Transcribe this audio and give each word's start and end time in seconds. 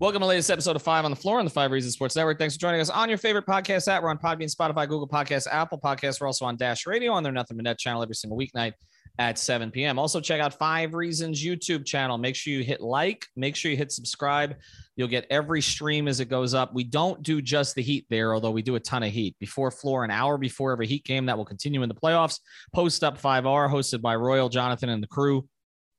Welcome 0.00 0.20
to 0.20 0.26
the 0.26 0.28
latest 0.28 0.48
episode 0.52 0.76
of 0.76 0.82
Five 0.82 1.04
on 1.04 1.10
the 1.10 1.16
Floor 1.16 1.40
on 1.40 1.44
the 1.44 1.50
Five 1.50 1.72
Reasons 1.72 1.94
Sports 1.94 2.14
Network. 2.14 2.38
Thanks 2.38 2.54
for 2.54 2.60
joining 2.60 2.80
us 2.80 2.88
on 2.88 3.08
your 3.08 3.18
favorite 3.18 3.44
podcast 3.46 3.88
app. 3.88 4.00
We're 4.00 4.10
on 4.10 4.18
Podbean, 4.18 4.48
Spotify, 4.48 4.88
Google 4.88 5.08
Podcasts, 5.08 5.48
Apple 5.50 5.76
Podcasts. 5.76 6.20
We're 6.20 6.28
also 6.28 6.44
on 6.44 6.56
Dash 6.56 6.86
Radio 6.86 7.10
on 7.10 7.24
their 7.24 7.32
Nothing 7.32 7.56
But 7.56 7.64
Net 7.64 7.80
channel 7.80 8.00
every 8.00 8.14
single 8.14 8.38
weeknight 8.38 8.74
at 9.18 9.40
7 9.40 9.72
p.m. 9.72 9.98
Also, 9.98 10.20
check 10.20 10.40
out 10.40 10.56
Five 10.56 10.94
Reasons 10.94 11.44
YouTube 11.44 11.84
channel. 11.84 12.16
Make 12.16 12.36
sure 12.36 12.52
you 12.52 12.62
hit 12.62 12.80
like, 12.80 13.26
make 13.34 13.56
sure 13.56 13.72
you 13.72 13.76
hit 13.76 13.90
subscribe. 13.90 14.54
You'll 14.94 15.08
get 15.08 15.26
every 15.30 15.60
stream 15.60 16.06
as 16.06 16.20
it 16.20 16.26
goes 16.26 16.54
up. 16.54 16.72
We 16.72 16.84
don't 16.84 17.20
do 17.24 17.42
just 17.42 17.74
the 17.74 17.82
heat 17.82 18.06
there, 18.08 18.32
although 18.34 18.52
we 18.52 18.62
do 18.62 18.76
a 18.76 18.80
ton 18.80 19.02
of 19.02 19.10
heat. 19.10 19.34
Before 19.40 19.72
floor, 19.72 20.04
an 20.04 20.12
hour 20.12 20.38
before 20.38 20.70
every 20.70 20.86
heat 20.86 21.02
game 21.02 21.26
that 21.26 21.36
will 21.36 21.44
continue 21.44 21.82
in 21.82 21.88
the 21.88 21.94
playoffs. 21.96 22.38
Post 22.72 23.02
up 23.02 23.20
5R, 23.20 23.68
hosted 23.68 24.00
by 24.00 24.14
Royal, 24.14 24.48
Jonathan, 24.48 24.90
and 24.90 25.02
the 25.02 25.08
crew. 25.08 25.48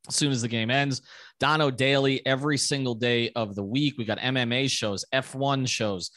As 0.08 0.16
soon 0.16 0.32
as 0.32 0.42
the 0.42 0.48
game 0.48 0.72
ends, 0.72 1.02
Dono 1.40 1.72
daily 1.72 2.26
every 2.26 2.58
single 2.58 2.96
day 2.96 3.32
of 3.36 3.56
the 3.56 3.64
week. 3.64 3.98
We 3.98 4.06
got 4.06 4.20
MMA 4.20 4.70
shows, 4.70 5.06
F1 5.14 5.68
shows, 5.68 6.12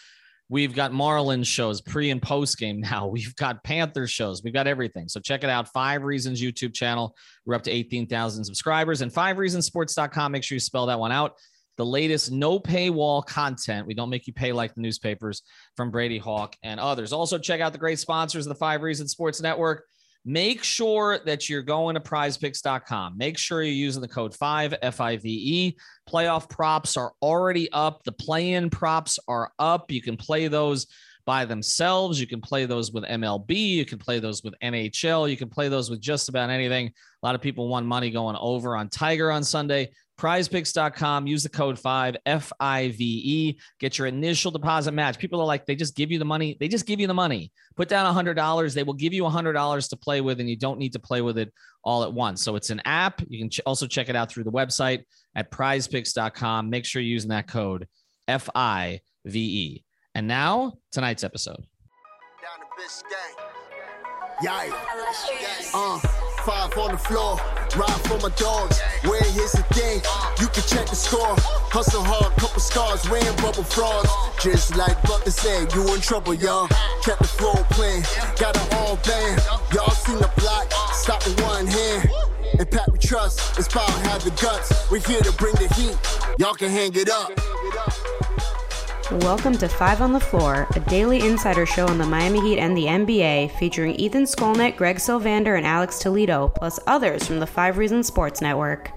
We've 0.52 0.74
got 0.74 0.92
Marlins 0.92 1.46
shows 1.46 1.80
pre 1.80 2.10
and 2.10 2.20
post 2.20 2.58
game 2.58 2.78
now. 2.78 3.06
We've 3.12 3.34
got 3.36 3.64
Panther 3.64 4.06
shows. 4.06 4.42
We've 4.42 4.52
got 4.52 4.66
everything. 4.66 5.08
So 5.08 5.18
check 5.18 5.44
it 5.44 5.48
out. 5.48 5.72
Five 5.72 6.02
Reasons 6.02 6.42
YouTube 6.42 6.74
channel. 6.74 7.16
We're 7.46 7.54
up 7.54 7.62
to 7.62 7.70
18,000 7.70 8.44
subscribers 8.44 9.00
and 9.00 9.10
five. 9.10 9.38
Make 9.38 10.44
sure 10.44 10.56
you 10.56 10.60
spell 10.60 10.84
that 10.86 10.98
one 10.98 11.10
out. 11.10 11.38
The 11.78 11.86
latest 11.86 12.30
no 12.30 12.60
paywall 12.60 13.24
content. 13.24 13.86
We 13.86 13.94
don't 13.94 14.10
make 14.10 14.26
you 14.26 14.34
pay 14.34 14.52
like 14.52 14.74
the 14.74 14.82
newspapers 14.82 15.42
from 15.74 15.90
Brady 15.90 16.18
Hawk 16.18 16.54
and 16.62 16.78
others. 16.78 17.14
Also, 17.14 17.38
check 17.38 17.62
out 17.62 17.72
the 17.72 17.78
great 17.78 17.98
sponsors 17.98 18.44
of 18.44 18.50
the 18.50 18.58
Five 18.58 18.82
Reasons 18.82 19.10
Sports 19.10 19.40
Network. 19.40 19.86
Make 20.24 20.62
sure 20.62 21.18
that 21.26 21.48
you're 21.48 21.62
going 21.62 21.94
to 21.94 22.00
prizepicks.com. 22.00 23.18
Make 23.18 23.38
sure 23.38 23.62
you're 23.62 23.72
using 23.72 24.02
the 24.02 24.08
code 24.08 24.34
5 24.34 24.74
F 24.80 25.00
I 25.00 25.16
V 25.16 25.28
E. 25.28 25.76
Playoff 26.08 26.48
props 26.48 26.96
are 26.96 27.12
already 27.20 27.70
up. 27.72 28.04
The 28.04 28.12
play 28.12 28.52
in 28.52 28.70
props 28.70 29.18
are 29.26 29.52
up. 29.58 29.90
You 29.90 30.00
can 30.00 30.16
play 30.16 30.46
those 30.46 30.86
by 31.24 31.44
themselves. 31.44 32.20
You 32.20 32.26
can 32.26 32.40
play 32.40 32.66
those 32.66 32.92
with 32.92 33.04
MLB. 33.04 33.50
You 33.50 33.84
can 33.84 33.98
play 33.98 34.18
those 34.18 34.42
with 34.42 34.54
NHL. 34.62 35.30
You 35.30 35.36
can 35.36 35.48
play 35.48 35.68
those 35.68 35.90
with 35.90 36.00
just 36.00 36.28
about 36.28 36.50
anything. 36.50 36.88
A 36.88 37.26
lot 37.26 37.34
of 37.34 37.40
people 37.40 37.68
won 37.68 37.86
money 37.86 38.10
going 38.10 38.36
over 38.36 38.76
on 38.76 38.88
Tiger 38.88 39.30
on 39.30 39.42
Sunday 39.44 39.90
prizepicks.com 40.18 41.26
use 41.26 41.42
the 41.42 41.48
code 41.48 41.78
5 41.78 42.16
f-i-v-e 42.26 43.58
get 43.80 43.98
your 43.98 44.06
initial 44.06 44.50
deposit 44.50 44.92
match. 44.92 45.18
People 45.18 45.40
are 45.40 45.46
like 45.46 45.66
they 45.66 45.74
just 45.74 45.96
give 45.96 46.10
you 46.10 46.18
the 46.18 46.24
money. 46.24 46.56
They 46.60 46.68
just 46.68 46.86
give 46.86 47.00
you 47.00 47.06
the 47.06 47.14
money. 47.14 47.50
Put 47.76 47.88
down 47.88 48.06
a 48.06 48.18
$100 48.34 48.74
they 48.74 48.82
will 48.82 48.94
give 48.94 49.12
you 49.12 49.26
a 49.26 49.30
$100 49.30 49.88
to 49.88 49.96
play 49.96 50.20
with 50.20 50.40
and 50.40 50.48
you 50.48 50.56
don't 50.56 50.78
need 50.78 50.92
to 50.92 50.98
play 50.98 51.22
with 51.22 51.38
it 51.38 51.52
all 51.84 52.04
at 52.04 52.12
once. 52.12 52.42
So 52.42 52.56
it's 52.56 52.70
an 52.70 52.80
app. 52.84 53.22
You 53.28 53.38
can 53.38 53.50
ch- 53.50 53.60
also 53.66 53.86
check 53.86 54.08
it 54.08 54.16
out 54.16 54.30
through 54.30 54.44
the 54.44 54.52
website 54.52 55.04
at 55.34 55.50
prizepicks.com 55.50 56.70
make 56.70 56.84
sure 56.84 57.02
you're 57.02 57.10
using 57.10 57.30
that 57.30 57.48
code 57.48 57.88
f-i-v-e 58.28 59.84
and 60.14 60.28
now 60.28 60.74
tonight's 60.92 61.24
episode. 61.24 61.64
Down 62.42 62.58
to 62.60 62.66
Biscayne. 62.78 63.52
Yikes. 64.44 65.70
Uh, 65.74 66.31
five 66.44 66.76
on 66.76 66.92
the 66.92 66.98
floor, 66.98 67.36
ride 67.76 68.00
for 68.06 68.18
my 68.18 68.34
dogs. 68.36 68.80
Where 69.02 69.22
here's 69.22 69.52
the 69.52 69.62
thing, 69.74 70.02
you 70.40 70.48
can 70.48 70.62
check 70.66 70.86
the 70.88 70.96
score. 70.96 71.34
Hustle 71.70 72.02
hard, 72.02 72.32
couple 72.36 72.60
scars, 72.60 73.08
wearing 73.08 73.36
bubble 73.36 73.64
frogs. 73.64 74.08
Just 74.42 74.76
like 74.76 75.00
Butler 75.02 75.30
said, 75.30 75.72
you 75.74 75.94
in 75.94 76.00
trouble, 76.00 76.34
y'all. 76.34 76.68
Kept 77.02 77.20
the 77.20 77.28
floor 77.28 77.54
playing, 77.70 78.02
got 78.38 78.56
it 78.56 78.74
all 78.74 78.96
band. 79.06 79.40
Y'all 79.72 79.90
seen 79.90 80.18
the 80.18 80.30
block, 80.36 80.72
stop 80.92 81.24
with 81.24 81.40
one 81.42 81.66
hand. 81.66 82.10
And 82.58 82.70
Pat 82.70 82.90
we 82.92 82.98
trust, 82.98 83.58
it's 83.58 83.68
power 83.68 83.88
have 84.10 84.24
the 84.24 84.30
guts. 84.42 84.90
We're 84.90 85.00
here 85.00 85.20
to 85.20 85.32
bring 85.32 85.54
the 85.54 85.72
heat, 85.74 85.96
y'all 86.38 86.54
can 86.54 86.70
hang 86.70 86.94
it 86.94 87.08
up. 87.08 87.30
Welcome 89.20 89.58
to 89.58 89.68
Five 89.68 90.00
on 90.00 90.14
the 90.14 90.20
Floor, 90.20 90.66
a 90.74 90.80
daily 90.80 91.20
insider 91.20 91.66
show 91.66 91.86
on 91.86 91.98
the 91.98 92.06
Miami 92.06 92.40
Heat 92.40 92.58
and 92.58 92.74
the 92.74 92.84
NBA, 92.84 93.50
featuring 93.58 93.94
Ethan 93.96 94.22
Skolnick, 94.22 94.78
Greg 94.78 94.96
Sylvander, 94.96 95.58
and 95.58 95.66
Alex 95.66 95.98
Toledo, 95.98 96.48
plus 96.48 96.80
others 96.86 97.26
from 97.26 97.38
the 97.38 97.46
Five 97.46 97.76
Reasons 97.76 98.06
Sports 98.06 98.40
Network. 98.40 98.90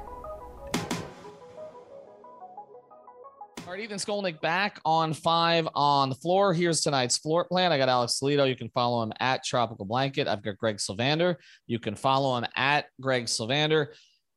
All 3.67 3.73
right, 3.73 3.81
Ethan 3.81 3.97
Skolnick 3.97 4.39
back 4.39 4.79
on 4.85 5.13
five 5.13 5.67
on 5.75 6.07
the 6.07 6.15
floor. 6.15 6.53
Here's 6.53 6.79
tonight's 6.79 7.17
floor 7.17 7.43
plan. 7.43 7.73
I 7.73 7.77
got 7.77 7.89
Alex 7.89 8.17
Toledo. 8.17 8.45
You 8.45 8.55
can 8.55 8.69
follow 8.69 9.03
him 9.03 9.11
at 9.19 9.43
Tropical 9.43 9.83
Blanket. 9.83 10.29
I've 10.29 10.41
got 10.41 10.57
Greg 10.57 10.77
Sylvander. 10.77 11.35
You 11.67 11.77
can 11.77 11.95
follow 11.95 12.37
him 12.37 12.45
at 12.55 12.85
Greg 13.01 13.25
Sylvander. 13.25 13.87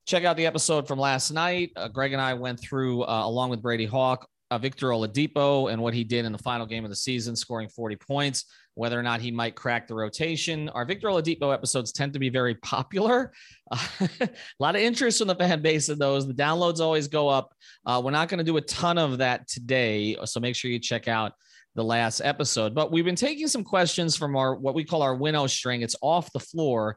Check 0.06 0.24
out 0.24 0.36
the 0.36 0.46
episode 0.46 0.88
from 0.88 0.98
last 0.98 1.30
night. 1.30 1.70
Uh, 1.76 1.86
Greg 1.86 2.12
and 2.12 2.20
I 2.20 2.34
went 2.34 2.58
through, 2.58 3.04
uh, 3.04 3.22
along 3.24 3.50
with 3.50 3.62
Brady 3.62 3.86
Hawk, 3.86 4.26
uh, 4.50 4.58
Victor 4.58 4.88
Oladipo 4.88 5.72
and 5.72 5.80
what 5.82 5.94
he 5.94 6.04
did 6.04 6.24
in 6.24 6.32
the 6.32 6.38
final 6.38 6.66
game 6.66 6.84
of 6.84 6.90
the 6.90 6.96
season, 6.96 7.36
scoring 7.36 7.68
40 7.68 7.96
points, 7.96 8.44
whether 8.74 8.98
or 8.98 9.02
not 9.02 9.20
he 9.20 9.30
might 9.30 9.54
crack 9.54 9.86
the 9.86 9.94
rotation. 9.94 10.68
Our 10.70 10.84
Victor 10.84 11.08
Oladipo 11.08 11.52
episodes 11.52 11.92
tend 11.92 12.12
to 12.14 12.18
be 12.18 12.30
very 12.30 12.54
popular. 12.56 13.32
Uh, 13.70 13.86
a 14.20 14.28
lot 14.58 14.76
of 14.76 14.82
interest 14.82 15.18
from 15.18 15.28
the 15.28 15.34
fan 15.34 15.60
base 15.60 15.88
in 15.88 15.98
those. 15.98 16.26
The 16.26 16.34
downloads 16.34 16.80
always 16.80 17.08
go 17.08 17.28
up. 17.28 17.52
Uh, 17.84 18.00
we're 18.02 18.10
not 18.10 18.28
going 18.28 18.38
to 18.38 18.44
do 18.44 18.56
a 18.56 18.62
ton 18.62 18.98
of 18.98 19.18
that 19.18 19.48
today, 19.48 20.16
so 20.24 20.40
make 20.40 20.56
sure 20.56 20.70
you 20.70 20.78
check 20.78 21.08
out 21.08 21.32
the 21.74 21.84
last 21.84 22.20
episode. 22.24 22.74
But 22.74 22.90
we've 22.90 23.04
been 23.04 23.14
taking 23.14 23.48
some 23.48 23.64
questions 23.64 24.16
from 24.16 24.36
our 24.36 24.54
what 24.54 24.74
we 24.74 24.84
call 24.84 25.02
our 25.02 25.14
winnow 25.14 25.46
string. 25.46 25.82
It's 25.82 25.96
off 26.02 26.32
the 26.32 26.40
floor. 26.40 26.96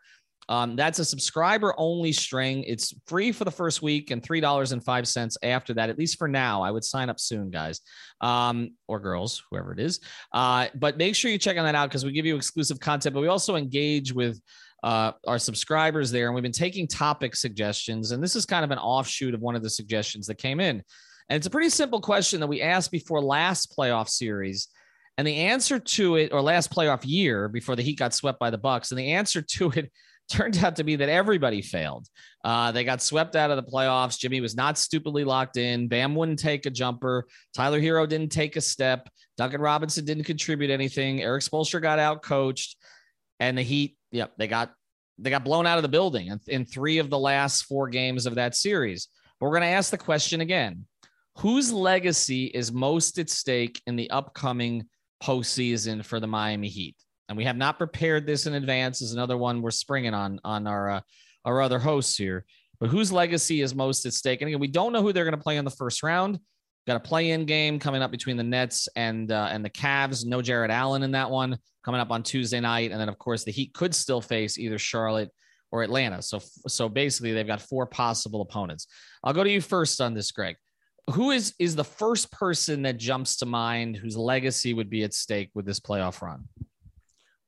Um, 0.51 0.75
that's 0.75 0.99
a 0.99 1.05
subscriber 1.05 1.73
only 1.77 2.11
string. 2.11 2.65
It's 2.65 2.93
free 3.07 3.31
for 3.31 3.45
the 3.45 3.51
first 3.51 3.81
week 3.81 4.11
and 4.11 4.21
$3.05 4.21 5.37
after 5.43 5.73
that, 5.75 5.89
at 5.89 5.97
least 5.97 6.17
for 6.17 6.27
now. 6.27 6.61
I 6.61 6.71
would 6.71 6.83
sign 6.83 7.09
up 7.09 7.21
soon, 7.21 7.49
guys 7.51 7.79
um, 8.19 8.71
or 8.85 8.99
girls, 8.99 9.41
whoever 9.49 9.71
it 9.71 9.79
is. 9.79 10.01
Uh, 10.33 10.67
but 10.75 10.97
make 10.97 11.15
sure 11.15 11.31
you 11.31 11.37
check 11.37 11.57
on 11.57 11.63
that 11.63 11.73
out 11.73 11.87
because 11.87 12.03
we 12.03 12.11
give 12.11 12.25
you 12.25 12.35
exclusive 12.35 12.81
content, 12.81 13.13
but 13.13 13.21
we 13.21 13.29
also 13.29 13.55
engage 13.55 14.11
with 14.11 14.41
uh, 14.83 15.13
our 15.25 15.39
subscribers 15.39 16.11
there. 16.11 16.25
And 16.25 16.35
we've 16.35 16.41
been 16.41 16.51
taking 16.51 16.85
topic 16.85 17.33
suggestions. 17.33 18.11
And 18.11 18.21
this 18.21 18.35
is 18.35 18.45
kind 18.45 18.65
of 18.65 18.71
an 18.71 18.77
offshoot 18.77 19.33
of 19.33 19.39
one 19.39 19.55
of 19.55 19.63
the 19.63 19.69
suggestions 19.69 20.27
that 20.27 20.35
came 20.35 20.59
in. 20.59 20.83
And 21.29 21.37
it's 21.37 21.47
a 21.47 21.51
pretty 21.51 21.69
simple 21.69 22.01
question 22.01 22.41
that 22.41 22.47
we 22.47 22.61
asked 22.61 22.91
before 22.91 23.21
last 23.21 23.73
playoff 23.77 24.09
series. 24.09 24.67
And 25.17 25.25
the 25.25 25.37
answer 25.37 25.79
to 25.79 26.15
it, 26.17 26.33
or 26.33 26.41
last 26.41 26.73
playoff 26.73 27.01
year 27.05 27.47
before 27.47 27.77
the 27.77 27.83
Heat 27.83 27.99
got 27.99 28.13
swept 28.13 28.37
by 28.37 28.49
the 28.49 28.57
Bucks, 28.57 28.91
and 28.91 28.99
the 28.99 29.13
answer 29.13 29.41
to 29.41 29.69
it 29.71 29.91
turned 30.29 30.63
out 30.63 30.77
to 30.77 30.83
be 30.83 30.95
that 30.95 31.09
everybody 31.09 31.61
failed. 31.61 32.07
Uh, 32.43 32.71
they 32.71 32.83
got 32.83 33.01
swept 33.01 33.35
out 33.35 33.51
of 33.51 33.57
the 33.57 33.71
playoffs. 33.71 34.17
Jimmy 34.17 34.41
was 34.41 34.55
not 34.55 34.77
stupidly 34.77 35.23
locked 35.23 35.57
in. 35.57 35.87
Bam 35.87 36.15
wouldn't 36.15 36.39
take 36.39 36.65
a 36.65 36.69
jumper. 36.69 37.27
Tyler 37.53 37.79
Herro 37.79 38.07
didn't 38.07 38.31
take 38.31 38.55
a 38.55 38.61
step. 38.61 39.09
Duncan 39.37 39.61
Robinson 39.61 40.05
didn't 40.05 40.23
contribute 40.23 40.69
anything. 40.69 41.21
Erik 41.21 41.43
Spoelstra 41.43 41.81
got 41.81 41.99
out 41.99 42.21
coached, 42.21 42.77
and 43.39 43.57
the 43.57 43.63
Heat, 43.63 43.97
yep, 44.11 44.33
they 44.37 44.47
got 44.47 44.73
they 45.17 45.29
got 45.29 45.43
blown 45.43 45.67
out 45.67 45.77
of 45.77 45.83
the 45.83 45.89
building 45.89 46.27
in, 46.27 46.39
in 46.47 46.65
three 46.65 46.97
of 46.97 47.09
the 47.09 47.19
last 47.19 47.63
four 47.63 47.87
games 47.89 48.25
of 48.25 48.35
that 48.35 48.55
series. 48.55 49.07
But 49.39 49.47
we're 49.47 49.59
going 49.59 49.69
to 49.69 49.75
ask 49.75 49.91
the 49.91 49.97
question 49.97 50.41
again: 50.41 50.85
Whose 51.37 51.71
legacy 51.71 52.45
is 52.45 52.71
most 52.71 53.17
at 53.17 53.29
stake 53.29 53.81
in 53.87 53.95
the 53.95 54.09
upcoming 54.09 54.87
postseason 55.23 56.03
for 56.03 56.19
the 56.19 56.27
Miami 56.27 56.67
Heat? 56.69 56.95
And 57.31 57.37
we 57.37 57.45
have 57.45 57.55
not 57.55 57.77
prepared 57.77 58.27
this 58.27 58.45
in 58.45 58.55
advance. 58.55 59.01
Is 59.01 59.13
another 59.13 59.37
one 59.37 59.61
we're 59.61 59.71
springing 59.71 60.13
on 60.13 60.41
on 60.43 60.67
our 60.67 60.89
uh, 60.89 61.01
our 61.45 61.61
other 61.61 61.79
hosts 61.79 62.17
here. 62.17 62.43
But 62.77 62.89
whose 62.89 63.09
legacy 63.09 63.61
is 63.61 63.73
most 63.73 64.05
at 64.05 64.11
stake? 64.11 64.41
And 64.41 64.49
again, 64.49 64.59
we 64.59 64.67
don't 64.67 64.91
know 64.91 65.01
who 65.01 65.13
they're 65.13 65.23
going 65.23 65.37
to 65.37 65.41
play 65.41 65.55
in 65.55 65.63
the 65.63 65.71
first 65.71 66.03
round. 66.03 66.39
Got 66.85 66.97
a 66.97 66.99
play-in 66.99 67.45
game 67.45 67.79
coming 67.79 68.01
up 68.01 68.11
between 68.11 68.35
the 68.35 68.43
Nets 68.43 68.89
and 68.97 69.31
uh, 69.31 69.47
and 69.49 69.63
the 69.63 69.69
Cavs. 69.69 70.25
No 70.25 70.41
Jarrett 70.41 70.71
Allen 70.71 71.03
in 71.03 71.11
that 71.11 71.31
one 71.31 71.57
coming 71.85 72.01
up 72.01 72.11
on 72.11 72.21
Tuesday 72.21 72.59
night, 72.59 72.91
and 72.91 72.99
then 72.99 73.07
of 73.07 73.17
course 73.17 73.45
the 73.45 73.51
Heat 73.51 73.73
could 73.73 73.95
still 73.95 74.19
face 74.19 74.57
either 74.57 74.77
Charlotte 74.77 75.31
or 75.71 75.83
Atlanta. 75.83 76.21
So 76.21 76.41
so 76.67 76.89
basically 76.89 77.31
they've 77.31 77.47
got 77.47 77.61
four 77.61 77.85
possible 77.85 78.41
opponents. 78.41 78.87
I'll 79.23 79.31
go 79.31 79.45
to 79.45 79.49
you 79.49 79.61
first 79.61 80.01
on 80.01 80.13
this, 80.13 80.31
Greg. 80.33 80.57
Who 81.11 81.31
is 81.31 81.53
is 81.59 81.77
the 81.77 81.85
first 81.85 82.29
person 82.29 82.81
that 82.81 82.97
jumps 82.97 83.37
to 83.37 83.45
mind 83.45 83.95
whose 83.95 84.17
legacy 84.17 84.73
would 84.73 84.89
be 84.89 85.05
at 85.05 85.13
stake 85.13 85.51
with 85.53 85.65
this 85.65 85.79
playoff 85.79 86.21
run? 86.21 86.49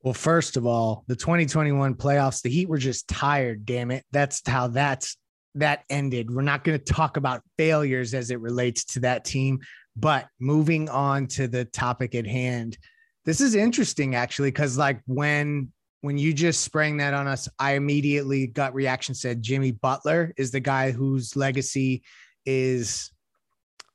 Well, 0.04 0.14
first 0.14 0.58
of 0.58 0.66
all, 0.66 1.06
the 1.08 1.16
2021 1.16 1.96
playoffs, 1.96 2.42
the 2.42 2.50
Heat 2.50 2.68
were 2.68 2.78
just 2.78 3.08
tired, 3.08 3.66
damn 3.66 3.90
it. 3.90 4.04
That's 4.12 4.42
how 4.46 4.68
that's 4.68 5.16
that 5.56 5.84
ended. 5.90 6.30
We're 6.30 6.42
not 6.42 6.66
going 6.66 6.78
to 6.78 6.94
talk 6.94 7.16
about 7.16 7.42
failures 7.58 8.14
as 8.14 8.30
it 8.30 8.42
relates 8.42 8.84
to 8.86 9.00
that 9.02 9.24
team, 9.24 9.60
but 9.96 10.28
moving 10.40 10.90
on 10.90 11.28
to 11.28 11.48
the 11.48 11.64
topic 11.64 12.16
at 12.16 12.28
hand. 12.28 12.78
This 13.24 13.40
is 13.40 13.56
interesting 13.56 14.16
actually 14.16 14.52
cuz 14.52 14.78
like 14.78 15.00
when 15.06 15.72
when 16.02 16.18
you 16.18 16.34
just 16.34 16.62
sprang 16.62 16.98
that 16.98 17.14
on 17.14 17.28
us, 17.28 17.48
I 17.58 17.76
immediately 17.76 18.48
gut 18.48 18.74
reaction 18.74 19.16
said 19.16 19.42
Jimmy 19.42 19.72
Butler 19.72 20.34
is 20.36 20.52
the 20.52 20.60
guy 20.60 20.92
whose 20.92 21.38
legacy 21.38 22.04
is 22.46 23.10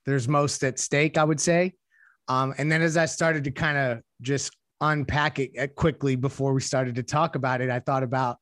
there's 0.06 0.26
most 0.26 0.64
at 0.64 0.78
stake, 0.78 1.18
I 1.18 1.24
would 1.24 1.38
say. 1.38 1.74
Um, 2.28 2.54
and 2.56 2.72
then 2.72 2.80
as 2.80 2.96
I 2.96 3.04
started 3.04 3.44
to 3.44 3.50
kind 3.50 3.76
of 3.76 4.00
just 4.22 4.56
unpack 4.80 5.38
it 5.38 5.52
uh, 5.58 5.66
quickly 5.68 6.16
before 6.16 6.52
we 6.52 6.60
started 6.60 6.94
to 6.96 7.02
talk 7.02 7.34
about 7.34 7.60
it, 7.60 7.70
I 7.70 7.80
thought 7.80 8.02
about 8.02 8.38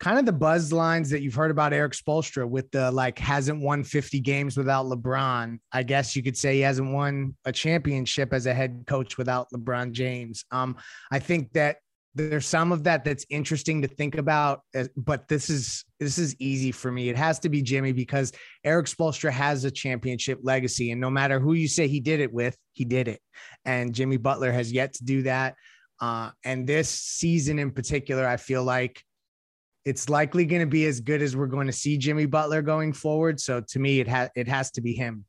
kind 0.00 0.18
of 0.18 0.26
the 0.26 0.32
buzz 0.32 0.72
lines 0.72 1.10
that 1.10 1.22
you've 1.22 1.34
heard 1.34 1.50
about 1.50 1.72
Erik 1.72 1.92
Spoelstra 1.92 2.48
with 2.48 2.70
the 2.70 2.90
like 2.90 3.18
hasn't 3.18 3.60
won 3.60 3.82
50 3.82 4.20
games 4.20 4.56
without 4.56 4.86
LeBron. 4.86 5.58
I 5.72 5.82
guess 5.82 6.14
you 6.14 6.22
could 6.22 6.36
say 6.36 6.54
he 6.54 6.60
hasn't 6.60 6.92
won 6.92 7.36
a 7.44 7.52
championship 7.52 8.32
as 8.32 8.46
a 8.46 8.54
head 8.54 8.84
coach 8.86 9.18
without 9.18 9.48
LeBron 9.52 9.92
James. 9.92 10.44
Um, 10.50 10.76
I 11.10 11.18
think 11.18 11.52
that 11.54 11.78
there's 12.14 12.46
some 12.46 12.72
of 12.72 12.84
that 12.84 13.04
that's 13.04 13.24
interesting 13.30 13.82
to 13.82 13.88
think 13.88 14.16
about, 14.16 14.62
uh, 14.74 14.84
but 14.96 15.28
this 15.28 15.50
is 15.50 15.84
this 16.00 16.18
is 16.18 16.34
easy 16.38 16.72
for 16.72 16.90
me. 16.90 17.08
It 17.08 17.16
has 17.16 17.38
to 17.40 17.48
be 17.48 17.62
Jimmy 17.62 17.92
because 17.92 18.32
Erik 18.64 18.86
Spoelstra 18.86 19.30
has 19.30 19.64
a 19.64 19.70
championship 19.70 20.40
legacy, 20.42 20.90
and 20.90 21.00
no 21.00 21.10
matter 21.10 21.38
who 21.38 21.52
you 21.52 21.68
say 21.68 21.86
he 21.86 22.00
did 22.00 22.20
it 22.20 22.32
with, 22.32 22.56
he 22.72 22.84
did 22.84 23.08
it. 23.08 23.20
And 23.64 23.94
Jimmy 23.94 24.16
Butler 24.16 24.52
has 24.52 24.72
yet 24.72 24.94
to 24.94 25.04
do 25.04 25.22
that. 25.22 25.54
Uh, 26.00 26.30
and 26.44 26.66
this 26.66 26.88
season 26.88 27.58
in 27.58 27.70
particular, 27.70 28.26
I 28.26 28.36
feel 28.36 28.62
like 28.64 29.02
it's 29.84 30.08
likely 30.08 30.44
going 30.44 30.60
to 30.60 30.66
be 30.66 30.86
as 30.86 31.00
good 31.00 31.22
as 31.22 31.36
we're 31.36 31.46
going 31.46 31.66
to 31.66 31.72
see 31.72 31.98
Jimmy 31.98 32.26
Butler 32.26 32.62
going 32.62 32.92
forward. 32.92 33.40
So 33.40 33.60
to 33.60 33.78
me, 33.78 34.00
it 34.00 34.08
has 34.08 34.28
it 34.34 34.48
has 34.48 34.70
to 34.72 34.80
be 34.80 34.92
him. 34.92 35.24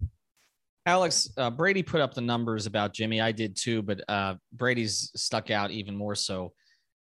Alex 0.86 1.30
uh, 1.38 1.50
Brady 1.50 1.84
put 1.84 2.02
up 2.02 2.14
the 2.14 2.22
numbers 2.22 2.66
about 2.66 2.94
Jimmy. 2.94 3.22
I 3.22 3.32
did 3.32 3.56
too, 3.56 3.82
but 3.82 4.02
uh, 4.10 4.36
Brady's 4.54 5.12
stuck 5.16 5.52
out 5.52 5.72
even 5.72 5.96
more 5.96 6.16
so. 6.16 6.54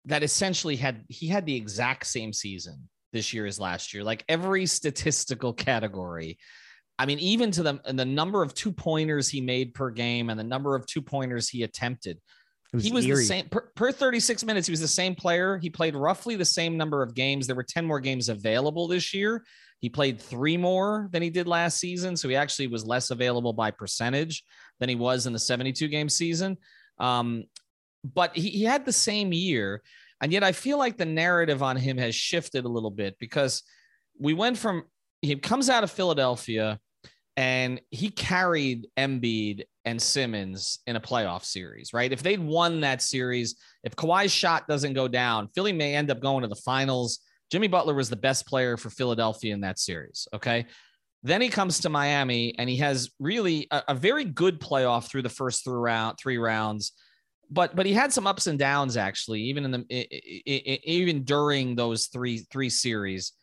That 0.06 0.24
essentially 0.24 0.76
had 0.76 1.04
he 1.08 1.28
had 1.28 1.46
the 1.46 1.56
exact 1.56 2.06
same 2.08 2.34
season 2.34 2.90
this 3.14 3.34
year 3.34 3.46
as 3.46 3.60
last 3.60 3.94
year, 3.94 4.04
like 4.04 4.24
every 4.28 4.66
statistical 4.66 5.54
category. 5.54 6.38
I 7.00 7.06
mean, 7.06 7.20
even 7.20 7.52
to 7.52 7.64
the 7.64 7.82
the 7.86 8.06
number 8.06 8.44
of 8.44 8.54
two 8.54 8.72
pointers 8.72 9.30
he 9.30 9.42
made 9.42 9.74
per 9.74 9.90
game 9.90 10.30
and 10.30 10.40
the 10.40 10.44
number 10.44 10.76
of 10.76 10.86
two 10.86 11.02
pointers 11.02 11.50
he 11.50 11.64
attempted 11.64 12.20
was 12.74 12.84
he 12.84 12.92
was 12.92 13.06
eerie. 13.06 13.18
the 13.18 13.26
same 13.26 13.50
per, 13.50 13.62
per 13.76 13.92
36 13.92 14.44
minutes. 14.44 14.68
He 14.68 14.72
was 14.72 14.82
the 14.82 14.88
same 14.88 15.16
player. 15.16 15.58
He 15.58 15.70
played 15.70 15.96
roughly 15.96 16.36
the 16.36 16.46
same 16.46 16.76
number 16.76 17.04
of 17.04 17.14
games. 17.14 17.48
There 17.48 17.56
were 17.56 17.64
10 17.64 17.86
more 17.86 18.00
games 18.00 18.30
available 18.30 18.88
this 18.88 19.14
year. 19.14 19.44
He 19.80 19.90
played 19.90 20.20
three 20.20 20.58
more 20.58 21.10
than 21.12 21.22
he 21.22 21.30
did 21.30 21.48
last 21.48 21.78
season. 21.78 22.16
So 22.18 22.30
he 22.30 22.36
actually 22.36 22.68
was 22.68 22.86
less 22.86 23.12
available 23.12 23.54
by 23.54 23.72
percentage 23.72 24.44
than 24.80 24.90
he 24.90 24.96
was 24.96 25.28
in 25.28 25.34
the 25.34 25.40
72 25.40 25.88
game 25.88 26.10
season. 26.10 26.58
Um, 27.00 27.44
but 28.04 28.36
he, 28.36 28.50
he 28.50 28.64
had 28.64 28.86
the 28.86 28.94
same 28.94 29.34
year. 29.34 29.82
And 30.22 30.32
yet 30.32 30.44
I 30.44 30.52
feel 30.52 30.78
like 30.78 30.98
the 30.98 31.06
narrative 31.06 31.62
on 31.62 31.76
him 31.76 31.98
has 31.98 32.16
shifted 32.16 32.66
a 32.66 32.70
little 32.70 32.92
bit 32.92 33.18
because 33.20 33.64
we 34.20 34.34
went 34.34 34.58
from 34.58 34.84
he 35.22 35.36
comes 35.38 35.70
out 35.70 35.84
of 35.84 35.92
Philadelphia 35.92 36.80
and 37.38 37.82
he 37.90 38.10
carried 38.10 38.88
Embiid 38.98 39.64
and 39.86 40.02
Simmons 40.02 40.80
in 40.86 40.96
a 40.96 41.02
playoff 41.02 41.44
series, 41.44 41.94
right? 41.94 42.12
If 42.12 42.22
they'd 42.22 42.40
won 42.40 42.82
that 42.82 43.02
series, 43.02 43.56
if 43.84 43.96
Kawhi's 43.96 44.32
shot 44.32 44.68
doesn't 44.68 44.94
go 44.94 45.08
down, 45.08 45.48
Philly 45.56 45.74
may 45.74 45.96
end 45.96 46.12
up 46.12 46.20
going 46.20 46.44
to 46.44 46.48
the 46.48 46.56
finals. 46.56 47.20
Jimmy 47.52 47.68
Butler 47.68 47.94
was 47.94 48.10
the 48.10 48.16
best 48.16 48.46
player 48.46 48.78
for 48.78 48.90
Philadelphia 48.90 49.54
in 49.54 49.62
that 49.62 49.80
series. 49.80 50.28
Okay. 50.34 50.66
Then 51.24 51.42
he 51.42 51.50
comes 51.50 51.80
to 51.80 51.90
Miami 51.90 52.54
and 52.58 52.70
he 52.70 52.78
has 52.78 53.10
really 53.20 53.68
a, 53.72 53.84
a 53.90 53.96
very 53.96 54.26
good 54.26 54.60
playoff 54.60 55.10
through 55.10 55.22
the 55.22 55.30
first 55.30 55.64
three 55.64 55.74
round 55.74 56.18
three 56.18 56.38
rounds. 56.38 56.92
But 57.54 57.76
but 57.76 57.86
he 57.86 57.94
had 57.94 58.12
some 58.12 58.26
ups 58.26 58.48
and 58.48 58.58
downs 58.58 58.98
actually, 58.98 59.42
even 59.42 59.66
in 59.66 59.72
the 59.72 60.90
even 60.90 61.24
during 61.24 61.76
those 61.76 62.08
three 62.08 62.40
three 62.52 62.70
series. 62.70 63.34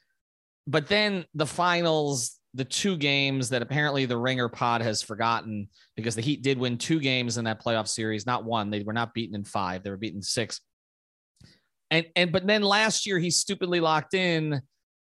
But 0.66 0.88
then 0.88 1.24
the 1.34 1.46
finals, 1.46 2.38
the 2.54 2.64
two 2.64 2.96
games 2.96 3.48
that 3.50 3.62
apparently 3.62 4.06
the 4.06 4.16
Ringer 4.16 4.48
pod 4.48 4.82
has 4.82 5.00
forgotten 5.00 5.68
because 5.94 6.16
the 6.16 6.22
Heat 6.22 6.42
did 6.42 6.58
win 6.58 6.76
two 6.76 6.98
games 6.98 7.38
in 7.38 7.44
that 7.44 7.62
playoff 7.62 7.86
series, 7.86 8.26
not 8.26 8.44
one. 8.44 8.70
They 8.70 8.82
were 8.82 8.92
not 8.92 9.14
beaten 9.14 9.36
in 9.36 9.44
five, 9.44 9.84
they 9.84 9.90
were 9.90 9.96
beaten 9.96 10.22
six. 10.22 10.60
And 11.92 12.06
and 12.16 12.32
but 12.32 12.46
then 12.46 12.62
last 12.62 13.06
year 13.06 13.18
he's 13.18 13.36
stupidly 13.36 13.78
locked 13.78 14.14
in 14.14 14.60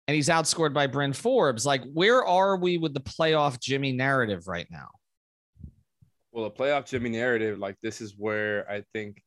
and 0.09 0.15
he's 0.15 0.29
outscored 0.29 0.75
by 0.75 0.89
Bryn 0.89 1.15
Forbes. 1.15 1.65
Like, 1.65 1.83
where 1.93 2.25
are 2.25 2.57
we 2.57 2.77
with 2.77 2.93
the 2.93 3.01
playoff 3.01 3.61
Jimmy 3.61 3.93
narrative 3.93 4.47
right 4.47 4.67
now? 4.71 4.89
Well, 6.33 6.45
a 6.45 6.51
playoff 6.51 6.87
Jimmy 6.87 7.11
narrative, 7.11 7.59
like 7.59 7.77
this 7.83 8.01
is 8.01 8.15
where 8.17 8.71
I 8.71 8.85
think 8.93 9.23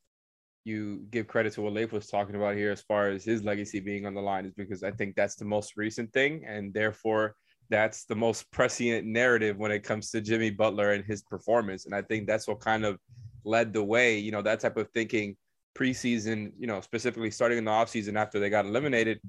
you 0.64 1.06
give 1.10 1.28
credit 1.28 1.52
to 1.54 1.62
what 1.62 1.74
Leif 1.74 1.92
was 1.92 2.08
talking 2.08 2.36
about 2.36 2.56
here 2.56 2.72
as 2.72 2.82
far 2.82 3.10
as 3.10 3.26
his 3.26 3.44
legacy 3.44 3.82
being 3.82 4.06
on 4.06 4.14
the 4.14 4.22
line, 4.22 4.46
is 4.46 4.54
because 4.54 4.84
I 4.84 4.92
think 4.92 5.16
that's 5.16 5.36
the 5.36 5.44
most 5.46 5.76
recent 5.76 6.14
thing. 6.14 6.46
And 6.48 6.74
therefore, 6.74 7.36
that's 7.70 8.06
the 8.06 8.16
most 8.16 8.50
prescient 8.52 9.06
narrative 9.06 9.58
when 9.58 9.72
it 9.72 9.84
comes 9.84 10.12
to 10.12 10.22
Jimmy 10.22 10.50
Butler 10.50 10.94
and 10.94 11.04
his 11.04 11.24
performance. 11.24 11.86
And 11.86 11.94
I 11.94 12.02
think 12.02 12.28
that's 12.28 12.48
what 12.48 12.62
kind 12.62 12.86
of 12.86 12.98
led 13.44 13.74
the 13.74 13.84
way, 13.84 14.18
you 14.18 14.32
know, 14.32 14.42
that 14.42 14.62
type 14.62 14.78
of 14.78 14.90
thinking 14.92 15.36
preseason, 15.76 16.54
you 16.58 16.68
know, 16.68 16.80
specifically 16.80 17.32
starting 17.32 17.58
in 17.58 17.66
the 17.66 17.72
offseason 17.72 18.16
after 18.16 18.40
they 18.40 18.50
got 18.50 18.66
eliminated, 18.66 19.20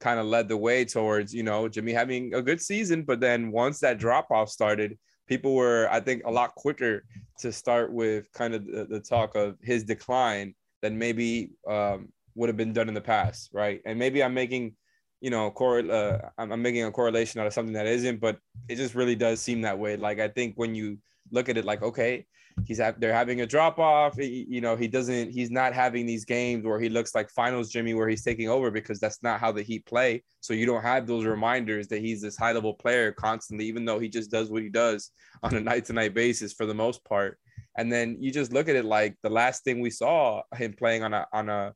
kind 0.00 0.20
of 0.20 0.26
led 0.26 0.48
the 0.48 0.56
way 0.56 0.84
towards, 0.84 1.32
you 1.32 1.42
know, 1.42 1.68
Jimmy 1.68 1.92
having 1.92 2.34
a 2.34 2.42
good 2.42 2.60
season. 2.60 3.04
But 3.04 3.20
then 3.20 3.52
once 3.52 3.80
that 3.80 3.98
drop 3.98 4.30
off 4.30 4.50
started, 4.50 4.98
people 5.32 5.54
were, 5.54 5.88
I 5.90 6.00
think, 6.00 6.22
a 6.24 6.30
lot 6.30 6.54
quicker 6.54 7.04
to 7.38 7.48
start 7.52 7.90
with 7.92 8.30
kind 8.32 8.54
of 8.54 8.66
the, 8.66 8.84
the 8.84 9.00
talk 9.00 9.34
of 9.34 9.56
his 9.62 9.82
decline 9.82 10.54
than 10.82 10.98
maybe 10.98 11.52
um, 11.66 11.98
would 12.34 12.50
have 12.50 12.56
been 12.58 12.74
done 12.74 12.88
in 12.88 12.94
the 12.94 13.00
past. 13.14 13.50
Right. 13.52 13.80
And 13.86 13.98
maybe 13.98 14.22
I'm 14.22 14.34
making 14.34 14.74
you 15.22 15.30
know, 15.30 15.52
cor- 15.52 15.90
uh, 15.90 16.18
I'm, 16.36 16.50
I'm 16.52 16.60
making 16.60 16.82
a 16.84 16.90
correlation 16.90 17.40
out 17.40 17.46
of 17.46 17.52
something 17.52 17.74
that 17.74 17.86
isn't, 17.86 18.18
but 18.20 18.38
it 18.68 18.74
just 18.74 18.96
really 18.96 19.14
does 19.14 19.40
seem 19.40 19.60
that 19.62 19.78
way. 19.78 19.96
Like 19.96 20.18
I 20.18 20.26
think 20.26 20.54
when 20.56 20.74
you 20.74 20.98
look 21.30 21.48
at 21.48 21.56
it, 21.56 21.64
like 21.64 21.82
okay, 21.82 22.26
he's 22.66 22.80
ha- 22.80 22.94
they're 22.98 23.12
having 23.12 23.40
a 23.40 23.46
drop 23.46 23.78
off. 23.78 24.14
You 24.18 24.60
know, 24.60 24.76
he 24.76 24.88
doesn't, 24.88 25.30
he's 25.30 25.50
not 25.50 25.72
having 25.72 26.06
these 26.06 26.24
games 26.24 26.64
where 26.64 26.80
he 26.80 26.88
looks 26.88 27.14
like 27.14 27.30
finals 27.30 27.70
Jimmy, 27.70 27.94
where 27.94 28.08
he's 28.08 28.24
taking 28.24 28.48
over 28.48 28.70
because 28.70 29.00
that's 29.00 29.22
not 29.22 29.40
how 29.40 29.52
the 29.52 29.62
Heat 29.62 29.86
play. 29.86 30.22
So 30.40 30.54
you 30.54 30.66
don't 30.66 30.82
have 30.82 31.06
those 31.06 31.24
reminders 31.24 31.88
that 31.88 32.00
he's 32.00 32.22
this 32.22 32.36
high 32.36 32.52
level 32.52 32.74
player 32.74 33.12
constantly, 33.12 33.66
even 33.66 33.84
though 33.84 33.98
he 33.98 34.08
just 34.08 34.30
does 34.30 34.50
what 34.50 34.62
he 34.62 34.68
does 34.68 35.10
on 35.42 35.54
a 35.54 35.60
night 35.60 35.84
to 35.86 35.92
night 35.92 36.14
basis 36.14 36.52
for 36.52 36.66
the 36.66 36.74
most 36.74 37.04
part. 37.04 37.38
And 37.76 37.90
then 37.90 38.16
you 38.20 38.30
just 38.30 38.52
look 38.52 38.68
at 38.68 38.76
it 38.76 38.84
like 38.84 39.16
the 39.22 39.30
last 39.30 39.64
thing 39.64 39.80
we 39.80 39.90
saw 39.90 40.42
him 40.54 40.74
playing 40.74 41.02
on 41.02 41.14
a 41.14 41.26
on 41.32 41.48
a 41.48 41.74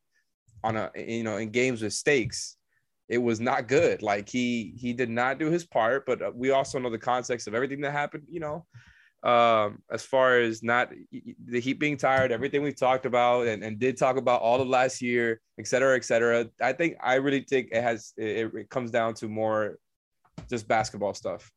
on 0.63 0.77
a 0.77 0.91
you 0.95 1.23
know 1.23 1.39
in 1.39 1.51
games 1.51 1.81
with 1.81 1.93
stakes 1.93 2.57
it 3.09 3.19
was 3.19 3.41
not 3.41 3.69
good. 3.69 4.03
Like 4.03 4.29
he 4.29 4.75
he 4.77 4.93
did 4.93 5.11
not 5.11 5.39
do 5.39 5.51
his 5.51 5.65
part, 5.65 6.05
but 6.07 6.23
uh, 6.23 6.33
we 6.35 6.51
also 6.51 6.79
know 6.79 6.91
the 6.91 6.99
context 6.99 7.47
of 7.47 7.55
everything 7.55 7.81
that 7.83 7.93
happened. 7.93 8.25
You 8.29 8.41
know, 8.41 8.67
um, 9.27 9.83
as 9.91 10.05
far 10.05 10.39
as 10.39 10.63
not 10.63 10.93
the 11.47 11.61
Heat 11.61 11.81
being 11.81 11.97
tired, 11.97 12.31
everything 12.31 12.63
we've 12.63 12.79
talked 12.79 13.07
about 13.07 13.49
and, 13.49 13.65
and 13.65 13.77
did 13.77 13.97
talk 13.97 14.17
about 14.17 14.41
all 14.41 14.61
of 14.61 14.69
last 14.69 15.03
year, 15.03 15.41
et 15.59 15.67
cetera, 15.67 15.97
et 15.97 16.05
cetera. 16.05 16.47
I 16.63 16.73
think 16.73 16.97
I 17.03 17.17
really 17.17 17.41
think 17.41 17.71
it 17.73 17.83
has 17.83 18.13
it, 18.17 18.55
it 18.55 18.71
comes 18.71 18.93
down 18.93 19.15
to 19.15 19.29
more 19.29 19.79
just 20.49 20.69
basketball 20.69 21.13
stuff. 21.13 21.51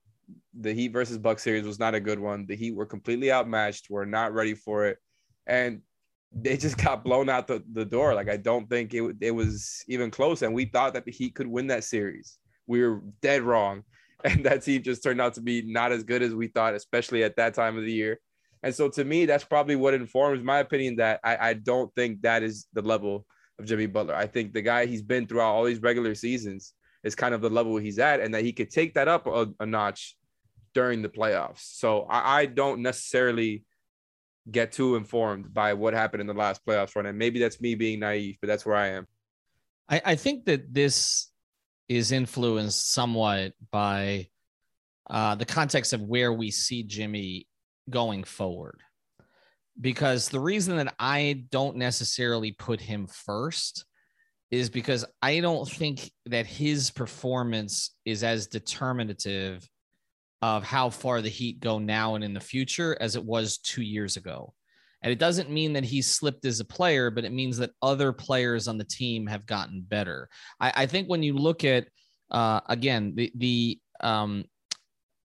The 0.59 0.73
Heat 0.73 0.91
versus 0.91 1.19
Buck 1.19 1.37
series 1.37 1.63
was 1.63 1.77
not 1.77 1.93
a 1.93 1.99
good 1.99 2.19
one. 2.19 2.47
The 2.47 2.55
Heat 2.55 2.75
were 2.75 2.87
completely 2.87 3.31
outmatched. 3.31 3.87
We're 3.91 4.05
not 4.05 4.33
ready 4.33 4.55
for 4.55 4.87
it, 4.87 4.97
and 5.45 5.81
they 6.31 6.57
just 6.57 6.77
got 6.83 7.03
blown 7.03 7.29
out 7.29 7.45
the, 7.45 7.63
the 7.73 7.85
door. 7.85 8.15
Like 8.15 8.29
I 8.29 8.37
don't 8.37 8.67
think 8.67 8.95
it, 8.95 9.15
it 9.21 9.31
was 9.31 9.83
even 9.87 10.09
close. 10.09 10.41
And 10.41 10.55
we 10.55 10.65
thought 10.65 10.95
that 10.95 11.05
the 11.05 11.11
Heat 11.11 11.35
could 11.35 11.47
win 11.47 11.67
that 11.67 11.83
series. 11.83 12.39
We 12.65 12.81
were 12.81 13.03
dead 13.21 13.43
wrong. 13.43 13.83
And 14.25 14.45
that 14.45 14.63
team 14.63 14.83
just 14.83 15.01
turned 15.01 15.21
out 15.21 15.35
to 15.35 15.41
be 15.41 15.61
not 15.61 15.93
as 15.93 16.03
good 16.03 16.21
as 16.21 16.35
we 16.35 16.47
thought, 16.47 16.73
especially 16.73 17.23
at 17.23 17.37
that 17.37 17.53
time 17.53 17.77
of 17.77 17.85
the 17.85 17.91
year. 17.91 18.19
And 18.63 18.75
so 18.75 18.89
to 18.89 19.05
me, 19.05 19.25
that's 19.25 19.45
probably 19.45 19.77
what 19.77 19.93
informs 19.93 20.43
my 20.43 20.59
opinion 20.59 20.97
that 20.97 21.21
I, 21.23 21.37
I 21.49 21.53
don't 21.53 21.93
think 21.95 22.23
that 22.23 22.43
is 22.43 22.67
the 22.73 22.81
level 22.81 23.25
of 23.57 23.65
Jimmy 23.65 23.85
Butler. 23.85 24.15
I 24.15 24.27
think 24.27 24.51
the 24.51 24.61
guy 24.61 24.85
he's 24.85 25.01
been 25.01 25.25
throughout 25.25 25.53
all 25.53 25.63
these 25.63 25.81
regular 25.81 26.15
seasons 26.15 26.73
is 27.03 27.15
kind 27.15 27.33
of 27.33 27.39
the 27.39 27.49
level 27.49 27.77
he's 27.77 27.99
at, 27.99 28.19
and 28.19 28.33
that 28.33 28.43
he 28.43 28.51
could 28.51 28.69
take 28.69 28.95
that 28.95 29.07
up 29.07 29.25
a, 29.27 29.47
a 29.61 29.65
notch 29.65 30.17
during 30.73 31.01
the 31.01 31.09
playoffs. 31.09 31.59
So 31.59 32.01
I, 32.03 32.41
I 32.41 32.45
don't 32.45 32.81
necessarily 32.81 33.63
get 34.51 34.71
too 34.71 34.95
informed 34.95 35.53
by 35.53 35.73
what 35.73 35.93
happened 35.93 36.21
in 36.21 36.27
the 36.27 36.33
last 36.33 36.65
playoffs 36.65 36.95
run. 36.95 37.05
And 37.05 37.17
maybe 37.17 37.39
that's 37.39 37.61
me 37.61 37.75
being 37.75 37.99
naive, 37.99 38.37
but 38.41 38.47
that's 38.47 38.65
where 38.65 38.75
I 38.75 38.87
am. 38.89 39.07
I, 39.87 40.01
I 40.05 40.15
think 40.15 40.45
that 40.45 40.73
this 40.73 41.28
is 41.89 42.11
influenced 42.11 42.93
somewhat 42.93 43.53
by 43.71 44.27
uh, 45.09 45.35
the 45.35 45.45
context 45.45 45.91
of 45.91 46.01
where 46.01 46.31
we 46.31 46.51
see 46.51 46.83
Jimmy 46.83 47.47
going 47.89 48.23
forward. 48.23 48.79
Because 49.81 50.29
the 50.29 50.39
reason 50.39 50.77
that 50.77 50.93
I 50.99 51.45
don't 51.49 51.77
necessarily 51.77 52.51
put 52.51 52.79
him 52.79 53.07
first 53.07 53.85
is 54.51 54.69
because 54.69 55.05
I 55.21 55.39
don't 55.39 55.67
think 55.67 56.11
that 56.25 56.45
his 56.45 56.91
performance 56.91 57.95
is 58.05 58.23
as 58.23 58.47
determinative 58.47 59.67
of 60.41 60.63
how 60.63 60.89
far 60.89 61.21
the 61.21 61.29
Heat 61.29 61.59
go 61.59 61.79
now 61.79 62.15
and 62.15 62.23
in 62.23 62.33
the 62.33 62.39
future 62.39 62.97
as 62.99 63.15
it 63.15 63.23
was 63.23 63.57
two 63.57 63.81
years 63.81 64.17
ago. 64.17 64.53
And 65.01 65.11
it 65.11 65.19
doesn't 65.19 65.49
mean 65.49 65.73
that 65.73 65.85
he's 65.85 66.11
slipped 66.11 66.45
as 66.45 66.59
a 66.59 66.65
player, 66.65 67.09
but 67.09 67.23
it 67.23 67.31
means 67.31 67.57
that 67.57 67.71
other 67.81 68.11
players 68.11 68.67
on 68.67 68.77
the 68.77 68.83
team 68.83 69.27
have 69.27 69.45
gotten 69.45 69.81
better. 69.81 70.29
I, 70.59 70.73
I 70.75 70.85
think 70.85 71.07
when 71.07 71.23
you 71.23 71.33
look 71.33 71.63
at 71.63 71.87
uh, 72.31 72.59
again 72.67 73.13
the 73.15 73.31
the 73.35 73.79
um, 74.01 74.45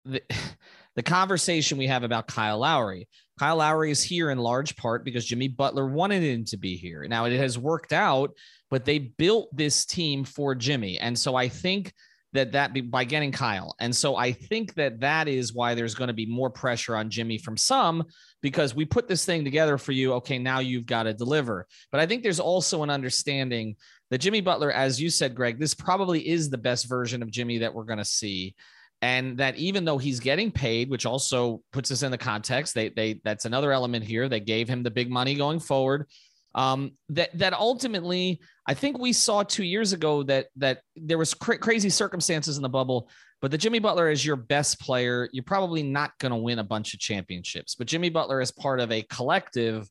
the 0.05 0.23
the 0.97 1.03
conversation 1.03 1.77
we 1.77 1.89
have 1.89 2.05
about 2.05 2.29
Kyle 2.29 2.59
Lowry. 2.59 3.09
Kyle 3.37 3.57
Lowry 3.57 3.91
is 3.91 4.01
here 4.01 4.31
in 4.31 4.39
large 4.39 4.77
part 4.77 5.05
because 5.05 5.27
Jimmy 5.27 5.49
Butler 5.49 5.89
wanted 5.89 6.23
him 6.23 6.45
to 6.45 6.57
be 6.57 6.77
here. 6.77 7.05
Now 7.09 7.25
it 7.25 7.37
has 7.37 7.59
worked 7.59 7.93
out, 7.93 8.31
but 8.71 8.85
they 8.85 9.01
built 9.01 9.49
this 9.57 9.85
team 9.85 10.23
for 10.23 10.55
Jimmy, 10.55 11.01
and 11.01 11.19
so 11.19 11.35
I 11.35 11.49
think 11.49 11.93
that 12.35 12.53
that 12.53 12.73
be, 12.73 12.81
by 12.81 13.05
getting 13.05 13.33
Kyle. 13.33 13.75
And 13.81 13.95
so 13.95 14.17
I 14.17 14.33
think 14.33 14.75
that 14.75 15.01
that 15.01 15.29
is 15.29 15.55
why 15.55 15.75
there's 15.75 15.95
going 15.95 16.09
to 16.09 16.15
be 16.15 16.27
more 16.27 16.51
pressure 16.51 16.97
on 16.97 17.09
Jimmy 17.09 17.39
from 17.39 17.57
some 17.57 18.05
because 18.43 18.75
we 18.75 18.85
put 18.85 19.09
this 19.09 19.25
thing 19.25 19.45
together 19.45 19.79
for 19.79 19.93
you. 19.93 20.13
Okay, 20.15 20.39
now 20.39 20.59
you've 20.59 20.87
got 20.87 21.05
to 21.05 21.15
deliver. 21.15 21.67
But 21.91 22.01
I 22.01 22.07
think 22.07 22.23
there's 22.23 22.41
also 22.41 22.83
an 22.83 22.91
understanding 22.91 23.77
that 24.11 24.19
Jimmy 24.19 24.41
Butler, 24.41 24.71
as 24.71 25.01
you 25.01 25.11
said, 25.11 25.35
Greg, 25.35 25.59
this 25.59 25.75
probably 25.75 26.29
is 26.29 26.51
the 26.51 26.59
best 26.59 26.89
version 26.89 27.23
of 27.23 27.31
Jimmy 27.31 27.59
that 27.59 27.73
we're 27.73 27.85
going 27.85 27.99
to 27.99 28.05
see. 28.05 28.55
And 29.01 29.39
that 29.39 29.57
even 29.57 29.85
though 29.85 29.99
he's 29.99 30.19
getting 30.19 30.51
paid, 30.51 30.91
which 30.91 31.07
also 31.07 31.63
puts 31.73 31.91
us 31.91 32.03
in 32.03 32.11
the 32.11 32.19
context, 32.19 32.75
they 32.75 32.89
they 32.89 33.21
that's 33.23 33.45
another 33.45 33.71
element 33.71 34.05
here. 34.05 34.29
They 34.29 34.41
gave 34.41 34.67
him 34.69 34.83
the 34.83 34.91
big 34.91 35.11
money 35.11 35.35
going 35.35 35.61
forward 35.61 36.07
um, 36.55 36.93
that 37.11 37.37
that 37.39 37.53
ultimately 37.53 38.41
I 38.67 38.75
think 38.75 38.99
we 38.99 39.13
saw 39.13 39.43
two 39.43 39.65
years 39.65 39.93
ago 39.93 40.23
that 40.25 40.47
that 40.57 40.83
there 40.97 41.19
was 41.19 41.35
cra- 41.35 41.59
crazy 41.59 41.91
circumstances 41.91 42.57
in 42.57 42.63
the 42.63 42.69
bubble, 42.69 43.09
but 43.41 43.51
the 43.51 43.59
Jimmy 43.59 43.79
Butler 43.79 44.11
is 44.11 44.25
your 44.25 44.37
best 44.37 44.81
player. 44.81 45.29
You're 45.33 45.45
probably 45.45 45.83
not 45.83 46.13
going 46.19 46.31
to 46.31 46.37
win 46.37 46.61
a 46.61 46.65
bunch 46.65 46.95
of 46.95 47.01
championships, 47.01 47.75
but 47.75 47.87
Jimmy 47.87 48.09
Butler 48.09 48.41
is 48.41 48.51
part 48.51 48.81
of 48.81 48.91
a 48.93 49.03
collective 49.03 49.89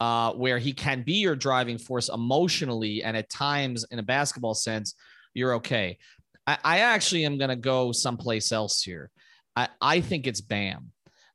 uh, 0.00 0.32
where 0.32 0.58
he 0.58 0.72
can 0.72 1.02
be 1.02 1.14
your 1.14 1.36
driving 1.36 1.78
force 1.78 2.08
emotionally, 2.08 3.02
and 3.02 3.16
at 3.16 3.30
times 3.30 3.84
in 3.90 3.98
a 3.98 4.02
basketball 4.02 4.54
sense, 4.54 4.94
you're 5.34 5.54
okay. 5.54 5.98
I, 6.46 6.58
I 6.64 6.78
actually 6.80 7.24
am 7.24 7.38
going 7.38 7.50
to 7.50 7.56
go 7.56 7.92
someplace 7.92 8.52
else 8.52 8.82
here. 8.82 9.10
I, 9.54 9.68
I 9.80 10.00
think 10.00 10.26
it's 10.26 10.40
Bam. 10.40 10.92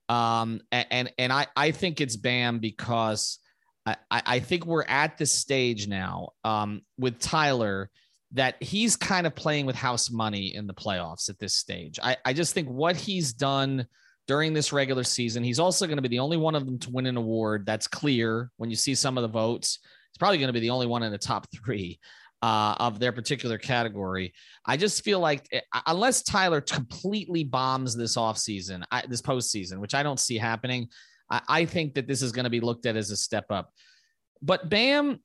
Um, 0.09 0.61
and 0.71 1.11
and 1.17 1.31
I, 1.31 1.47
I 1.55 1.71
think 1.71 2.01
it's 2.01 2.17
Bam 2.17 2.59
because 2.59 3.39
I, 3.85 3.95
I 4.11 4.39
think 4.39 4.65
we're 4.65 4.83
at 4.83 5.17
the 5.17 5.25
stage 5.25 5.87
now 5.87 6.29
um, 6.43 6.81
with 6.97 7.19
Tyler 7.19 7.89
that 8.33 8.61
he's 8.61 8.95
kind 8.95 9.27
of 9.27 9.35
playing 9.35 9.65
with 9.65 9.75
house 9.75 10.09
money 10.09 10.55
in 10.55 10.67
the 10.67 10.73
playoffs 10.73 11.29
at 11.29 11.39
this 11.39 11.55
stage. 11.55 11.99
I, 12.01 12.17
I 12.23 12.33
just 12.33 12.53
think 12.53 12.69
what 12.69 12.95
he's 12.95 13.33
done 13.33 13.85
during 14.27 14.53
this 14.53 14.71
regular 14.71 15.03
season, 15.03 15.43
he's 15.43 15.59
also 15.59 15.85
going 15.85 15.97
to 15.97 16.01
be 16.01 16.07
the 16.07 16.19
only 16.19 16.37
one 16.37 16.55
of 16.55 16.65
them 16.65 16.79
to 16.79 16.91
win 16.91 17.07
an 17.07 17.17
award. 17.17 17.65
That's 17.65 17.87
clear 17.87 18.49
when 18.57 18.69
you 18.69 18.75
see 18.75 18.95
some 18.95 19.17
of 19.17 19.23
the 19.23 19.27
votes. 19.27 19.79
He's 20.11 20.17
probably 20.17 20.37
going 20.37 20.47
to 20.47 20.53
be 20.53 20.59
the 20.59 20.69
only 20.69 20.87
one 20.87 21.03
in 21.03 21.11
the 21.11 21.17
top 21.17 21.47
three 21.53 21.99
uh, 22.41 22.75
of 22.79 22.99
their 22.99 23.11
particular 23.11 23.57
category. 23.57 24.33
I 24.65 24.77
just 24.77 25.03
feel 25.03 25.19
like 25.19 25.47
eh, 25.51 25.61
unless 25.85 26.23
Tyler 26.23 26.61
completely 26.61 27.43
bombs 27.43 27.95
this 27.95 28.15
offseason, 28.15 28.83
I, 28.91 29.03
this 29.07 29.21
postseason, 29.21 29.79
which 29.79 29.93
I 29.93 30.03
don't 30.03 30.19
see 30.19 30.37
happening, 30.37 30.87
I, 31.31 31.41
I 31.47 31.65
think 31.65 31.95
that 31.95 32.07
this 32.07 32.21
is 32.21 32.31
going 32.31 32.43
to 32.43 32.49
be 32.49 32.59
looked 32.59 32.85
at 32.85 32.95
as 32.95 33.09
a 33.09 33.15
step 33.15 33.45
up. 33.49 33.71
But 34.41 34.69
Bam, 34.69 35.19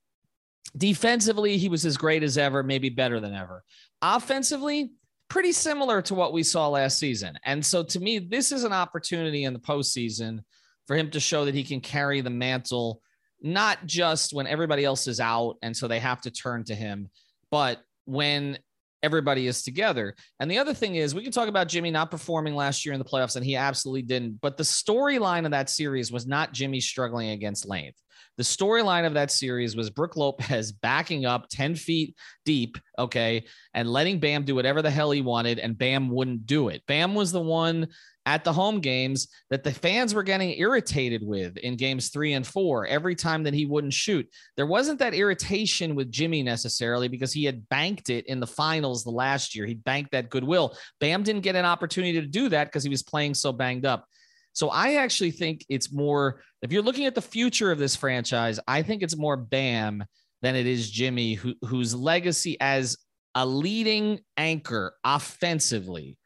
defensively, 0.76 1.58
he 1.58 1.68
was 1.68 1.84
as 1.84 1.96
great 1.96 2.22
as 2.22 2.38
ever, 2.38 2.62
maybe 2.62 2.88
better 2.88 3.20
than 3.20 3.34
ever. 3.34 3.62
Offensively, 4.00 4.92
pretty 5.28 5.52
similar 5.52 6.00
to 6.02 6.14
what 6.14 6.32
we 6.32 6.42
saw 6.42 6.68
last 6.68 6.98
season. 6.98 7.36
And 7.44 7.64
so 7.64 7.82
to 7.82 8.00
me, 8.00 8.18
this 8.18 8.52
is 8.52 8.64
an 8.64 8.72
opportunity 8.72 9.44
in 9.44 9.52
the 9.52 9.58
postseason 9.58 10.40
for 10.86 10.96
him 10.96 11.10
to 11.10 11.20
show 11.20 11.44
that 11.44 11.54
he 11.54 11.64
can 11.64 11.80
carry 11.80 12.20
the 12.20 12.30
mantle, 12.30 13.02
not 13.42 13.84
just 13.86 14.32
when 14.32 14.46
everybody 14.46 14.84
else 14.84 15.08
is 15.08 15.18
out 15.18 15.56
and 15.62 15.76
so 15.76 15.88
they 15.88 15.98
have 15.98 16.20
to 16.22 16.30
turn 16.30 16.62
to 16.64 16.74
him, 16.74 17.10
but 17.50 17.80
when 18.04 18.58
everybody 19.06 19.46
is 19.46 19.62
together. 19.62 20.14
And 20.40 20.50
the 20.50 20.58
other 20.58 20.74
thing 20.74 20.96
is, 20.96 21.14
we 21.14 21.22
can 21.22 21.32
talk 21.32 21.48
about 21.48 21.68
Jimmy 21.68 21.90
not 21.90 22.10
performing 22.10 22.54
last 22.54 22.84
year 22.84 22.92
in 22.92 22.98
the 22.98 23.04
playoffs, 23.04 23.36
and 23.36 23.44
he 23.44 23.56
absolutely 23.56 24.02
didn't. 24.02 24.40
But 24.42 24.56
the 24.58 24.64
storyline 24.64 25.46
of 25.46 25.52
that 25.52 25.70
series 25.70 26.12
was 26.12 26.26
not 26.26 26.52
Jimmy 26.52 26.80
struggling 26.80 27.30
against 27.30 27.66
length. 27.66 27.96
The 28.36 28.42
storyline 28.42 29.06
of 29.06 29.14
that 29.14 29.30
series 29.30 29.76
was 29.76 29.88
Brook 29.88 30.16
Lopez 30.16 30.72
backing 30.82 31.24
up 31.24 31.46
10 31.48 31.76
feet 31.76 32.16
deep, 32.44 32.76
okay, 32.98 33.46
and 33.72 33.88
letting 33.88 34.18
Bam 34.18 34.44
do 34.44 34.54
whatever 34.54 34.82
the 34.82 34.90
hell 34.90 35.10
he 35.10 35.22
wanted, 35.22 35.58
and 35.58 35.78
Bam 35.78 36.10
wouldn't 36.10 36.46
do 36.46 36.68
it. 36.68 36.82
Bam 36.86 37.14
was 37.14 37.32
the 37.32 37.40
one 37.40 37.88
at 38.26 38.42
the 38.42 38.52
home 38.52 38.80
games 38.80 39.28
that 39.50 39.62
the 39.62 39.72
fans 39.72 40.12
were 40.12 40.24
getting 40.24 40.58
irritated 40.58 41.22
with 41.24 41.56
in 41.58 41.76
games 41.76 42.08
three 42.08 42.32
and 42.32 42.44
four 42.44 42.84
every 42.86 43.14
time 43.14 43.44
that 43.44 43.54
he 43.54 43.64
wouldn't 43.64 43.94
shoot. 43.94 44.28
There 44.56 44.66
wasn't 44.66 44.98
that 44.98 45.14
irritation 45.14 45.94
with 45.94 46.10
Jimmy 46.10 46.42
necessarily 46.42 47.06
because 47.06 47.32
he 47.32 47.44
had 47.44 47.68
banked 47.68 48.10
it 48.10 48.26
in 48.26 48.40
the 48.40 48.46
finals 48.46 49.04
the 49.04 49.10
last 49.10 49.54
year. 49.54 49.64
He 49.64 49.74
banked 49.74 50.10
that 50.10 50.28
goodwill. 50.28 50.76
Bam 51.00 51.22
didn't 51.22 51.42
get 51.42 51.54
an 51.54 51.64
opportunity 51.64 52.20
to 52.20 52.26
do 52.26 52.48
that 52.48 52.64
because 52.64 52.82
he 52.82 52.90
was 52.90 53.04
playing 53.04 53.34
so 53.34 53.52
banged 53.52 53.86
up. 53.86 54.06
So 54.52 54.70
I 54.70 54.94
actually 54.94 55.30
think 55.30 55.64
it's 55.68 55.92
more, 55.92 56.42
if 56.62 56.72
you're 56.72 56.82
looking 56.82 57.06
at 57.06 57.14
the 57.14 57.22
future 57.22 57.70
of 57.70 57.78
this 57.78 57.94
franchise, 57.94 58.58
I 58.66 58.82
think 58.82 59.02
it's 59.02 59.16
more 59.16 59.36
Bam 59.36 60.02
than 60.42 60.56
it 60.56 60.66
is 60.66 60.90
Jimmy, 60.90 61.34
who, 61.34 61.54
whose 61.62 61.94
legacy 61.94 62.56
as 62.60 62.96
a 63.34 63.46
leading 63.46 64.18
anchor 64.36 64.94
offensively 65.04 66.18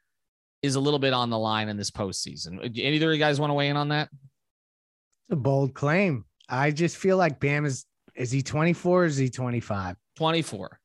is 0.63 0.75
a 0.75 0.81
little 0.81 0.99
bit 0.99 1.13
on 1.13 1.31
the 1.31 1.39
line 1.39 1.69
in 1.69 1.77
this 1.77 1.91
postseason. 1.91 2.77
Either 2.77 3.09
of 3.09 3.15
you 3.15 3.19
guys 3.19 3.41
want 3.41 3.51
to 3.51 3.55
weigh 3.55 3.69
in 3.69 3.77
on 3.77 3.89
that? 3.89 4.09
It's 4.13 5.33
a 5.33 5.37
bold 5.37 5.75
claim. 5.75 6.25
I 6.49 6.71
just 6.71 6.97
feel 6.97 7.17
like 7.17 7.41
Bam 7.41 7.65
is 7.65 7.87
is 8.17 8.31
he 8.31 8.43
24 8.43 9.03
or 9.03 9.05
is 9.07 9.17
he 9.17 9.31
25? 9.31 9.97
24. 10.17 10.79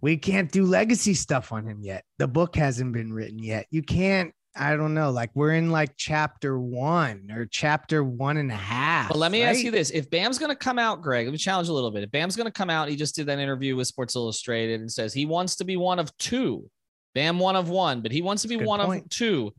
We 0.00 0.16
can't 0.16 0.50
do 0.50 0.64
legacy 0.64 1.14
stuff 1.14 1.52
on 1.52 1.66
him 1.66 1.82
yet. 1.82 2.04
The 2.18 2.28
book 2.28 2.56
hasn't 2.56 2.92
been 2.92 3.12
written 3.12 3.38
yet. 3.38 3.66
You 3.70 3.82
can't, 3.82 4.32
I 4.56 4.76
don't 4.76 4.94
know, 4.94 5.10
like 5.10 5.30
we're 5.34 5.52
in 5.54 5.70
like 5.70 5.90
chapter 5.98 6.58
one 6.58 7.28
or 7.30 7.44
chapter 7.44 8.02
one 8.02 8.38
and 8.38 8.50
a 8.50 8.56
half. 8.56 9.08
But 9.08 9.18
let 9.18 9.30
me 9.30 9.42
right? 9.42 9.50
ask 9.50 9.62
you 9.62 9.70
this. 9.70 9.90
If 9.90 10.08
Bam's 10.08 10.38
gonna 10.38 10.56
come 10.56 10.78
out, 10.78 11.02
Greg, 11.02 11.26
let 11.26 11.32
me 11.32 11.38
challenge 11.38 11.68
a 11.68 11.72
little 11.72 11.90
bit. 11.90 12.02
If 12.02 12.10
Bam's 12.10 12.36
gonna 12.36 12.50
come 12.50 12.70
out, 12.70 12.88
he 12.88 12.96
just 12.96 13.14
did 13.14 13.26
that 13.26 13.38
interview 13.38 13.76
with 13.76 13.88
Sports 13.88 14.16
Illustrated 14.16 14.80
and 14.80 14.90
says 14.90 15.12
he 15.12 15.26
wants 15.26 15.56
to 15.56 15.64
be 15.64 15.76
one 15.76 15.98
of 15.98 16.16
two 16.16 16.70
Bam 17.14 17.38
one 17.38 17.56
of 17.56 17.68
one, 17.68 18.02
but 18.02 18.12
he 18.12 18.22
wants 18.22 18.42
to 18.42 18.48
be 18.48 18.56
one 18.56 18.80
point. 18.80 19.04
of 19.04 19.10
two, 19.10 19.52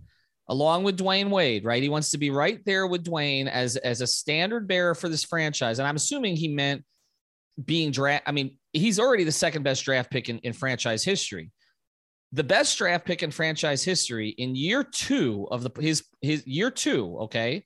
along 0.47 0.83
with 0.83 0.97
Dwyane 0.97 1.29
Wade, 1.29 1.65
right? 1.65 1.83
He 1.83 1.89
wants 1.89 2.11
to 2.11 2.17
be 2.17 2.29
right 2.29 2.63
there 2.65 2.87
with 2.87 3.03
Dwyane 3.03 3.47
as 3.47 3.75
as 3.77 4.01
a 4.01 4.07
standard 4.07 4.67
bearer 4.67 4.95
for 4.95 5.09
this 5.09 5.23
franchise. 5.23 5.79
And 5.79 5.87
I'm 5.87 5.95
assuming 5.95 6.35
he 6.35 6.47
meant 6.47 6.83
being 7.63 7.91
draft. 7.91 8.23
I 8.27 8.31
mean, 8.31 8.57
he's 8.73 8.99
already 8.99 9.23
the 9.23 9.31
second 9.31 9.63
best 9.63 9.83
draft 9.83 10.09
pick 10.11 10.29
in, 10.29 10.39
in 10.39 10.53
franchise 10.53 11.03
history. 11.03 11.51
The 12.33 12.43
best 12.43 12.77
draft 12.77 13.05
pick 13.05 13.23
in 13.23 13.31
franchise 13.31 13.83
history 13.83 14.29
in 14.29 14.55
year 14.55 14.83
two 14.83 15.47
of 15.51 15.63
the 15.63 15.71
his 15.81 16.03
his 16.21 16.47
year 16.47 16.71
two, 16.71 17.17
okay, 17.23 17.65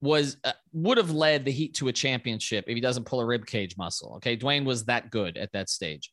was 0.00 0.36
uh, 0.44 0.52
would 0.72 0.98
have 0.98 1.12
led 1.12 1.44
the 1.44 1.52
Heat 1.52 1.74
to 1.76 1.88
a 1.88 1.92
championship 1.92 2.64
if 2.66 2.74
he 2.74 2.80
doesn't 2.80 3.04
pull 3.04 3.20
a 3.20 3.26
rib 3.26 3.46
cage 3.46 3.76
muscle. 3.76 4.14
Okay, 4.16 4.36
Dwyane 4.36 4.64
was 4.64 4.84
that 4.86 5.10
good 5.10 5.36
at 5.36 5.52
that 5.52 5.70
stage. 5.70 6.10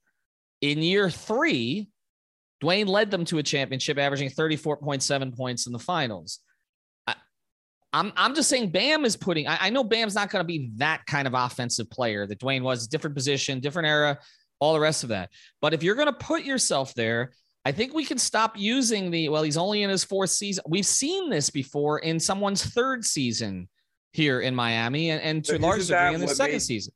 In 0.62 0.80
year 0.80 1.10
three, 1.10 1.90
Dwyane 2.64 2.88
led 2.88 3.12
them 3.12 3.26
to 3.26 3.40
a 3.40 3.44
championship, 3.44 3.98
averaging 3.98 4.30
34.7 4.30 5.36
points 5.36 5.68
in 5.68 5.74
the 5.74 5.80
finals. 5.80 6.40
I, 7.08 7.16
I'm, 7.92 8.14
I'm 8.16 8.36
just 8.36 8.50
saying 8.50 8.70
Bam 8.70 9.04
is 9.04 9.16
putting, 9.16 9.48
I, 9.48 9.58
I 9.62 9.70
know 9.70 9.84
Bam's 9.84 10.16
not 10.16 10.30
going 10.30 10.44
to 10.44 10.48
be 10.48 10.72
that 10.76 11.06
kind 11.06 11.28
of 11.28 11.34
offensive 11.34 11.90
player 11.90 12.28
that 12.28 12.40
Dwyane 12.40 12.62
was, 12.62 12.88
different 12.88 13.16
position, 13.16 13.60
different 13.60 13.88
era, 13.88 14.20
all 14.60 14.74
the 14.74 14.80
rest 14.80 15.04
of 15.04 15.10
that. 15.10 15.32
But 15.60 15.74
if 15.74 15.82
you're 15.82 15.96
going 15.96 16.08
to 16.08 16.14
put 16.14 16.44
yourself 16.44 16.94
there, 16.94 17.32
I 17.66 17.72
think 17.72 17.94
we 17.94 18.06
can 18.06 18.18
stop 18.18 18.58
using 18.58 19.12
the, 19.12 19.30
well, 19.30 19.44
he's 19.44 19.58
only 19.58 19.84
in 19.84 19.90
his 19.90 20.04
fourth 20.04 20.32
season. 20.32 20.64
We've 20.68 20.86
seen 20.86 21.30
this 21.30 21.50
before 21.50 22.00
in 22.00 22.20
someone's 22.20 22.64
third 22.64 23.04
season 23.06 23.70
here 24.14 24.42
in 24.42 24.54
Miami 24.54 25.12
and, 25.12 25.22
and 25.22 25.46
to 25.46 25.58
a 25.58 25.60
large 25.60 25.88
degree 25.88 26.14
in 26.14 26.22
the 26.22 26.28
second 26.28 26.56
made, 26.56 26.62
season 26.62 26.94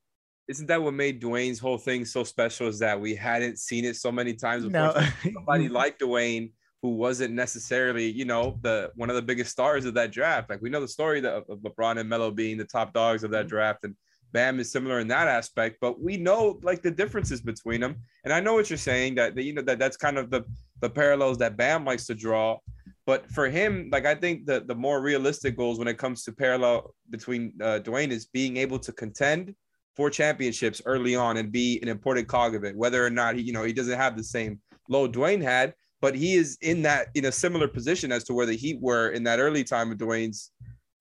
isn't 0.48 0.68
that 0.68 0.82
what 0.82 0.94
made 0.94 1.22
Dwyane's 1.22 1.60
whole 1.60 1.78
thing 1.78 2.06
so 2.06 2.24
special? 2.24 2.68
Is 2.68 2.80
that 2.80 3.00
we 3.00 3.16
hadn't 3.16 3.58
seen 3.60 3.86
it 3.86 3.96
so 3.96 4.12
many 4.12 4.34
times 4.34 4.66
before. 4.66 4.94
No. 4.94 5.08
Somebody 5.34 5.70
like 5.70 5.98
Dwyane 6.00 6.52
who 6.82 6.90
wasn't 6.90 7.34
necessarily, 7.34 8.12
you 8.12 8.25
know, 8.25 8.60
the 8.62 8.92
one 8.96 9.10
of 9.10 9.16
the 9.16 9.22
biggest 9.22 9.52
stars 9.52 9.86
of 9.86 9.96
that 9.96 10.12
draft. 10.12 10.50
Like 10.52 10.62
we 10.62 10.70
know 10.70 10.82
the 10.82 10.88
story 10.88 11.25
of 11.25 11.46
LeBron 11.48 12.00
and 12.00 12.08
Melo 12.08 12.30
being 12.30 12.58
the 12.58 12.66
top 12.66 12.94
dogs 12.94 13.24
of 13.24 13.32
that 13.32 13.46
mm-hmm. 13.46 13.56
draft, 13.56 13.84
and 13.84 13.96
Bam 14.34 14.60
is 14.60 14.72
similar 14.72 15.00
in 15.00 15.08
that 15.08 15.28
aspect. 15.28 15.78
But 15.82 16.00
we 16.00 16.18
know 16.18 16.60
like 16.62 16.84
the 16.84 16.92
differences 16.92 17.42
between 17.42 17.82
them. 17.82 17.96
And 18.24 18.32
I 18.32 18.40
know 18.40 18.54
what 18.54 18.70
you're 18.70 18.78
saying 18.78 19.16
that 19.16 19.36
you 19.36 19.54
know 19.54 19.64
that 19.64 19.80
that's 19.80 19.98
kind 19.98 20.20
of 20.20 20.30
the 20.30 20.44
the 20.82 20.90
parallels 20.90 21.40
that 21.40 21.58
Bam 21.58 21.86
likes 21.86 22.06
to 22.06 22.14
draw. 22.14 22.60
But 23.08 23.32
for 23.32 23.50
him, 23.50 23.90
like 23.92 24.06
I 24.06 24.14
think 24.14 24.46
the 24.46 24.60
the 24.60 24.75
more 24.75 25.02
realistic 25.02 25.58
goals 25.58 25.80
when 25.80 25.88
it 25.88 25.98
comes 25.98 26.24
to 26.25 26.32
parallel 26.32 26.94
between 27.10 27.54
uh, 27.62 27.80
Dwyane 27.82 28.12
is 28.12 28.28
being 28.28 28.58
able 28.58 28.78
to 28.78 28.92
contend 28.92 29.56
for 29.96 30.10
championships 30.10 30.82
early 30.86 31.16
on 31.16 31.38
and 31.38 31.52
be 31.52 31.80
an 31.82 31.88
important 31.88 32.28
cog 32.28 32.56
of 32.56 32.64
it. 32.64 32.75
Whether 32.75 33.06
or 33.06 33.10
not 33.10 33.36
he, 33.36 33.42
you 33.42 33.54
know, 33.54 33.64
he 33.64 33.74
doesn't 33.74 33.98
have 33.98 34.18
the 34.18 34.24
same 34.24 34.60
low 34.90 35.08
Dwyane 35.08 35.42
had, 35.42 35.74
but 36.02 36.16
he 36.16 36.36
is 36.36 36.58
in 36.62 36.82
that 36.84 37.08
in 37.16 37.25
a 37.25 37.32
similar 37.32 37.68
position 37.68 38.12
as 38.12 38.24
to 38.25 38.34
where 38.34 38.46
the 38.46 38.56
Heat 38.56 38.80
were 38.82 39.10
in 39.10 39.24
that 39.24 39.40
early 39.40 39.64
time 39.64 39.92
of 39.92 39.98
Dwyane's, 39.98 40.52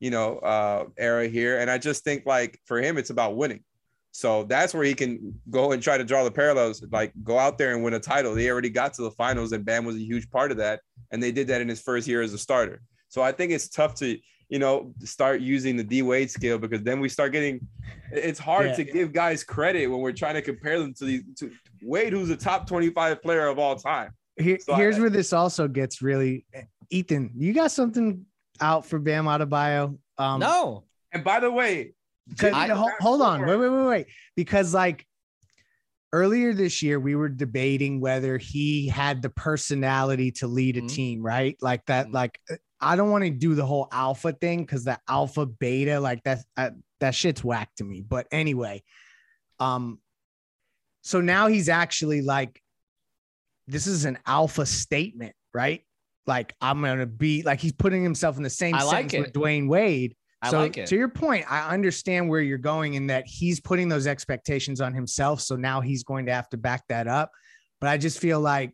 you 0.01 0.11
know, 0.11 0.39
uh, 0.39 0.87
era 0.97 1.27
here. 1.27 1.59
And 1.59 1.71
I 1.71 1.79
just 1.79 2.05
think 2.05 2.25
like 2.27 2.59
for 2.67 2.81
him, 2.81 2.97
it's 2.97 3.11
about 3.11 3.37
winning. 3.37 3.65
So 4.13 4.45
that's 4.45 4.73
where 4.73 4.85
he 4.85 4.95
can 4.95 5.35
go 5.51 5.73
and 5.73 5.83
try 5.83 5.99
to 5.99 6.05
draw 6.05 6.23
the 6.23 6.31
parallels, 6.31 6.85
like 6.93 7.13
go 7.25 7.37
out 7.37 7.59
there 7.59 7.75
and 7.75 7.83
win 7.83 7.95
a 7.95 7.99
title. 8.01 8.33
They 8.33 8.49
already 8.49 8.71
got 8.71 8.95
to 8.95 9.03
the 9.03 9.11
finals, 9.11 9.51
and 9.51 9.65
Bam 9.65 9.85
was 9.85 9.97
a 9.97 10.01
huge 10.01 10.31
part 10.31 10.53
of 10.53 10.57
that, 10.59 10.83
and 11.11 11.21
they 11.21 11.33
did 11.33 11.49
that 11.49 11.61
in 11.61 11.69
his 11.69 11.81
first 11.81 12.07
year 12.07 12.23
as 12.23 12.33
a 12.33 12.39
starter. 12.39 12.81
So 13.09 13.23
I 13.23 13.33
think 13.33 13.51
it's 13.51 13.69
tough 13.69 13.97
to 13.97 14.17
you 14.49 14.59
know, 14.59 14.93
start 15.03 15.41
using 15.41 15.77
the 15.77 15.85
D 15.85 16.03
Wade 16.03 16.31
scale 16.31 16.59
because 16.59 16.83
then 16.83 17.01
we 17.01 17.09
start 17.09 17.33
getting. 17.33 17.67
It's 18.13 18.39
hard 18.39 18.67
yeah. 18.67 18.75
to 18.75 18.85
give 18.85 19.13
guys 19.13 19.43
credit 19.45 19.87
when 19.89 20.01
we're 20.01 20.13
trying 20.13 20.35
to 20.35 20.43
compare 20.43 20.79
them 20.79 20.95
to 20.95 21.05
the 21.05 21.23
to 21.39 21.51
Wade, 21.83 22.13
who's 22.13 22.31
a 22.31 22.37
top 22.37 22.67
twenty-five 22.67 23.23
player 23.23 23.47
of 23.49 23.59
all 23.59 23.77
time. 23.77 24.13
Here, 24.37 24.59
so 24.61 24.75
here's 24.75 24.97
I, 24.97 25.01
where 25.01 25.11
this 25.11 25.33
also 25.33 25.69
gets 25.69 26.03
really. 26.03 26.47
Ethan, 26.91 27.31
you 27.37 27.53
got 27.53 27.71
something 27.71 28.27
out 28.61 28.87
for 28.87 28.99
Bam 28.99 29.25
Adebayo? 29.25 29.99
Um, 30.19 30.41
no. 30.41 30.85
And 31.13 31.25
by 31.25 31.41
the 31.41 31.51
way, 31.51 31.95
I, 32.43 32.69
hold, 32.69 32.93
hold 33.01 33.23
on, 33.23 33.47
wait, 33.47 33.57
wait, 33.57 33.69
wait, 33.69 33.87
wait, 33.87 34.07
because 34.37 34.75
like 34.75 35.07
earlier 36.13 36.53
this 36.53 36.83
year 36.83 37.01
we 37.01 37.17
were 37.17 37.29
debating 37.29 38.01
whether 38.01 38.39
he 38.39 38.87
had 38.87 39.21
the 39.21 39.31
personality 39.31 40.31
to 40.31 40.47
lead 40.47 40.77
a 40.77 40.81
mm-hmm. 40.81 40.87
team 40.87 41.23
right 41.23 41.57
like 41.61 41.85
that 41.87 42.07
mm-hmm. 42.07 42.15
like 42.15 42.41
I 42.85 42.97
don't 42.97 43.11
want 43.11 43.25
to 43.25 43.31
do 43.31 43.55
the 43.55 43.65
whole 43.65 43.89
alpha 43.91 44.33
thing 44.33 44.63
because 44.63 44.85
the 44.85 44.99
alpha 45.09 45.47
beta, 45.47 45.99
like 45.99 46.23
that, 46.25 46.41
uh, 46.57 46.71
that 47.01 47.15
shit's 47.15 47.43
whack 47.43 47.71
to 47.77 47.85
me. 47.85 48.03
But 48.03 48.27
anyway, 48.31 48.83
um, 49.59 49.99
so 51.03 51.21
now 51.21 51.47
he's 51.47 51.69
actually 51.69 52.21
like, 52.21 52.61
this 53.67 53.87
is 53.87 54.05
an 54.05 54.19
alpha 54.27 54.67
statement, 54.67 55.35
right? 55.55 55.83
Like 56.27 56.55
I'm 56.61 56.81
gonna 56.81 57.07
be 57.07 57.43
like 57.43 57.61
he's 57.61 57.73
putting 57.73 58.03
himself 58.03 58.37
in 58.37 58.43
the 58.43 58.51
same 58.51 58.75
I 58.75 58.81
sentence 58.81 59.13
like 59.13 59.23
with 59.23 59.33
Dwyane 59.33 59.69
Wade. 59.69 60.15
I 60.43 60.51
so 60.51 60.59
like 60.59 60.77
it. 60.77 60.87
to 60.89 60.97
your 60.97 61.09
point, 61.09 61.51
I 61.51 61.73
understand 61.73 62.29
where 62.29 62.41
you're 62.41 62.59
going 62.59 62.95
in 62.95 63.07
that 63.07 63.27
he's 63.27 63.61
putting 63.61 63.89
those 63.89 64.07
expectations 64.07 64.81
on 64.81 64.93
himself. 64.93 65.41
So 65.41 65.57
now 65.57 65.81
he's 65.81 66.05
going 66.05 66.27
to 66.27 66.33
have 66.35 66.49
to 66.51 66.59
back 66.59 66.85
that 66.89 67.07
up. 67.07 67.31
But 67.81 67.89
I 67.89 67.97
just 67.97 68.19
feel 68.19 68.41
like 68.41 68.73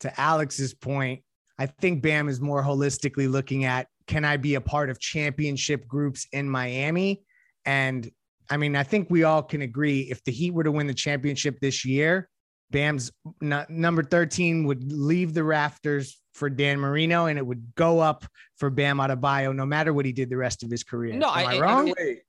to 0.00 0.20
Alex's 0.20 0.74
point, 0.74 1.22
I 1.60 1.66
think 1.66 2.02
Bam 2.02 2.30
is 2.30 2.40
more 2.40 2.62
holistically 2.62 3.30
looking 3.30 3.66
at 3.66 3.86
can 4.06 4.24
I 4.24 4.38
be 4.38 4.54
a 4.54 4.62
part 4.62 4.88
of 4.88 4.98
championship 4.98 5.86
groups 5.86 6.26
in 6.32 6.48
Miami? 6.48 7.22
And 7.66 8.10
I 8.48 8.56
mean, 8.56 8.74
I 8.74 8.82
think 8.82 9.08
we 9.10 9.24
all 9.24 9.42
can 9.42 9.60
agree 9.60 10.00
if 10.10 10.24
the 10.24 10.32
Heat 10.32 10.52
were 10.52 10.64
to 10.64 10.72
win 10.72 10.86
the 10.86 10.94
championship 10.94 11.60
this 11.60 11.84
year, 11.84 12.30
Bam's 12.70 13.12
n- 13.42 13.66
number 13.68 14.02
13 14.02 14.64
would 14.64 14.90
leave 14.90 15.34
the 15.34 15.44
rafters 15.44 16.18
for 16.32 16.48
Dan 16.48 16.80
Marino 16.80 17.26
and 17.26 17.38
it 17.38 17.46
would 17.46 17.74
go 17.74 18.00
up 18.00 18.24
for 18.56 18.70
Bam 18.70 18.96
Adebayo 18.96 19.54
no 19.54 19.66
matter 19.66 19.92
what 19.92 20.06
he 20.06 20.12
did 20.12 20.30
the 20.30 20.38
rest 20.38 20.62
of 20.62 20.70
his 20.70 20.82
career. 20.82 21.12
No, 21.14 21.28
Am 21.28 21.46
I, 21.46 21.56
I 21.56 21.60
wrong? 21.60 21.92
Wait, 21.98 22.22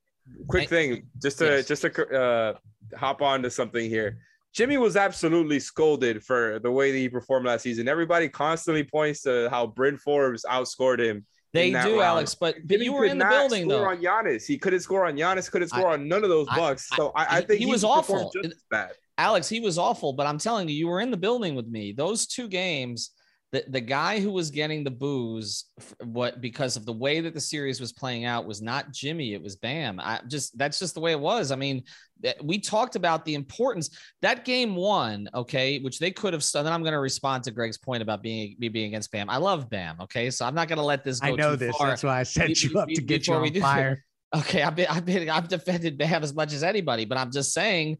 quick 0.48 0.64
I, 0.64 0.66
thing, 0.66 1.04
just 1.22 1.38
to 1.38 1.46
yes. 1.46 1.68
just 1.68 1.84
to 1.84 2.20
uh, 2.20 2.54
hop 2.98 3.22
on 3.22 3.44
to 3.44 3.50
something 3.50 3.90
here. 3.90 4.18
Jimmy 4.54 4.78
was 4.78 4.98
absolutely 4.98 5.60
scolded 5.60 6.24
for 6.24 6.60
the 6.60 6.72
way 6.72 6.92
that 6.92 6.98
he 6.98 7.08
performed 7.08 7.46
last 7.46 7.62
season. 7.62 7.88
Everybody 7.88 8.28
constantly 8.28 8.84
points 8.84 9.22
to 9.22 9.50
how 9.50 9.68
Bryn 9.68 9.98
Forbes 9.98 10.44
outscored 10.50 11.00
him. 11.00 11.26
They 11.54 11.72
do, 11.72 11.76
round. 11.76 12.02
Alex, 12.02 12.36
but, 12.36 12.56
but 12.66 12.80
you 12.80 12.94
were 12.94 13.06
in 13.06 13.18
the 13.18 13.26
building 13.26 13.68
though. 13.68 13.84
On 13.84 13.98
Giannis, 14.02 14.46
he 14.46 14.58
couldn't 14.58 14.80
score 14.82 15.06
on 15.06 15.16
Giannis. 15.16 15.52
Couldn't 15.52 15.68
score 15.70 15.90
I, 15.90 15.94
on 15.94 16.08
none 16.08 16.24
of 16.24 16.30
those 16.30 16.48
bucks. 16.48 16.88
I, 16.94 16.96
so 16.96 17.12
I, 17.16 17.38
I, 17.38 17.42
think 17.42 17.60
he, 17.60 17.66
he 17.66 17.72
was 17.72 17.84
awful. 17.84 18.32
bad. 18.70 18.92
Alex, 19.18 19.50
he 19.50 19.60
was 19.60 19.78
awful. 19.78 20.14
But 20.14 20.28
I'm 20.28 20.38
telling 20.38 20.70
you, 20.70 20.76
you 20.76 20.88
were 20.88 21.02
in 21.02 21.12
the 21.12 21.18
building 21.18 21.56
with 21.56 21.68
me. 21.68 21.92
Those 21.92 22.26
two 22.26 22.48
games 22.48 23.12
the, 23.52 23.66
the 23.68 23.82
guy 23.82 24.20
who 24.20 24.32
was 24.32 24.50
getting 24.50 24.84
the 24.84 24.92
booze 24.92 25.66
what 26.06 26.40
because 26.40 26.78
of 26.78 26.86
the 26.86 26.94
way 26.94 27.20
that 27.20 27.34
the 27.34 27.42
series 27.42 27.82
was 27.82 27.92
playing 27.92 28.24
out 28.24 28.46
was 28.46 28.62
not 28.62 28.92
Jimmy 28.92 29.34
it 29.34 29.42
was 29.42 29.56
Bam. 29.58 30.00
I 30.00 30.22
just 30.28 30.58
that's 30.58 30.80
just 30.80 30.94
the 30.94 31.02
way 31.02 31.12
it 31.12 31.20
was. 31.20 31.52
I 31.52 31.58
mean 31.58 31.84
eh, 32.24 32.34
we 32.42 32.60
talked 32.60 32.96
about 32.96 33.26
the 33.26 33.36
importance 33.36 33.90
that 34.22 34.46
game 34.46 34.76
one 34.76 35.30
okay 35.34 35.80
which 35.80 36.00
they 36.00 36.12
could 36.12 36.34
have 36.34 36.46
then 36.54 36.68
I'm 36.68 36.82
going 36.82 36.94
to 36.94 37.00
respond 37.00 37.44
to 37.44 37.52
Greg's 37.52 37.78
point 37.78 38.02
about 38.02 38.24
being 38.24 38.56
me 38.58 38.70
being 38.70 38.88
against 38.88 39.12
Bam. 39.12 39.30
I 39.30 39.38
love 39.38 39.70
Bam 39.70 39.98
okay 40.02 40.30
so 40.32 40.46
I'm 40.46 40.56
not 40.56 40.70
going 40.70 40.80
to 40.80 40.86
let 40.86 41.04
this 41.04 41.20
go 41.20 41.28
I 41.28 41.32
know 41.32 41.56
this 41.56 41.76
far. 41.76 41.90
that's 41.90 42.04
why 42.04 42.20
I 42.20 42.24
set 42.24 42.64
you 42.64 42.80
up 42.80 42.88
to 42.88 43.02
get 43.02 43.28
you 43.28 43.34
on 43.34 43.54
fire. 43.56 44.06
Okay 44.34 44.62
I've 44.64 44.78
been 44.78 44.88
I've 44.88 45.06
been 45.06 45.30
I've 45.30 45.50
defended 45.50 45.98
Bam 45.98 46.24
as 46.24 46.34
much 46.34 46.54
as 46.54 46.64
anybody 46.64 47.04
but 47.04 47.18
I'm 47.18 47.32
just 47.32 47.52
saying 47.54 47.98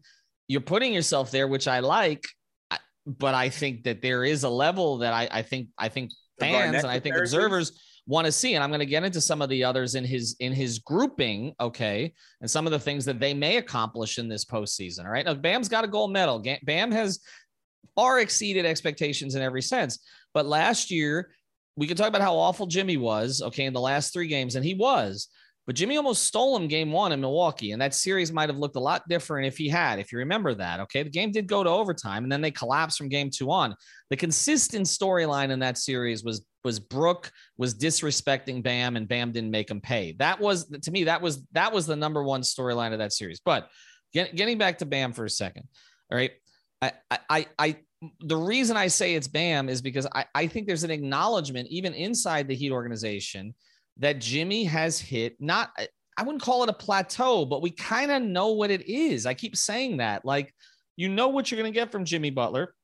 you're 0.48 0.62
putting 0.62 0.94
yourself 0.94 1.30
there 1.30 1.46
which 1.46 1.68
I 1.68 1.80
like 1.80 2.24
but 3.06 3.34
I 3.34 3.48
think 3.48 3.84
that 3.84 4.02
there 4.02 4.24
is 4.24 4.44
a 4.44 4.48
level 4.48 4.98
that 4.98 5.12
I, 5.12 5.28
I 5.30 5.42
think 5.42 5.68
I 5.78 5.88
think 5.88 6.12
fans 6.38 6.76
and 6.76 6.86
I 6.86 7.00
think 7.00 7.16
observers 7.16 7.72
want 8.06 8.26
to 8.26 8.32
see. 8.32 8.54
And 8.54 8.62
I'm 8.62 8.70
going 8.70 8.80
to 8.80 8.86
get 8.86 9.04
into 9.04 9.20
some 9.20 9.42
of 9.42 9.48
the 9.48 9.64
others 9.64 9.94
in 9.94 10.04
his 10.04 10.36
in 10.40 10.52
his 10.52 10.78
grouping, 10.78 11.54
okay, 11.60 12.12
and 12.40 12.50
some 12.50 12.66
of 12.66 12.72
the 12.72 12.78
things 12.78 13.04
that 13.04 13.20
they 13.20 13.34
may 13.34 13.56
accomplish 13.56 14.18
in 14.18 14.28
this 14.28 14.44
postseason. 14.44 15.04
All 15.04 15.10
right, 15.10 15.24
now 15.24 15.34
Bam's 15.34 15.68
got 15.68 15.84
a 15.84 15.88
gold 15.88 16.12
medal. 16.12 16.44
Bam 16.64 16.90
has 16.92 17.20
far 17.94 18.20
exceeded 18.20 18.66
expectations 18.66 19.34
in 19.34 19.42
every 19.42 19.62
sense. 19.62 19.98
But 20.34 20.46
last 20.46 20.90
year, 20.90 21.30
we 21.76 21.86
could 21.86 21.96
talk 21.96 22.08
about 22.08 22.22
how 22.22 22.36
awful 22.36 22.66
Jimmy 22.66 22.96
was, 22.96 23.42
okay, 23.42 23.64
in 23.64 23.72
the 23.72 23.80
last 23.80 24.12
three 24.12 24.28
games, 24.28 24.56
and 24.56 24.64
he 24.64 24.74
was. 24.74 25.28
But 25.66 25.76
Jimmy 25.76 25.96
almost 25.96 26.24
stole 26.24 26.56
him 26.56 26.66
game 26.66 26.90
one 26.90 27.12
in 27.12 27.20
Milwaukee, 27.20 27.70
and 27.70 27.80
that 27.80 27.94
series 27.94 28.32
might 28.32 28.48
have 28.48 28.58
looked 28.58 28.74
a 28.74 28.80
lot 28.80 29.08
different 29.08 29.46
if 29.46 29.56
he 29.56 29.68
had, 29.68 30.00
if 30.00 30.10
you 30.10 30.18
remember 30.18 30.54
that. 30.54 30.80
Okay. 30.80 31.04
The 31.04 31.10
game 31.10 31.30
did 31.30 31.46
go 31.46 31.62
to 31.62 31.70
overtime, 31.70 32.24
and 32.24 32.32
then 32.32 32.40
they 32.40 32.50
collapsed 32.50 32.98
from 32.98 33.08
game 33.08 33.30
two 33.30 33.50
on. 33.50 33.76
The 34.10 34.16
consistent 34.16 34.86
storyline 34.86 35.50
in 35.50 35.60
that 35.60 35.78
series 35.78 36.24
was 36.24 36.44
was 36.64 36.80
Brook 36.80 37.30
was 37.58 37.74
disrespecting 37.74 38.62
Bam, 38.62 38.96
and 38.96 39.06
Bam 39.06 39.30
didn't 39.30 39.50
make 39.50 39.70
him 39.70 39.80
pay. 39.80 40.16
That 40.18 40.40
was 40.40 40.66
to 40.66 40.90
me, 40.90 41.04
that 41.04 41.22
was 41.22 41.44
that 41.52 41.72
was 41.72 41.86
the 41.86 41.96
number 41.96 42.24
one 42.24 42.42
storyline 42.42 42.92
of 42.92 42.98
that 42.98 43.12
series. 43.12 43.40
But 43.44 43.68
get, 44.12 44.34
getting 44.34 44.58
back 44.58 44.78
to 44.78 44.86
Bam 44.86 45.12
for 45.12 45.24
a 45.24 45.30
second. 45.30 45.68
All 46.10 46.18
right. 46.18 46.32
I 46.80 46.92
I 47.30 47.46
I 47.58 47.76
the 48.20 48.36
reason 48.36 48.76
I 48.76 48.88
say 48.88 49.14
it's 49.14 49.28
Bam 49.28 49.68
is 49.68 49.80
because 49.80 50.08
I, 50.12 50.24
I 50.34 50.46
think 50.48 50.66
there's 50.66 50.82
an 50.82 50.90
acknowledgement, 50.90 51.68
even 51.68 51.94
inside 51.94 52.48
the 52.48 52.54
Heat 52.56 52.72
organization 52.72 53.54
that 53.98 54.20
Jimmy 54.20 54.64
has 54.64 54.98
hit 54.98 55.36
not 55.40 55.70
I 56.16 56.22
wouldn't 56.24 56.42
call 56.42 56.62
it 56.62 56.68
a 56.68 56.74
plateau, 56.74 57.44
but 57.44 57.62
we 57.62 57.70
kind 57.70 58.10
of 58.10 58.22
know 58.22 58.48
what 58.48 58.70
it 58.70 58.88
is. 58.88 59.24
I 59.24 59.34
keep 59.34 59.56
saying 59.56 59.96
that. 59.98 60.24
Like, 60.24 60.54
you 60.96 61.08
know 61.08 61.28
what 61.28 61.50
you're 61.50 61.60
going 61.60 61.72
to 61.72 61.78
get 61.78 61.90
from 61.90 62.04
Jimmy 62.04 62.30
Butler. 62.30 62.74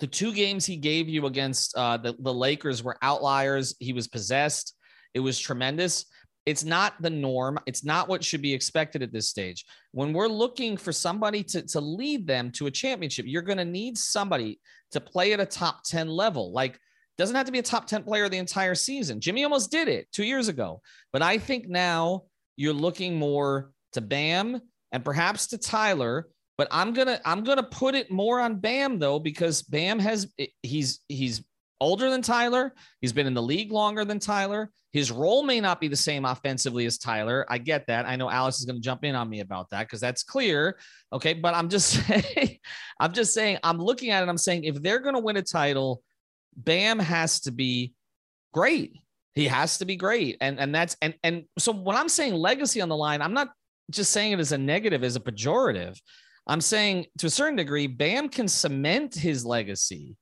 The 0.00 0.06
two 0.06 0.32
games 0.32 0.66
he 0.66 0.76
gave 0.76 1.08
you 1.08 1.26
against 1.26 1.76
uh, 1.76 1.96
the, 1.98 2.16
the 2.18 2.34
Lakers 2.34 2.82
were 2.82 2.98
outliers. 3.02 3.76
He 3.78 3.92
was 3.92 4.08
possessed. 4.08 4.74
It 5.14 5.20
was 5.20 5.38
tremendous. 5.38 6.06
It's 6.46 6.64
not 6.64 7.00
the 7.00 7.10
norm. 7.10 7.58
It's 7.66 7.84
not 7.84 8.08
what 8.08 8.24
should 8.24 8.42
be 8.42 8.54
expected 8.54 9.02
at 9.02 9.12
this 9.12 9.28
stage. 9.28 9.64
When 9.92 10.12
we're 10.12 10.28
looking 10.28 10.76
for 10.76 10.92
somebody 10.92 11.42
to, 11.44 11.62
to 11.62 11.80
lead 11.80 12.26
them 12.26 12.50
to 12.52 12.66
a 12.66 12.70
championship, 12.70 13.26
you're 13.28 13.42
going 13.42 13.58
to 13.58 13.64
need 13.64 13.98
somebody 13.98 14.58
to 14.92 15.00
play 15.00 15.32
at 15.32 15.40
a 15.40 15.46
top 15.46 15.84
10 15.84 16.08
level. 16.08 16.52
Like 16.52 16.78
doesn't 17.18 17.36
have 17.36 17.46
to 17.46 17.52
be 17.52 17.58
a 17.58 17.62
top 17.62 17.86
10 17.86 18.04
player 18.04 18.28
the 18.28 18.38
entire 18.38 18.74
season. 18.74 19.20
Jimmy 19.20 19.44
almost 19.44 19.70
did 19.70 19.88
it 19.88 20.06
two 20.12 20.24
years 20.24 20.48
ago. 20.48 20.80
But 21.12 21.20
I 21.20 21.38
think 21.38 21.68
now 21.68 22.24
you're 22.56 22.72
looking 22.72 23.16
more 23.16 23.72
to 23.92 24.00
Bam 24.00 24.60
and 24.92 25.04
perhaps 25.04 25.48
to 25.48 25.58
Tyler. 25.58 26.28
But 26.56 26.68
I'm 26.70 26.92
gonna 26.92 27.20
I'm 27.24 27.44
gonna 27.44 27.62
put 27.62 27.94
it 27.94 28.10
more 28.10 28.40
on 28.40 28.56
Bam 28.56 28.98
though, 28.98 29.20
because 29.20 29.62
Bam 29.62 30.00
has 30.00 30.32
he's 30.62 31.00
he's 31.08 31.44
older 31.80 32.10
than 32.10 32.22
Tyler. 32.22 32.74
He's 33.00 33.12
been 33.12 33.26
in 33.26 33.34
the 33.34 33.42
league 33.42 33.72
longer 33.72 34.04
than 34.04 34.18
Tyler. 34.18 34.70
His 34.92 35.12
role 35.12 35.42
may 35.42 35.60
not 35.60 35.80
be 35.80 35.88
the 35.88 35.96
same 35.96 36.24
offensively 36.24 36.86
as 36.86 36.98
Tyler. 36.98 37.46
I 37.48 37.58
get 37.58 37.86
that. 37.86 38.06
I 38.06 38.16
know 38.16 38.30
Alice 38.30 38.58
is 38.58 38.64
going 38.64 38.76
to 38.76 38.82
jump 38.82 39.04
in 39.04 39.14
on 39.14 39.28
me 39.28 39.40
about 39.40 39.70
that 39.70 39.86
because 39.86 40.00
that's 40.00 40.22
clear. 40.22 40.78
Okay. 41.12 41.34
But 41.34 41.54
I'm 41.54 41.68
just 41.68 41.90
saying, 42.06 42.58
I'm 42.98 43.12
just 43.12 43.34
saying, 43.34 43.58
I'm 43.62 43.78
looking 43.78 44.10
at 44.10 44.22
it. 44.22 44.28
I'm 44.28 44.38
saying 44.38 44.64
if 44.64 44.82
they're 44.82 45.00
going 45.00 45.14
to 45.14 45.20
win 45.20 45.36
a 45.36 45.42
title, 45.42 46.02
Bam 46.58 46.98
has 46.98 47.40
to 47.40 47.52
be 47.52 47.94
great. 48.52 48.92
He 49.34 49.46
has 49.46 49.78
to 49.78 49.84
be 49.84 49.96
great. 49.96 50.36
And 50.40 50.58
and 50.58 50.74
that's 50.74 50.96
and 51.00 51.14
and 51.22 51.44
so 51.58 51.72
when 51.72 51.96
I'm 51.96 52.08
saying 52.08 52.34
legacy 52.34 52.80
on 52.80 52.88
the 52.88 52.96
line, 52.96 53.22
I'm 53.22 53.34
not 53.34 53.48
just 53.90 54.10
saying 54.10 54.32
it 54.32 54.40
as 54.40 54.52
a 54.52 54.58
negative, 54.58 55.04
as 55.04 55.16
a 55.16 55.20
pejorative. 55.20 55.98
I'm 56.46 56.60
saying 56.60 57.06
to 57.18 57.26
a 57.26 57.30
certain 57.30 57.56
degree, 57.56 57.86
Bam 57.86 58.28
can 58.28 58.48
cement 58.48 59.14
his 59.14 59.44
legacy 59.44 60.16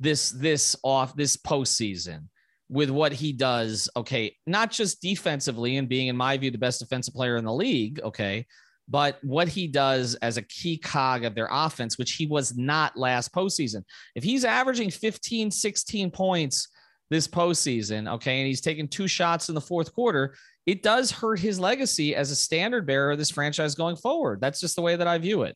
this 0.00 0.30
this 0.30 0.74
off 0.82 1.14
this 1.14 1.36
postseason 1.36 2.28
with 2.68 2.90
what 2.90 3.12
he 3.12 3.32
does. 3.32 3.88
Okay, 3.96 4.36
not 4.46 4.70
just 4.70 5.02
defensively 5.02 5.76
and 5.76 5.88
being, 5.88 6.08
in 6.08 6.16
my 6.16 6.38
view, 6.38 6.50
the 6.50 6.58
best 6.58 6.80
defensive 6.80 7.14
player 7.14 7.36
in 7.36 7.44
the 7.44 7.52
league. 7.52 8.00
Okay, 8.02 8.46
but 8.88 9.18
what 9.22 9.48
he 9.48 9.66
does 9.66 10.14
as 10.16 10.36
a 10.36 10.42
key 10.42 10.76
cog 10.76 11.24
of 11.24 11.34
their 11.34 11.48
offense, 11.50 11.98
which 11.98 12.12
he 12.12 12.26
was 12.26 12.56
not 12.56 12.96
last 12.96 13.32
postseason. 13.32 13.84
If 14.14 14.24
he's 14.24 14.44
averaging 14.44 14.90
15, 14.90 15.50
16 15.50 16.10
points, 16.10 16.68
this 17.12 17.28
postseason, 17.28 18.10
okay, 18.10 18.38
and 18.40 18.46
he's 18.46 18.62
taking 18.62 18.88
two 18.88 19.06
shots 19.06 19.50
in 19.50 19.54
the 19.54 19.60
fourth 19.60 19.94
quarter, 19.94 20.34
it 20.64 20.82
does 20.82 21.10
hurt 21.10 21.38
his 21.38 21.60
legacy 21.60 22.16
as 22.16 22.30
a 22.30 22.36
standard 22.36 22.86
bearer 22.86 23.10
of 23.10 23.18
this 23.18 23.30
franchise 23.30 23.74
going 23.74 23.96
forward. 23.96 24.40
That's 24.40 24.60
just 24.60 24.76
the 24.76 24.82
way 24.82 24.96
that 24.96 25.06
I 25.06 25.18
view 25.18 25.42
it. 25.42 25.54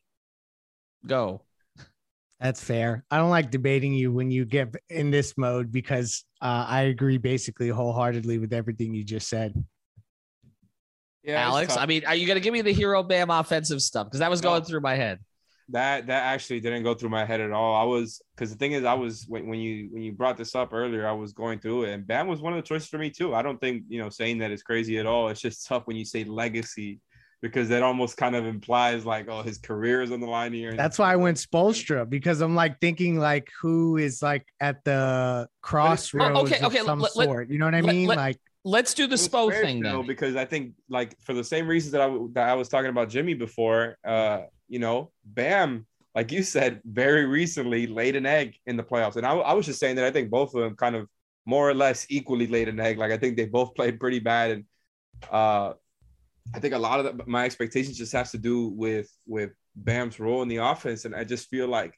Go. 1.05 1.41
That's 2.39 2.63
fair. 2.63 3.03
I 3.09 3.17
don't 3.17 3.31
like 3.31 3.49
debating 3.49 3.93
you 3.93 4.11
when 4.11 4.29
you 4.29 4.45
get 4.45 4.75
in 4.89 5.09
this 5.09 5.35
mode 5.35 5.71
because 5.71 6.23
uh, 6.41 6.65
I 6.67 6.81
agree 6.83 7.17
basically 7.17 7.69
wholeheartedly 7.69 8.37
with 8.37 8.53
everything 8.53 8.93
you 8.93 9.03
just 9.03 9.27
said. 9.27 9.53
Yeah, 11.27 11.45
Alex. 11.45 11.75
I 11.75 11.85
mean, 11.85 12.05
are 12.05 12.15
you 12.15 12.25
gonna 12.25 12.39
give 12.39 12.53
me 12.53 12.61
the 12.61 12.73
Herro 12.73 13.07
Bam 13.07 13.29
offensive 13.29 13.81
stuff? 13.81 14.07
Because 14.07 14.21
that 14.21 14.29
was 14.29 14.41
no, 14.41 14.49
going 14.49 14.63
through 14.63 14.79
my 14.79 14.95
head. 14.95 15.19
That 15.69 16.07
that 16.07 16.23
actually 16.23 16.61
didn't 16.61 16.83
go 16.83 16.93
through 16.93 17.09
my 17.09 17.25
head 17.25 17.41
at 17.41 17.51
all. 17.51 17.75
I 17.75 17.83
was 17.83 18.21
because 18.33 18.49
the 18.49 18.57
thing 18.57 18.71
is, 18.71 18.85
I 18.85 18.93
was 18.93 19.25
when, 19.27 19.45
when 19.47 19.59
you 19.59 19.89
when 19.91 20.03
you 20.03 20.13
brought 20.13 20.37
this 20.37 20.55
up 20.55 20.73
earlier, 20.73 21.05
I 21.05 21.11
was 21.11 21.33
going 21.33 21.59
through 21.59 21.83
it, 21.83 21.93
and 21.93 22.07
Bam 22.07 22.27
was 22.27 22.39
one 22.39 22.53
of 22.53 22.57
the 22.57 22.67
choices 22.67 22.87
for 22.87 22.97
me 22.97 23.09
too. 23.09 23.35
I 23.35 23.41
don't 23.41 23.59
think 23.59 23.83
you 23.89 23.99
know 24.01 24.07
saying 24.07 24.37
that 24.37 24.51
is 24.51 24.63
crazy 24.63 24.97
at 24.99 25.05
all. 25.05 25.27
It's 25.27 25.41
just 25.41 25.67
tough 25.67 25.85
when 25.85 25.97
you 25.97 26.05
say 26.05 26.23
legacy 26.23 27.01
because 27.41 27.69
that 27.69 27.83
almost 27.83 28.17
kind 28.17 28.35
of 28.35 28.45
implies 28.45 29.05
like, 29.05 29.27
oh, 29.29 29.41
his 29.41 29.57
career 29.57 30.01
is 30.01 30.11
on 30.11 30.19
the 30.19 30.27
line 30.27 30.53
here. 30.53 30.73
That's 30.73 30.97
why 30.97 31.11
I 31.11 31.17
went 31.17 31.37
Spoelstra 31.37 32.09
because 32.09 32.41
I'm 32.41 32.55
like 32.55 32.79
thinking 32.79 33.19
like 33.19 33.49
who 33.61 33.97
is 33.97 34.23
like 34.23 34.47
at 34.59 34.83
the 34.85 35.47
oh, 35.47 35.51
crossroads 35.61 36.51
okay, 36.51 36.65
okay, 36.65 36.79
of 36.79 36.85
some 36.85 36.99
let, 36.99 37.11
sort. 37.11 37.49
You 37.49 37.59
know 37.59 37.65
what 37.65 37.75
I 37.75 37.81
mean? 37.81 38.07
Let, 38.07 38.17
like 38.17 38.39
let's 38.67 38.93
do 38.93 39.07
the 39.07 39.15
Spo 39.15 39.49
thing 39.49 39.81
though, 39.81 40.03
because 40.03 40.35
I 40.35 40.45
think 40.45 40.73
like 40.89 41.17
for 41.21 41.33
the 41.33 41.43
same 41.43 41.67
reasons 41.67 41.93
that 41.93 42.01
I 42.01 42.09
that 42.33 42.49
I 42.49 42.53
was 42.53 42.67
talking 42.67 42.89
about 42.89 43.09
Jimmy 43.09 43.33
before, 43.33 43.97
uh, 44.03 44.41
you 44.67 44.79
know, 44.79 45.11
Bam, 45.23 45.87
like 46.13 46.31
you 46.31 46.43
said, 46.43 46.81
very 46.83 47.25
recently 47.25 47.87
laid 47.87 48.15
an 48.15 48.25
egg 48.25 48.55
in 48.65 48.75
the 48.75 48.83
playoffs, 48.83 49.15
and 49.15 49.25
I, 49.25 49.31
I 49.31 49.53
was 49.53 49.65
just 49.65 49.79
saying 49.79 49.95
that 49.95 50.05
I 50.05 50.11
think 50.11 50.29
both 50.29 50.53
of 50.53 50.61
them 50.61 50.75
kind 50.75 50.95
of 50.95 51.07
more 51.45 51.69
or 51.69 51.73
less 51.73 52.05
equally 52.09 52.47
laid 52.47 52.67
an 52.67 52.79
egg. 52.79 52.97
Like 52.97 53.11
I 53.11 53.17
think 53.17 53.37
they 53.37 53.45
both 53.45 53.73
played 53.73 53.99
pretty 53.99 54.19
bad, 54.19 54.51
and 54.51 54.63
uh, 55.31 55.73
I 56.53 56.59
think 56.59 56.73
a 56.73 56.79
lot 56.79 56.99
of 56.99 57.05
the, 57.17 57.23
my 57.25 57.45
expectations 57.45 57.97
just 57.97 58.11
has 58.11 58.31
to 58.31 58.37
do 58.37 58.67
with 58.67 59.09
with 59.25 59.51
Bam's 59.75 60.19
role 60.19 60.41
in 60.41 60.49
the 60.49 60.57
offense, 60.57 61.05
and 61.05 61.15
I 61.15 61.23
just 61.23 61.47
feel 61.47 61.67
like 61.67 61.93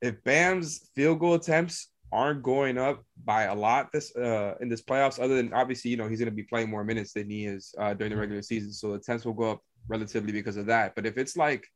if 0.00 0.24
Bam's 0.24 0.88
field 0.94 1.20
goal 1.20 1.34
attempts 1.34 1.88
aren't 2.12 2.42
going 2.42 2.78
up 2.78 3.04
by 3.24 3.44
a 3.44 3.54
lot 3.54 3.90
this 3.92 4.14
uh 4.16 4.54
in 4.60 4.68
this 4.68 4.82
playoffs 4.82 5.22
other 5.22 5.36
than 5.36 5.52
obviously 5.52 5.90
you 5.90 5.96
know 5.96 6.08
he's 6.08 6.20
going 6.20 6.30
to 6.30 6.34
be 6.34 6.42
playing 6.42 6.70
more 6.70 6.84
minutes 6.84 7.12
than 7.12 7.28
he 7.28 7.46
is 7.46 7.74
uh 7.78 7.94
during 7.94 8.12
the 8.12 8.18
regular 8.18 8.42
season. 8.42 8.72
So 8.72 8.88
the 8.88 8.94
attempts 8.94 9.24
will 9.24 9.32
go 9.32 9.50
up 9.52 9.60
relatively 9.88 10.32
because 10.32 10.56
of 10.56 10.66
that. 10.66 10.94
But 10.94 11.06
if 11.06 11.18
it's 11.18 11.36
like 11.36 11.66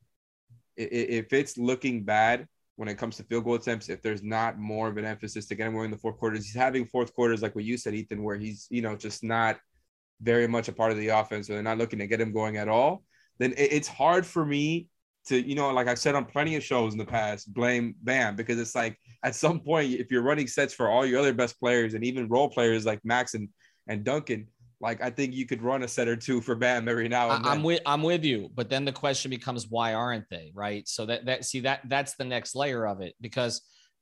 if 0.77 1.33
it's 1.33 1.59
looking 1.59 2.05
bad 2.05 2.47
when 2.77 2.89
it 2.89 2.97
comes 2.97 3.17
to 3.17 3.23
field 3.25 3.45
goal 3.45 3.55
attempts 3.55 3.91
if 3.91 4.01
there's 4.01 4.23
not 4.23 4.59
more 4.59 4.89
of 4.89 4.97
an 4.97 5.05
emphasis 5.05 5.47
to 5.47 5.55
get 5.55 5.67
him 5.67 5.77
in 5.77 5.91
the 5.91 5.99
fourth 5.99 6.17
quarters 6.17 6.47
he's 6.47 6.55
having 6.55 6.87
fourth 6.87 7.13
quarters 7.15 7.43
like 7.43 7.55
what 7.55 7.65
you 7.65 7.77
said 7.77 7.95
ethan 7.95 8.23
where 8.23 8.37
he's 8.37 8.67
you 8.71 8.81
know 8.81 8.97
just 8.97 9.23
not 9.23 9.59
very 10.23 10.47
much 10.47 10.69
a 10.69 10.73
part 10.73 10.91
of 10.91 10.97
the 10.97 11.09
offense 11.09 11.51
or 11.51 11.55
they're 11.55 11.63
not 11.63 11.77
looking 11.77 11.99
to 11.99 12.07
get 12.07 12.21
him 12.21 12.33
going 12.33 12.57
at 12.57 12.69
all 12.69 13.03
then 13.39 13.53
it's 13.57 13.89
hard 13.89 14.25
for 14.25 14.47
me 14.47 14.89
to 15.27 15.41
you 15.47 15.55
know 15.55 15.71
like 15.71 15.87
i 15.87 15.95
said 15.95 16.15
on 16.15 16.25
plenty 16.25 16.57
of 16.57 16.63
shows 16.63 16.93
in 16.93 16.99
the 16.99 17.05
past 17.05 17.53
blame 17.53 17.95
bam 18.03 18.37
because 18.37 18.59
it's 18.59 18.75
like 18.75 18.99
at 19.23 19.35
some 19.35 19.61
point 19.61 19.93
if 19.93 20.11
you're 20.11 20.23
running 20.23 20.47
sets 20.47 20.73
for 20.73 20.89
all 20.89 21.05
your 21.05 21.21
other 21.21 21.35
best 21.35 21.59
players 21.61 21.95
and 21.95 22.05
even 22.05 22.29
role 22.29 22.49
players 22.49 22.87
like 22.87 23.01
max 23.05 23.35
and 23.35 23.49
and 23.89 24.05
duncan 24.05 24.47
like 24.81 25.03
i 25.03 25.11
think 25.11 25.35
you 25.35 25.47
could 25.47 25.63
run 25.63 25.83
a 25.83 25.89
set 25.89 26.09
or 26.09 26.17
two 26.17 26.41
for 26.41 26.55
bam 26.55 26.89
every 26.89 27.09
now 27.09 27.31
and 27.31 27.45
then. 27.45 27.53
i'm 27.53 27.63
with 27.63 27.81
i'm 27.85 28.03
with 28.03 28.25
you 28.25 28.49
but 28.55 28.71
then 28.71 28.85
the 28.85 28.93
question 28.93 29.31
becomes 29.31 29.69
why 29.69 29.95
aren't 29.95 30.29
they 30.31 30.51
right 30.55 30.89
so 30.89 31.05
that 31.05 31.27
that 31.27 31.45
see 31.45 31.61
that 31.61 31.81
that's 31.87 32.15
the 32.15 32.25
next 32.25 32.55
layer 32.55 32.87
of 32.87 33.01
it 33.01 33.15
because 33.21 33.61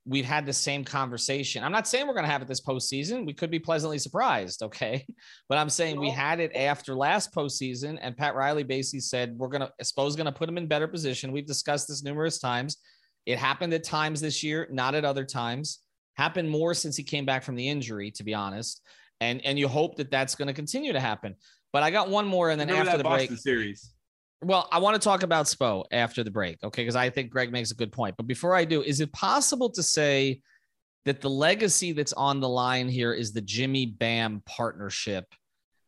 we've 0.09 0.25
had 0.25 0.47
the 0.47 0.53
same 0.53 0.85
conversation. 0.85 1.63
I'm 1.63 1.71
not 1.71 1.87
saying 1.87 2.07
we're 2.07 2.15
going 2.15 2.25
to 2.25 2.31
have 2.31 2.41
it 2.41 2.49
this 2.49 2.63
postseason. 2.63 3.27
We 3.27 3.35
could 3.35 3.51
be 3.51 3.59
pleasantly 3.59 3.99
surprised. 3.99 4.63
Okay. 4.63 5.07
But 5.49 5.57
I'm 5.57 5.71
saying 5.71 5.99
we 5.99 6.11
had 6.11 6.41
it 6.41 6.55
after 6.55 6.95
last 6.95 7.35
postseason, 7.35 7.99
and 8.03 8.15
Pat 8.15 8.35
Riley 8.35 8.65
basically 8.65 9.01
said, 9.01 9.35
we're 9.35 9.49
going 9.49 9.63
to, 9.63 9.73
suppose 9.83 10.15
going 10.15 10.27
to 10.27 10.33
put 10.33 10.47
him 10.47 10.59
in 10.59 10.67
better 10.67 10.87
position. 10.87 11.33
We've 11.33 11.47
discussed 11.47 11.89
this 11.89 12.03
numerous 12.03 12.39
times. 12.39 12.77
It 13.25 13.39
happened 13.39 13.73
at 13.73 13.83
times 13.83 14.21
this 14.21 14.43
year, 14.43 14.69
not 14.71 14.95
at 14.95 15.07
other 15.07 15.25
times. 15.25 15.79
Happened 16.19 16.51
more 16.51 16.75
since 16.75 16.99
he 16.99 17.03
came 17.03 17.25
back 17.25 17.45
from 17.45 17.57
the 17.57 17.67
injury, 17.67 18.11
to 18.11 18.25
be 18.25 18.35
honest. 18.35 18.83
And, 19.23 19.43
and 19.47 19.59
you 19.59 19.69
hope 19.69 19.97
that 19.97 20.11
that's 20.11 20.35
going 20.35 20.49
to 20.49 20.55
continue 20.55 20.93
to 20.93 21.01
happen. 21.01 21.35
But 21.73 21.83
I 21.83 21.91
got 21.91 22.11
one 22.11 22.27
more, 22.27 22.51
and 22.51 22.61
then 22.61 22.69
after 22.69 22.99
the 22.99 23.05
Boston 23.05 23.29
break, 23.29 23.41
series. 23.41 23.95
Well, 24.43 24.69
I 24.71 24.79
want 24.79 24.95
to 24.95 25.05
talk 25.05 25.23
about 25.23 25.47
Spo 25.47 25.85
after 25.91 26.23
the 26.23 26.31
break, 26.31 26.63
okay? 26.63 26.83
Because 26.83 26.97
I 26.97 27.11
think 27.11 27.31
Greg 27.31 27.51
makes 27.51 27.73
a 27.73 27.75
good 27.75 27.91
point. 27.91 28.17
But 28.17 28.27
before 28.27 28.55
I 28.55 28.65
do, 28.65 28.83
is 28.83 29.01
it 29.01 29.13
possible 29.13 29.69
to 29.71 29.83
say 29.83 30.41
that 31.05 31.21
the 31.21 31.31
legacy 31.31 31.93
that's 31.93 32.13
on 32.13 32.41
the 32.41 32.49
line 32.49 32.89
here 32.89 33.13
is 33.13 33.33
the 33.33 33.41
Jimmy 33.41 33.87
Bam 33.87 34.43
partnership 34.47 35.25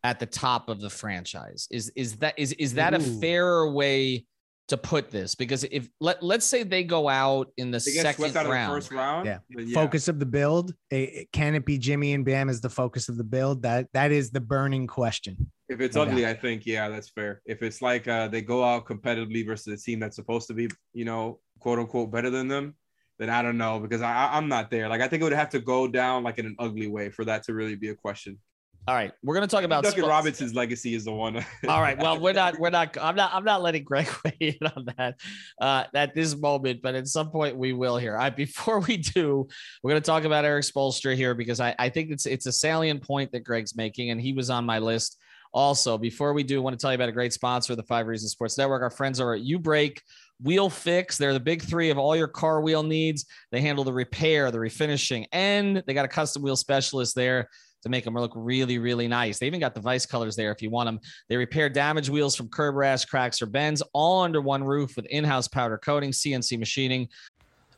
at 0.03 0.19
the 0.19 0.27
top 0.27 0.69
of 0.69 0.81
the 0.81 0.91
franchise? 0.91 1.69
Is 1.71 1.91
is 1.95 2.17
that 2.17 2.39
is 2.39 2.53
is 2.55 2.75
that 2.75 2.93
Ooh. 2.93 2.97
a 2.97 3.21
fairer 3.21 3.71
way 3.71 4.27
to 4.71 4.77
put 4.77 5.11
this 5.11 5.35
because 5.35 5.65
if 5.65 5.89
let 6.01 6.23
let's 6.23 6.47
say 6.47 6.63
they 6.63 6.85
go 6.85 7.09
out 7.09 7.53
in 7.57 7.73
the 7.73 7.81
second 7.81 8.25
round, 8.49 8.71
the 8.71 8.75
first 8.77 8.93
round, 8.93 9.27
yeah. 9.27 9.39
yeah. 9.51 9.75
focus 9.75 10.07
of 10.07 10.21
the 10.21 10.27
build. 10.27 10.73
can 10.91 11.57
it 11.57 11.67
be 11.67 11.77
Jimmy 11.77 12.13
and 12.13 12.25
Bam 12.25 12.49
as 12.49 12.61
the 12.61 12.71
focus 12.71 13.09
of 13.09 13.17
the 13.17 13.25
build? 13.25 13.63
That 13.63 13.89
that 13.95 14.13
is 14.13 14.31
the 14.31 14.41
burning 14.41 14.87
question. 14.87 15.51
If 15.69 15.81
it's 15.81 15.97
ugly, 15.97 16.25
I 16.25 16.35
think 16.35 16.67
yeah, 16.67 16.89
that's 16.89 17.09
fair. 17.09 17.43
If 17.47 17.63
it's 17.63 17.83
like 17.83 18.07
uh, 18.07 18.29
they 18.29 18.43
go 18.43 18.65
out 18.65 18.87
competitively 18.87 19.45
versus 19.45 19.81
a 19.81 19.85
team 19.85 19.99
that's 19.99 20.17
supposed 20.17 20.47
to 20.49 20.55
be, 20.55 20.69
you 20.93 21.05
know, 21.05 21.41
quote 21.59 21.81
unquote 21.81 22.13
better 22.13 22.31
than 22.31 22.47
them, 22.47 22.77
then 23.19 23.29
I 23.29 23.43
don't 23.43 23.59
know 23.59 23.81
because 23.81 24.03
I, 24.03 24.31
I'm 24.33 24.49
not 24.49 24.71
there. 24.71 24.89
Like 24.89 25.01
I 25.01 25.09
think 25.09 25.21
it 25.21 25.25
would 25.25 25.33
have 25.33 25.51
to 25.51 25.61
go 25.61 25.89
down 25.89 26.23
like 26.23 26.39
in 26.39 26.47
an 26.47 26.57
ugly 26.61 26.87
way 26.87 27.11
for 27.11 27.25
that 27.25 27.43
to 27.45 27.55
really 27.55 27.75
be 27.75 27.89
a 27.89 27.95
question. 27.97 28.39
All 28.89 28.95
right, 28.95 29.13
we're 29.23 29.35
going 29.35 29.47
to 29.47 29.55
talk 29.55 29.63
about 29.63 29.85
Duncan 29.85 30.07
Robinson's 30.07 30.55
legacy 30.55 30.95
is 30.95 31.05
the 31.05 31.13
one. 31.13 31.37
All 31.69 31.83
right, 31.83 31.99
well, 31.99 32.19
we're 32.19 32.33
not, 32.33 32.59
we're 32.59 32.71
not, 32.71 32.97
I'm 33.01 33.15
not, 33.15 33.33
I'm 33.35 33.45
not 33.45 33.63
letting 33.63 33.85
Greg 33.85 34.09
weigh 34.25 34.57
in 34.59 34.67
on 34.67 34.87
that 34.97 35.21
uh, 35.61 35.85
at 35.95 36.15
this 36.15 36.37
moment, 36.37 36.81
but 36.83 36.95
at 36.95 37.07
some 37.07 37.31
point 37.31 37.57
we 37.57 37.75
will 37.75 37.99
here. 37.99 38.15
Right, 38.15 38.35
before 38.35 38.81
we 38.81 38.97
do, 38.97 39.47
we're 39.83 39.91
going 39.91 40.03
to 40.03 40.07
talk 40.07 40.25
about 40.25 40.47
Erik 40.47 40.65
Spoelstra 40.65 41.15
here 41.15 41.35
because 41.35 41.61
I, 41.61 41.75
I 41.79 41.91
think 41.91 42.11
it's 42.11 42.25
it's 42.25 42.47
a 42.47 42.53
salient 42.53 43.03
point 43.03 43.33
that 43.33 43.41
Greg's 43.41 43.77
making, 43.77 44.11
and 44.11 44.21
he 44.21 44.33
was 44.33 44.49
on 44.49 44.65
my 44.65 44.79
list. 44.79 45.19
Also, 45.53 45.99
before 45.99 46.33
we 46.33 46.43
do, 46.43 46.61
I 46.61 46.63
want 46.63 46.79
to 46.79 46.83
tell 46.83 46.93
you 46.93 46.95
about 46.95 47.09
a 47.09 47.13
great 47.13 47.33
sponsor 47.33 47.73
of 47.73 47.77
the 47.77 47.83
Five 47.83 48.07
Reasons 48.07 48.33
Sports 48.33 48.57
Network. 48.57 48.83
Our 48.83 48.91
friends 48.91 49.21
are 49.21 49.35
at 49.35 49.41
U 49.43 49.59
Break 49.59 50.01
Wheel 50.41 50.71
Fix. 50.71 51.19
They're 51.19 51.35
the 51.35 51.41
big 51.41 51.61
three 51.63 51.91
of 51.91 51.99
all 51.99 52.17
your 52.17 52.29
car 52.29 52.63
wheel 52.63 52.83
needs. 52.83 53.27
They 53.53 53.61
handle 53.61 53.85
the 53.85 53.93
repair, 53.93 54.51
the 54.51 54.59
refinishing, 54.59 55.27
and 55.33 55.83
they 55.87 55.93
got 55.93 56.07
a 56.07 56.09
custom 56.09 56.43
wheel 56.43 56.57
specialist 56.57 57.15
there 57.15 57.49
to 57.83 57.89
make 57.89 58.05
them 58.05 58.15
look 58.15 58.33
really, 58.35 58.79
really 58.79 59.09
nice. 59.09 59.39
They 59.39 59.47
even 59.47 59.61
got 59.61 59.75
the 59.75 59.81
vice 59.81 60.07
colors 60.07 60.37
there 60.37 60.53
if 60.53 60.63
you 60.63 60.71
want 60.71 60.87
them. 60.87 61.01
They 61.29 61.37
repair 61.37 61.69
damaged 61.69 62.11
wheels 62.11 62.37
from 62.37 62.49
curb 62.49 62.75
rash, 62.75 63.05
cracks, 63.05 63.41
or 63.41 63.47
bends 63.47 63.83
all 63.93 64.23
under 64.23 64.41
one 64.41 64.65
roof 64.65 64.97
with 64.97 65.07
in 65.07 65.25
house 65.25 65.49
powder 65.49 65.79
coating, 65.79 66.11
CNC 66.11 66.59
machining. 66.59 67.09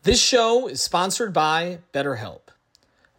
This 0.03 0.21
show 0.21 0.69
is 0.69 0.83
sponsored 0.83 1.33
by 1.33 1.79
BetterHelp. 1.93 2.49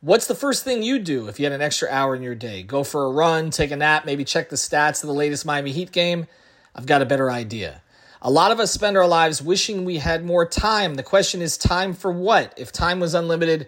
What's 0.02 0.28
the 0.28 0.36
first 0.36 0.66
thing 0.66 0.84
you 0.84 1.00
do 1.00 1.30
if 1.30 1.40
you 1.40 1.46
had 1.46 1.54
an 1.54 1.62
extra 1.62 1.88
hour 1.90 2.14
in 2.14 2.22
your 2.22 2.36
day? 2.36 2.62
Go 2.62 2.84
for 2.84 3.06
a 3.06 3.10
run, 3.10 3.52
take 3.52 3.72
a 3.72 3.78
nap, 3.78 4.06
maybe 4.06 4.26
check 4.26 4.50
the 4.50 4.58
stats 4.58 5.02
of 5.02 5.08
the 5.08 5.14
latest 5.14 5.46
Miami 5.46 5.72
Heat 5.72 5.94
game? 5.94 6.28
I've 6.76 6.86
got 6.86 7.02
a 7.02 7.06
better 7.06 7.32
idea. 7.32 7.82
A 8.22 8.30
lot 8.30 8.52
of 8.52 8.60
us 8.60 8.72
spend 8.72 8.98
our 8.98 9.08
lives 9.08 9.42
wishing 9.42 9.86
we 9.86 9.98
had 9.98 10.26
more 10.26 10.46
time. 10.46 10.96
The 10.96 11.04
question 11.04 11.42
is, 11.42 11.58
time 11.58 11.94
for 11.94 12.12
what? 12.12 12.54
If 12.58 12.72
time 12.72 13.00
was 13.00 13.14
unlimited, 13.14 13.68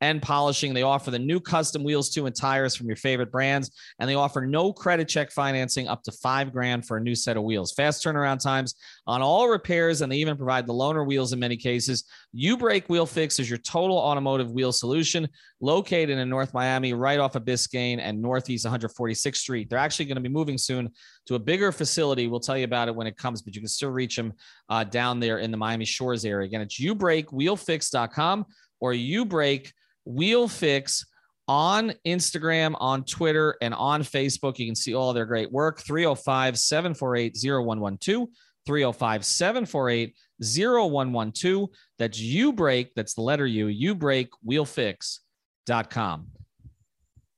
And 0.00 0.22
polishing. 0.22 0.72
They 0.72 0.82
offer 0.82 1.10
the 1.10 1.18
new 1.18 1.40
custom 1.40 1.84
wheels, 1.84 2.10
too, 2.10 2.26
and 2.26 2.34
tires 2.34 2.74
from 2.74 2.86
your 2.86 2.96
favorite 2.96 3.30
brands. 3.30 3.70
And 3.98 4.08
they 4.08 4.14
offer 4.14 4.46
no 4.46 4.72
credit 4.72 5.08
check 5.08 5.30
financing 5.30 5.88
up 5.88 6.02
to 6.04 6.12
five 6.12 6.52
grand 6.52 6.86
for 6.86 6.96
a 6.96 7.00
new 7.00 7.14
set 7.14 7.36
of 7.36 7.42
wheels. 7.42 7.72
Fast 7.72 8.04
turnaround 8.04 8.40
times 8.40 8.74
on 9.06 9.22
all 9.22 9.48
repairs, 9.48 10.00
and 10.00 10.10
they 10.10 10.16
even 10.16 10.36
provide 10.36 10.66
the 10.66 10.72
loaner 10.72 11.06
wheels 11.06 11.32
in 11.32 11.38
many 11.38 11.56
cases. 11.56 12.04
U 12.32 12.56
Break 12.56 12.88
Wheel 12.88 13.06
Fix 13.06 13.38
is 13.38 13.48
your 13.50 13.58
total 13.58 13.96
automotive 13.96 14.50
wheel 14.52 14.72
solution 14.72 15.28
located 15.60 16.18
in 16.18 16.28
North 16.28 16.54
Miami, 16.54 16.94
right 16.94 17.18
off 17.18 17.36
of 17.36 17.44
Biscayne 17.44 17.98
and 18.00 18.22
Northeast 18.22 18.64
146th 18.66 19.36
Street. 19.36 19.68
They're 19.68 19.78
actually 19.78 20.06
going 20.06 20.16
to 20.16 20.22
be 20.22 20.28
moving 20.28 20.56
soon 20.56 20.90
to 21.26 21.34
a 21.34 21.38
bigger 21.38 21.72
facility. 21.72 22.26
We'll 22.28 22.40
tell 22.40 22.56
you 22.56 22.64
about 22.64 22.88
it 22.88 22.94
when 22.94 23.06
it 23.06 23.16
comes, 23.16 23.42
but 23.42 23.54
you 23.54 23.60
can 23.60 23.68
still 23.68 23.90
reach 23.90 24.16
them 24.16 24.32
uh, 24.68 24.84
down 24.84 25.20
there 25.20 25.38
in 25.38 25.50
the 25.50 25.56
Miami 25.56 25.84
Shores 25.84 26.24
area. 26.24 26.46
Again, 26.46 26.62
it's 26.62 26.80
ubreakwheelfix.com 26.80 28.46
or 28.80 28.92
ubreak 28.92 29.72
Wheel 30.14 30.48
Fix 30.48 31.06
on 31.48 31.92
Instagram, 32.06 32.76
on 32.78 33.04
Twitter, 33.04 33.56
and 33.60 33.74
on 33.74 34.02
Facebook. 34.02 34.58
You 34.58 34.66
can 34.66 34.76
see 34.76 34.94
all 34.94 35.12
their 35.12 35.26
great 35.26 35.50
work. 35.50 35.80
305 35.80 36.58
748 36.58 37.36
0112. 37.42 38.28
305 38.66 39.24
748 39.24 40.14
0112. 40.40 41.68
That's 41.98 42.20
U 42.20 42.52
Break. 42.52 42.94
That's 42.94 43.14
the 43.14 43.22
letter 43.22 43.46
U. 43.46 43.66
U 43.66 43.94
Break 43.94 44.28
Wheelfix.com. 44.46 46.26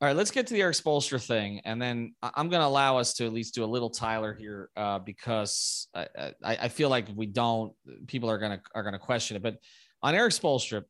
All 0.03 0.09
right, 0.09 0.17
let's 0.17 0.33
get 0.33 0.49
to 0.49 0.55
the 0.55 0.61
Erik 0.61 0.75
Spoelstra 0.75 1.25
thing, 1.25 1.61
and 1.65 1.81
then 1.81 2.13
I'm 2.23 2.49
going 2.49 2.61
to 2.61 2.67
allow 2.67 2.99
us 2.99 3.15
to 3.15 3.25
at 3.25 3.33
least 3.33 3.55
do 3.55 3.63
a 3.63 3.67
little 3.67 3.89
Tyler 3.89 4.35
here 4.35 4.69
uh, 4.77 4.99
because 4.99 5.87
I, 5.95 6.09
I, 6.45 6.57
I 6.63 6.69
feel 6.69 6.89
like 6.89 7.09
if 7.09 7.15
we 7.15 7.27
don't, 7.27 7.73
people 8.09 8.29
are 8.29 8.39
going 8.39 8.59
to 8.59 8.61
are 8.75 8.83
going 8.83 8.95
to 8.95 8.99
question 8.99 9.37
it. 9.37 9.45
But 9.45 9.59
on 10.03 10.17
Erik 10.17 10.33
Spoelstra, 10.33 10.83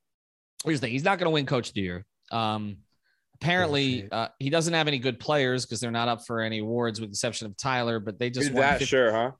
here's 0.64 0.80
the 0.80 0.86
thing: 0.86 0.92
he's 0.92 1.04
not 1.04 1.18
going 1.18 1.26
to 1.26 1.30
win 1.30 1.46
Coach 1.46 1.68
of 1.68 1.74
the 1.74 1.82
Year. 1.82 2.04
Um, 2.30 2.78
apparently, 3.40 4.08
uh, 4.10 4.28
he 4.38 4.50
doesn't 4.50 4.74
have 4.74 4.88
any 4.88 4.98
good 4.98 5.18
players 5.18 5.66
because 5.66 5.80
they're 5.80 5.90
not 5.90 6.08
up 6.08 6.26
for 6.26 6.40
any 6.40 6.58
awards, 6.58 7.00
with 7.00 7.10
the 7.10 7.14
exception 7.14 7.46
of 7.46 7.56
Tyler. 7.56 8.00
But 8.00 8.18
they 8.18 8.30
just 8.30 8.48
Is 8.48 8.52
won 8.52 8.62
that 8.62 8.78
50 8.78 8.84
sure, 8.84 9.12
huh? 9.12 9.30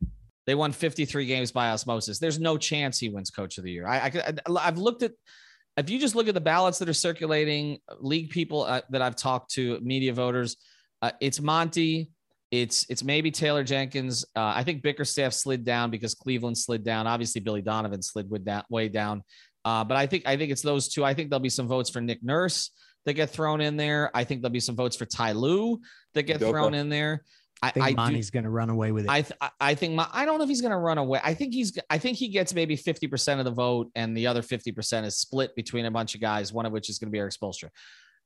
they 0.46 0.54
won 0.54 0.72
53 0.72 1.26
games 1.26 1.52
by 1.52 1.70
osmosis. 1.70 2.18
There's 2.18 2.40
no 2.40 2.56
chance 2.58 2.98
he 2.98 3.08
wins 3.08 3.30
Coach 3.30 3.58
of 3.58 3.64
the 3.64 3.70
Year. 3.70 3.87
I, 3.87 4.11
I, 4.14 4.32
I've 4.61 4.78
looked 4.78 5.02
at 5.02 5.12
if 5.76 5.88
you 5.88 5.98
just 5.98 6.14
look 6.14 6.28
at 6.28 6.35
the 6.35 6.40
ballots 6.40 6.78
that 6.80 6.88
are 6.88 6.94
circulating, 6.94 7.78
league 7.98 8.30
people 8.30 8.64
uh, 8.64 8.82
that 8.90 9.00
I've 9.00 9.16
talked 9.16 9.52
to, 9.52 9.80
media 9.80 10.12
voters, 10.12 10.56
uh, 11.00 11.12
it's 11.20 11.40
Monty. 11.40 12.11
It's 12.50 12.85
it's 12.90 13.02
maybe 13.02 13.30
Taylor 13.30 13.64
Jenkins. 13.64 14.26
Uh, 14.37 14.52
I 14.54 14.62
think 14.62 14.82
Bickerstaff 14.82 15.32
slid 15.32 15.64
down 15.64 15.90
because 15.90 16.14
Cleveland 16.14 16.58
slid 16.58 16.85
down. 16.85 17.06
Obviously, 17.06 17.40
Billy 17.40 17.62
Donovan 17.62 18.02
slid 18.02 18.28
with 18.30 18.44
that 18.44 18.66
way 18.70 18.88
down. 18.88 19.22
Way 19.64 19.70
down. 19.70 19.81
Uh, 19.81 19.85
but 19.85 19.96
I 19.96 20.07
think 20.07 20.25
I 20.27 20.37
think 20.37 20.51
it's 20.53 20.62
those 20.62 20.88
two. 20.88 21.05
I 21.05 21.14
think 21.14 21.31
there'll 21.31 21.40
be 21.40 21.48
some 21.48 21.68
votes 21.68 21.90
for 21.90 22.01
Nick 22.01 22.22
Nurse 22.22 22.70
that 23.05 23.14
get 23.14 23.31
thrown 23.31 23.61
in 23.61 23.77
there. 23.77 24.11
I 24.14 24.25
think 24.25 24.42
there'll 24.42 24.53
be 24.53 24.61
some 24.61 24.77
votes 24.77 24.96
for 24.96 25.05
Ty 25.07 25.33
Lue 25.33 25.81
that 26.14 26.25
get 26.25 26.40
Dopa. 26.40 26.51
thrown 26.51 26.75
in 26.75 26.88
there. 26.88 27.22
I, 27.62 27.68
I 27.68 27.70
think 27.70 27.87
I 27.87 27.90
Monty's 27.92 28.31
going 28.31 28.42
to 28.42 28.51
run 28.51 28.70
away 28.70 28.90
with 28.90 29.05
it. 29.05 29.11
I 29.11 29.22
th- 29.22 29.38
I- 29.40 29.51
I 29.61 29.75
think 29.77 29.94
my, 29.94 30.09
I 30.12 30.25
don't 30.25 30.38
know 30.38 30.44
if 30.44 30.48
he's 30.48 30.61
going 30.61 30.72
to 30.72 30.79
run 30.79 30.98
away. 30.98 31.20
I 31.22 31.35
think 31.35 31.55
he's 31.55 31.79
I 31.88 31.98
think 31.98 32.18
he 32.18 32.29
gets 32.29 32.55
maybe 32.55 32.77
50% 32.77 33.38
of 33.38 33.44
the 33.44 33.53
vote 33.53 33.90
and 33.94 34.16
the 34.16 34.27
other 34.27 34.42
50% 34.42 35.05
is 35.05 35.16
split 35.16 35.55
between 35.55 35.87
a 35.87 35.90
bunch 35.90 36.14
of 36.16 36.20
guys, 36.20 36.53
one 36.53 36.66
of 36.66 36.72
which 36.72 36.90
is 36.90 36.98
going 36.98 37.09
to 37.09 37.12
be 37.12 37.18
Erik 37.18 37.33
Spoelstra. 37.33 37.68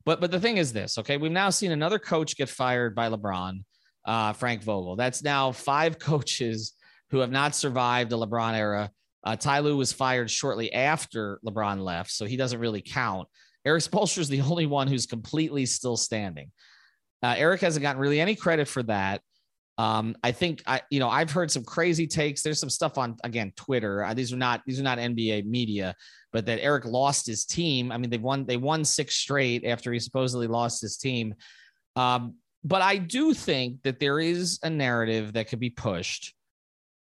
But 0.06 0.20
but 0.20 0.30
the 0.30 0.40
thing 0.40 0.56
is 0.56 0.72
this, 0.72 0.96
okay? 0.98 1.16
We've 1.18 1.32
now 1.32 1.50
seen 1.50 1.72
another 1.72 1.98
coach 1.98 2.36
get 2.36 2.48
fired 2.48 2.94
by 2.94 3.08
LeBron, 3.10 3.62
uh, 4.06 4.32
Frank 4.32 4.62
Vogel. 4.62 4.96
That's 4.96 5.22
now 5.22 5.52
five 5.52 5.98
coaches 6.10 6.72
who 7.10 7.18
have 7.18 7.30
not 7.30 7.54
survived 7.54 8.10
the 8.10 8.18
LeBron 8.18 8.54
era. 8.54 8.90
Uh, 9.26 9.34
Ty 9.34 9.58
Lue 9.58 9.76
was 9.76 9.92
fired 9.92 10.30
shortly 10.30 10.72
after 10.72 11.40
LeBron 11.44 11.80
left, 11.80 12.12
so 12.12 12.26
he 12.26 12.36
doesn't 12.36 12.60
really 12.60 12.80
count. 12.80 13.26
Erik 13.64 13.82
Spoelstra 13.82 14.18
is 14.18 14.28
the 14.28 14.40
only 14.50 14.66
one 14.66 14.86
who's 14.86 15.04
completely 15.04 15.66
still 15.66 15.96
standing. 15.96 16.52
Uh, 17.24 17.34
Erik 17.36 17.60
hasn't 17.60 17.82
gotten 17.82 18.00
really 18.00 18.20
any 18.20 18.36
credit 18.36 18.68
for 18.68 18.84
that. 18.84 19.20
Um, 19.78 20.14
I 20.22 20.30
think 20.30 20.62
I, 20.64 20.82
you 20.90 21.00
know, 21.00 21.08
I've 21.08 21.32
heard 21.32 21.50
some 21.50 21.64
crazy 21.64 22.06
takes. 22.06 22.42
There's 22.42 22.60
some 22.60 22.70
stuff 22.70 22.96
on 22.98 23.16
again 23.24 23.52
Twitter. 23.56 24.04
Uh, 24.04 24.14
these 24.14 24.32
are 24.32 24.36
not 24.36 24.62
these 24.64 24.78
are 24.78 24.84
not 24.84 24.98
NBA 24.98 25.44
media, 25.44 25.94
but 26.32 26.46
that 26.46 26.62
Erik 26.62 26.84
lost 26.84 27.26
his 27.26 27.44
team. 27.44 27.90
I 27.90 27.98
mean, 27.98 28.08
they 28.08 28.18
won 28.18 28.46
they 28.46 28.56
won 28.56 28.84
six 28.84 29.16
straight 29.16 29.64
after 29.66 29.92
he 29.92 29.98
supposedly 29.98 30.46
lost 30.46 30.80
his 30.80 30.96
team. 30.96 31.34
Um, 31.96 32.36
but 32.64 32.80
I 32.80 32.96
do 32.96 33.34
think 33.34 33.82
that 33.82 33.98
there 33.98 34.20
is 34.20 34.60
a 34.62 34.70
narrative 34.70 35.32
that 35.34 35.48
could 35.48 35.60
be 35.60 35.70
pushed 35.70 36.35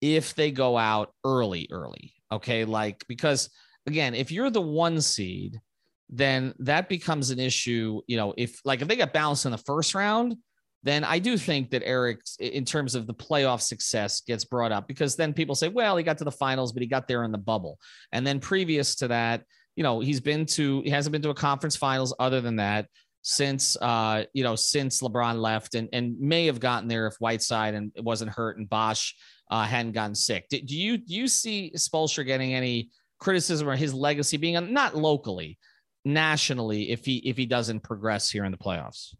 if 0.02 0.36
they 0.36 0.52
go 0.52 0.78
out 0.78 1.14
early, 1.24 1.68
early. 1.72 2.14
Okay, 2.32 2.66
like 2.66 3.06
because 3.08 3.50
again, 3.86 4.14
if 4.16 4.32
you're 4.32 4.50
the 4.50 4.62
one 4.62 5.00
seed, 5.02 5.62
then 6.10 6.54
that 6.60 6.90
becomes 6.90 7.30
an 7.30 7.40
issue. 7.40 8.02
You 8.08 8.18
know, 8.18 8.34
if 8.38 8.60
like 8.66 8.82
if 8.82 8.88
they 8.88 8.96
get 8.96 9.14
bounced 9.14 9.46
in 9.46 9.52
the 9.52 9.58
first 9.58 9.96
round 9.96 10.36
then 10.84 11.04
I 11.04 11.20
do 11.20 11.38
think 11.38 11.70
that 11.72 11.84
Erik's, 11.86 12.36
in 12.40 12.66
terms 12.66 12.96
of 12.96 13.06
the 13.06 13.14
playoff 13.14 13.62
success, 13.62 14.22
gets 14.22 14.46
brought 14.46 14.72
up 14.72 14.88
because 14.88 15.16
then 15.16 15.34
people 15.34 15.54
say, 15.54 15.68
well, 15.68 15.96
he 15.96 16.04
got 16.04 16.18
to 16.20 16.24
the 16.24 16.32
finals, 16.32 16.72
but 16.72 16.82
he 16.82 16.88
got 16.88 17.08
there 17.08 17.24
in 17.24 17.32
the 17.32 17.38
bubble. 17.38 17.80
And 18.12 18.26
then 18.26 18.40
previous 18.40 18.96
to 18.96 19.10
that, 19.10 19.44
you 19.76 19.84
know, 19.84 20.00
he's 20.00 20.20
been 20.20 20.46
to, 20.48 20.82
he 20.82 20.90
hasn't 20.90 21.12
been 21.12 21.22
to 21.22 21.30
a 21.30 21.36
conference 21.36 21.76
finals 21.76 22.16
other 22.20 22.42
than 22.42 22.56
that 22.56 22.88
since, 23.22 23.78
uh, 23.78 24.24
you 24.34 24.44
know, 24.44 24.56
since 24.56 25.02
LeBron 25.02 25.40
left 25.40 25.76
and, 25.76 25.88
and 25.94 26.20
may 26.20 26.48
have 26.48 26.60
gotten 26.60 26.88
there 26.88 27.06
if 27.06 27.16
Whiteside 27.20 27.76
and 27.76 27.92
wasn't 27.98 28.32
hurt 28.32 28.58
and 28.58 28.68
Bosh 28.68 29.16
uh, 29.52 29.64
hadn't 29.64 29.92
gotten 29.92 30.16
sick. 30.16 30.48
Do, 30.50 30.60
do 30.60 30.76
you, 30.76 30.98
do 30.98 31.14
you 31.14 31.28
see 31.28 31.72
Spoelstra 31.76 32.26
getting 32.26 32.54
any 32.54 32.90
criticism 33.20 33.70
or 33.70 33.76
his 33.76 33.94
legacy 33.94 34.38
being 34.38 34.74
not 34.74 34.96
locally, 34.96 35.60
nationally, 36.06 36.90
if 36.90 37.06
he, 37.06 37.18
if 37.18 37.38
he 37.38 37.46
doesn't 37.46 37.82
progress 37.82 38.32
here 38.32 38.46
in 38.46 38.52
the 38.52 38.58
playoffs? 38.58 39.14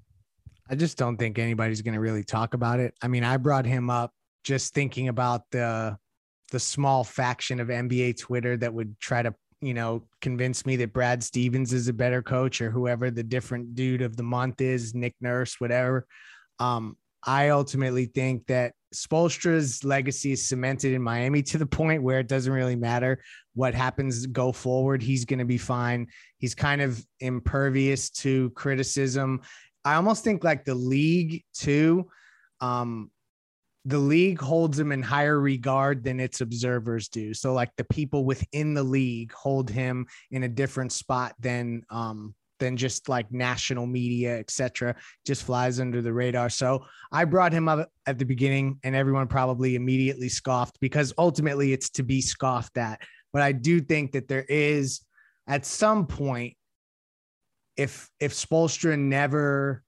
I 0.70 0.76
just 0.76 0.98
don't 0.98 1.18
think 1.18 1.38
anybody's 1.38 1.82
going 1.82 1.96
to 1.96 2.00
really 2.00 2.24
talk 2.24 2.54
about 2.54 2.80
it. 2.80 2.96
I 3.02 3.10
mean, 3.10 3.26
I 3.26 3.36
brought 3.36 3.66
him 3.66 3.90
up 3.90 4.14
just 4.44 4.74
thinking 4.74 5.10
about 5.10 5.44
the 5.52 5.98
the 6.52 6.60
small 6.60 7.04
faction 7.04 7.60
of 7.60 7.70
NBA 7.70 8.20
Twitter 8.20 8.58
that 8.58 8.74
would 8.74 9.00
try 9.00 9.22
to, 9.22 9.34
you 9.62 9.74
know, 9.74 10.04
convince 10.20 10.66
me 10.66 10.76
that 10.78 10.94
Brad 10.94 11.24
Stevens 11.24 11.72
is 11.72 11.88
a 11.88 11.94
better 11.94 12.22
coach 12.22 12.62
or 12.62 12.70
whoever 12.70 13.10
the 13.10 13.24
different 13.24 13.74
dude 13.74 14.02
of 14.02 14.18
the 14.18 14.24
month 14.24 14.60
is, 14.60 14.94
Nick 14.94 15.16
Nurse, 15.22 15.62
whatever. 15.62 16.06
Um, 16.60 16.98
I 17.24 17.50
ultimately 17.50 18.06
think 18.06 18.48
that 18.48 18.74
Spoelstra's 18.94 19.84
legacy 19.84 20.34
is 20.34 20.48
cemented 20.48 20.94
in 20.94 21.02
Miami 21.02 21.44
to 21.44 21.58
the 21.58 21.66
point 21.66 22.04
where 22.04 22.20
it 22.20 22.28
doesn't 22.28 22.52
really 22.52 22.76
matter 22.76 23.22
what 23.54 23.74
happens 23.74 24.26
go 24.28 24.52
forward. 24.52 25.02
He's 25.02 25.26
going 25.26 25.40
to 25.40 25.46
be 25.46 25.58
fine. 25.58 26.08
He's 26.40 26.56
kind 26.56 26.82
of 26.82 27.04
impervious 27.20 28.10
to 28.10 28.50
criticism. 28.52 29.42
I 29.86 29.96
almost 29.96 30.24
think 30.24 30.44
like 30.44 30.66
the 30.66 30.76
league 30.76 31.44
too. 31.54 32.10
Um, 32.60 33.12
the 33.86 33.98
league 33.98 34.40
holds 34.40 34.78
him 34.78 34.92
in 34.92 35.02
higher 35.02 35.40
regard 35.40 36.04
than 36.04 36.20
its 36.20 36.42
observers 36.42 37.08
do. 37.08 37.34
So 37.34 37.54
like 37.54 37.72
the 37.78 37.84
people 37.86 38.26
within 38.26 38.74
the 38.74 38.84
league 38.84 39.32
hold 39.34 39.70
him 39.70 40.06
in 40.30 40.44
a 40.44 40.50
different 40.50 40.92
spot 40.92 41.34
than 41.40 41.84
um 41.90 42.36
than 42.62 42.78
just 42.78 43.10
like 43.10 43.30
national 43.34 43.88
media, 43.88 44.38
etc. 44.38 44.96
Just 45.26 45.44
flies 45.44 45.82
under 45.82 46.02
the 46.02 46.14
radar. 46.14 46.50
So 46.50 46.86
I 47.12 47.26
brought 47.26 47.52
him 47.52 47.68
up 47.68 47.90
at 48.06 48.18
the 48.18 48.26
beginning, 48.26 48.80
and 48.84 48.96
everyone 48.96 49.28
probably 49.28 49.76
immediately 49.76 50.30
scoffed 50.30 50.80
because 50.80 51.12
ultimately 51.18 51.74
it's 51.74 51.90
to 51.92 52.04
be 52.04 52.22
scoffed 52.22 52.78
at. 52.78 53.02
But 53.34 53.42
I 53.42 53.52
do 53.52 53.82
think 53.82 54.14
that 54.14 54.30
there 54.30 54.46
is 54.48 55.02
at 55.48 55.66
some 55.66 56.08
point 56.08 56.56
if 57.76 58.10
if 58.20 58.34
Spoelstra 58.34 58.98
never 58.98 59.84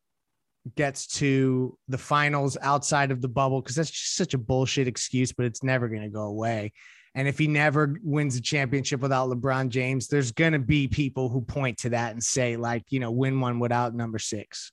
gets 0.75 1.07
to 1.07 1.77
the 1.89 1.97
finals 1.97 2.57
outside 2.61 3.11
of 3.11 3.21
the 3.21 3.27
bubble, 3.27 3.61
because 3.61 3.75
that's 3.75 3.91
just 3.91 4.15
such 4.15 4.33
a 4.33 4.37
bullshit 4.37 4.87
excuse, 4.87 5.31
but 5.31 5.45
it's 5.45 5.63
never 5.63 5.87
going 5.87 6.01
to 6.01 6.09
go 6.09 6.23
away. 6.23 6.73
And 7.15 7.27
if 7.27 7.37
he 7.37 7.47
never 7.47 7.95
wins 8.03 8.35
a 8.35 8.41
championship 8.41 8.99
without 8.99 9.29
LeBron 9.29 9.69
James, 9.69 10.07
there's 10.07 10.31
going 10.31 10.53
to 10.53 10.59
be 10.59 10.87
people 10.87 11.29
who 11.29 11.41
point 11.41 11.77
to 11.79 11.89
that 11.89 12.13
and 12.13 12.23
say, 12.23 12.55
like, 12.57 12.83
you 12.89 12.99
know, 12.99 13.11
win 13.11 13.39
one 13.39 13.59
without 13.59 13.93
number 13.93 14.17
six. 14.17 14.71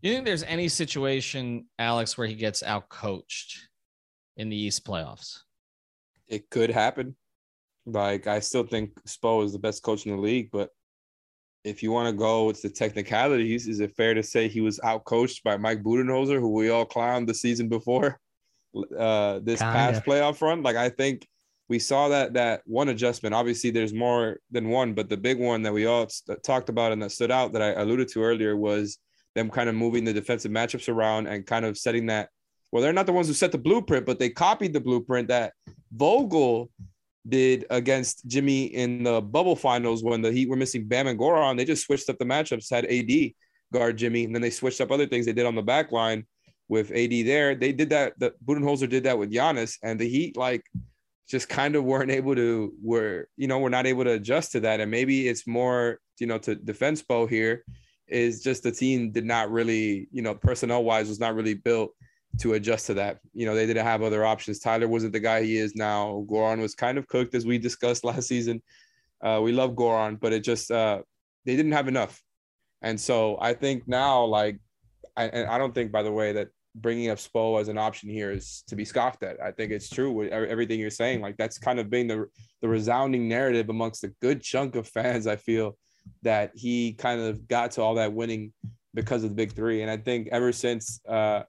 You 0.00 0.12
think 0.12 0.24
there's 0.24 0.42
any 0.42 0.68
situation, 0.68 1.66
Alex, 1.78 2.16
where 2.16 2.26
he 2.26 2.34
gets 2.34 2.62
out 2.62 2.88
coached 2.88 3.68
in 4.36 4.48
the 4.48 4.56
East 4.56 4.86
playoffs? 4.86 5.40
It 6.28 6.48
could 6.50 6.70
happen. 6.70 7.14
Like 7.86 8.26
I 8.26 8.40
still 8.40 8.64
think 8.64 8.94
Spo 9.04 9.44
is 9.44 9.52
the 9.52 9.58
best 9.58 9.82
coach 9.82 10.06
in 10.06 10.16
the 10.16 10.20
league, 10.20 10.50
but 10.50 10.70
if 11.64 11.82
you 11.82 11.90
want 11.90 12.08
to 12.08 12.16
go 12.16 12.44
with 12.44 12.60
the 12.60 12.68
technicalities, 12.68 13.66
is 13.66 13.80
it 13.80 13.96
fair 13.96 14.14
to 14.14 14.22
say 14.22 14.48
he 14.48 14.60
was 14.60 14.78
out 14.82 15.04
coached 15.04 15.42
by 15.44 15.56
Mike 15.56 15.82
Budenholzer, 15.82 16.38
who 16.38 16.50
we 16.50 16.70
all 16.70 16.86
clowned 16.86 17.26
the 17.26 17.34
season 17.34 17.68
before 17.68 18.20
uh, 18.98 19.40
this 19.42 19.60
Kinda. 19.60 19.74
past 19.74 20.04
playoff 20.04 20.40
run? 20.40 20.62
Like 20.62 20.76
I 20.76 20.88
think 20.88 21.26
we 21.68 21.78
saw 21.78 22.08
that 22.08 22.34
that 22.34 22.62
one 22.66 22.90
adjustment. 22.90 23.34
Obviously, 23.34 23.70
there's 23.70 23.94
more 23.94 24.38
than 24.50 24.68
one, 24.68 24.92
but 24.92 25.08
the 25.08 25.16
big 25.16 25.38
one 25.38 25.62
that 25.62 25.72
we 25.72 25.86
all 25.86 26.08
st- 26.08 26.42
talked 26.42 26.68
about 26.68 26.92
and 26.92 27.02
that 27.02 27.12
stood 27.12 27.30
out 27.30 27.52
that 27.52 27.62
I 27.62 27.80
alluded 27.80 28.08
to 28.08 28.22
earlier 28.22 28.56
was 28.56 28.98
them 29.34 29.50
kind 29.50 29.68
of 29.68 29.74
moving 29.74 30.04
the 30.04 30.12
defensive 30.12 30.52
matchups 30.52 30.88
around 30.88 31.26
and 31.26 31.46
kind 31.46 31.64
of 31.64 31.78
setting 31.78 32.06
that. 32.06 32.28
Well, 32.70 32.82
they're 32.82 32.92
not 32.92 33.06
the 33.06 33.12
ones 33.12 33.28
who 33.28 33.34
set 33.34 33.52
the 33.52 33.58
blueprint, 33.58 34.04
but 34.04 34.18
they 34.18 34.30
copied 34.30 34.72
the 34.72 34.80
blueprint 34.80 35.28
that 35.28 35.54
Vogel 35.92 36.70
did 37.26 37.64
against 37.70 38.26
Jimmy 38.26 38.64
in 38.64 39.04
the 39.04 39.22
bubble 39.22 39.56
finals 39.56 40.04
when 40.04 40.20
the 40.20 40.32
Heat 40.32 40.48
were 40.48 40.56
missing 40.56 40.86
Bam 40.86 41.06
and 41.06 41.18
Goran. 41.18 41.56
They 41.56 41.64
just 41.64 41.84
switched 41.84 42.10
up 42.10 42.18
the 42.18 42.24
matchups, 42.24 42.70
had 42.70 42.84
AD 42.86 43.32
guard 43.72 43.96
Jimmy, 43.96 44.24
and 44.24 44.34
then 44.34 44.42
they 44.42 44.50
switched 44.50 44.80
up 44.80 44.90
other 44.90 45.06
things 45.06 45.24
they 45.24 45.32
did 45.32 45.46
on 45.46 45.54
the 45.54 45.62
back 45.62 45.92
line 45.92 46.26
with 46.68 46.90
AD 46.90 47.10
there. 47.26 47.54
They 47.54 47.72
did 47.72 47.90
that. 47.90 48.18
The 48.18 48.34
Budenholzer 48.44 48.88
did 48.88 49.04
that 49.04 49.18
with 49.18 49.32
Giannis, 49.32 49.78
and 49.82 49.98
the 49.98 50.08
Heat 50.08 50.36
like 50.36 50.62
just 51.28 51.48
kind 51.48 51.74
of 51.74 51.84
weren't 51.84 52.10
able 52.10 52.34
to 52.34 52.72
were 52.82 53.28
you 53.36 53.48
know 53.48 53.58
we're 53.58 53.68
not 53.68 53.86
able 53.86 54.04
to 54.04 54.12
adjust 54.12 54.52
to 54.52 54.60
that. 54.60 54.80
And 54.80 54.90
maybe 54.90 55.28
it's 55.28 55.46
more 55.46 55.98
you 56.18 56.26
know 56.26 56.38
to 56.38 56.54
defense 56.54 57.02
Spo 57.02 57.28
here 57.28 57.64
is 58.08 58.42
just 58.42 58.62
the 58.62 58.72
team 58.72 59.10
did 59.10 59.24
not 59.24 59.50
really, 59.50 60.08
you 60.12 60.22
know, 60.22 60.34
personnel 60.34 60.84
wise 60.84 61.08
was 61.08 61.20
not 61.20 61.34
really 61.34 61.54
built 61.54 61.92
to 62.38 62.54
adjust 62.54 62.86
to 62.86 62.94
that. 62.94 63.18
You 63.32 63.46
know, 63.46 63.54
they 63.54 63.66
didn't 63.66 63.86
have 63.86 64.02
other 64.02 64.24
options. 64.24 64.58
Tyler 64.58 64.88
wasn't 64.88 65.12
the 65.12 65.20
guy 65.20 65.42
he 65.42 65.56
is 65.56 65.74
now. 65.74 66.24
Goran 66.28 66.60
was 66.60 66.74
kind 66.74 66.98
of 66.98 67.08
cooked 67.08 67.34
as 67.34 67.46
we 67.46 67.58
discussed 67.58 68.04
last 68.04 68.28
season. 68.28 68.62
Uh, 69.22 69.40
we 69.42 69.52
love 69.52 69.72
Goran, 69.72 70.20
but 70.20 70.32
it 70.32 70.44
just 70.44 70.70
uh, 70.70 71.00
they 71.46 71.56
didn't 71.56 71.72
have 71.72 71.88
enough. 71.88 72.20
And 72.82 73.00
so 73.00 73.38
I 73.40 73.54
think 73.54 73.88
now, 73.88 74.24
like, 74.24 74.58
I, 75.16 75.24
and 75.24 75.48
I 75.48 75.56
don't 75.56 75.74
think, 75.74 75.90
by 75.90 76.02
the 76.02 76.12
way, 76.12 76.32
that 76.32 76.48
bringing 76.74 77.10
up 77.10 77.18
Spo 77.18 77.60
as 77.60 77.68
an 77.68 77.78
option 77.78 78.08
here 78.08 78.32
is 78.32 78.64
to 78.66 78.76
be 78.76 78.84
scoffed 78.84 79.22
at. 79.22 79.40
I 79.42 79.52
think 79.52 79.70
it's 79.70 79.88
true 79.88 80.10
with 80.10 80.32
everything 80.32 80.80
you're 80.80 80.90
saying. 80.90 81.20
Like 81.20 81.36
that's 81.36 81.58
kind 81.58 81.78
of 81.78 81.90
been 81.90 82.06
the 82.06 82.26
the 82.62 82.68
resounding 82.68 83.28
narrative 83.28 83.68
amongst 83.68 84.04
a 84.04 84.08
good 84.20 84.42
chunk 84.42 84.74
of 84.76 84.88
fans. 84.88 85.26
I 85.26 85.36
feel 85.36 85.76
that 86.22 86.52
he 86.54 86.94
kind 86.94 87.20
of 87.20 87.46
got 87.48 87.72
to 87.72 87.82
all 87.82 87.94
that 87.94 88.12
winning 88.12 88.52
because 88.92 89.24
of 89.24 89.30
the 89.30 89.36
big 89.36 89.52
three. 89.52 89.82
And 89.82 89.90
I 89.90 89.96
think 89.96 90.28
ever 90.30 90.52
since 90.52 91.00
uh, 91.08 91.42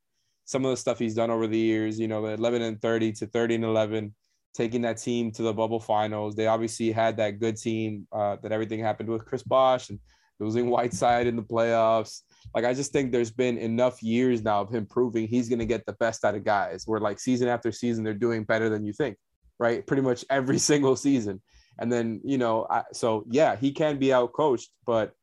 some 0.46 0.66
of 0.66 0.72
the 0.72 0.78
stuff 0.78 1.00
he's 1.00 1.16
done 1.16 1.32
over 1.32 1.48
the 1.48 1.58
years, 1.58 2.00
you 2.00 2.08
know, 2.08 2.22
the 2.22 2.34
11 2.34 2.62
and 2.62 2.82
30 2.82 3.12
to 3.14 3.28
30 3.28 3.56
and 3.56 3.64
11, 3.64 4.16
taking 4.56 4.82
that 4.84 4.98
team 4.98 5.32
to 5.32 5.44
the 5.44 5.54
bubble 5.54 5.80
finals. 5.80 6.36
They 6.36 6.48
obviously 6.48 6.92
had 6.92 7.18
that 7.18 7.40
good 7.40 7.58
team 7.58 8.08
uh, 8.12 8.38
that 8.42 8.52
everything 8.52 8.80
happened 8.80 9.10
with 9.10 9.26
Chris 9.26 9.44
Bosh 9.44 9.90
and 9.90 10.00
losing 10.40 10.70
Whiteside 10.70 11.28
in 11.28 11.36
the 11.36 11.44
playoffs. 11.44 12.22
Like, 12.54 12.66
I 12.66 12.74
just 12.74 12.92
think 12.92 13.12
there's 13.12 13.32
been 13.32 13.58
enough 13.58 14.02
years 14.02 14.44
now 14.44 14.62
of 14.62 14.70
him 14.70 14.86
proving 14.86 15.28
he's 15.28 15.50
going 15.50 15.60
to 15.60 15.66
get 15.66 15.86
the 15.86 15.94
best 15.94 16.24
out 16.24 16.36
of 16.36 16.44
guys 16.44 16.84
where, 16.86 17.00
like, 17.00 17.20
season 17.20 17.48
after 17.48 17.72
season, 17.72 18.04
they're 18.04 18.14
doing 18.14 18.44
better 18.44 18.70
than 18.70 18.86
you 18.86 18.94
think, 18.94 19.18
right? 19.60 19.86
Pretty 19.86 20.02
much 20.02 20.24
every 20.30 20.58
single 20.72 20.96
season. 20.96 21.42
And 21.80 21.92
then, 21.92 22.22
you 22.24 22.38
know, 22.38 22.68
I, 22.70 22.84
so 22.94 23.26
yeah, 23.30 23.56
he 23.56 23.72
can 23.72 23.98
be 23.98 24.14
out 24.14 24.32
coached, 24.34 24.70
but 24.86 25.14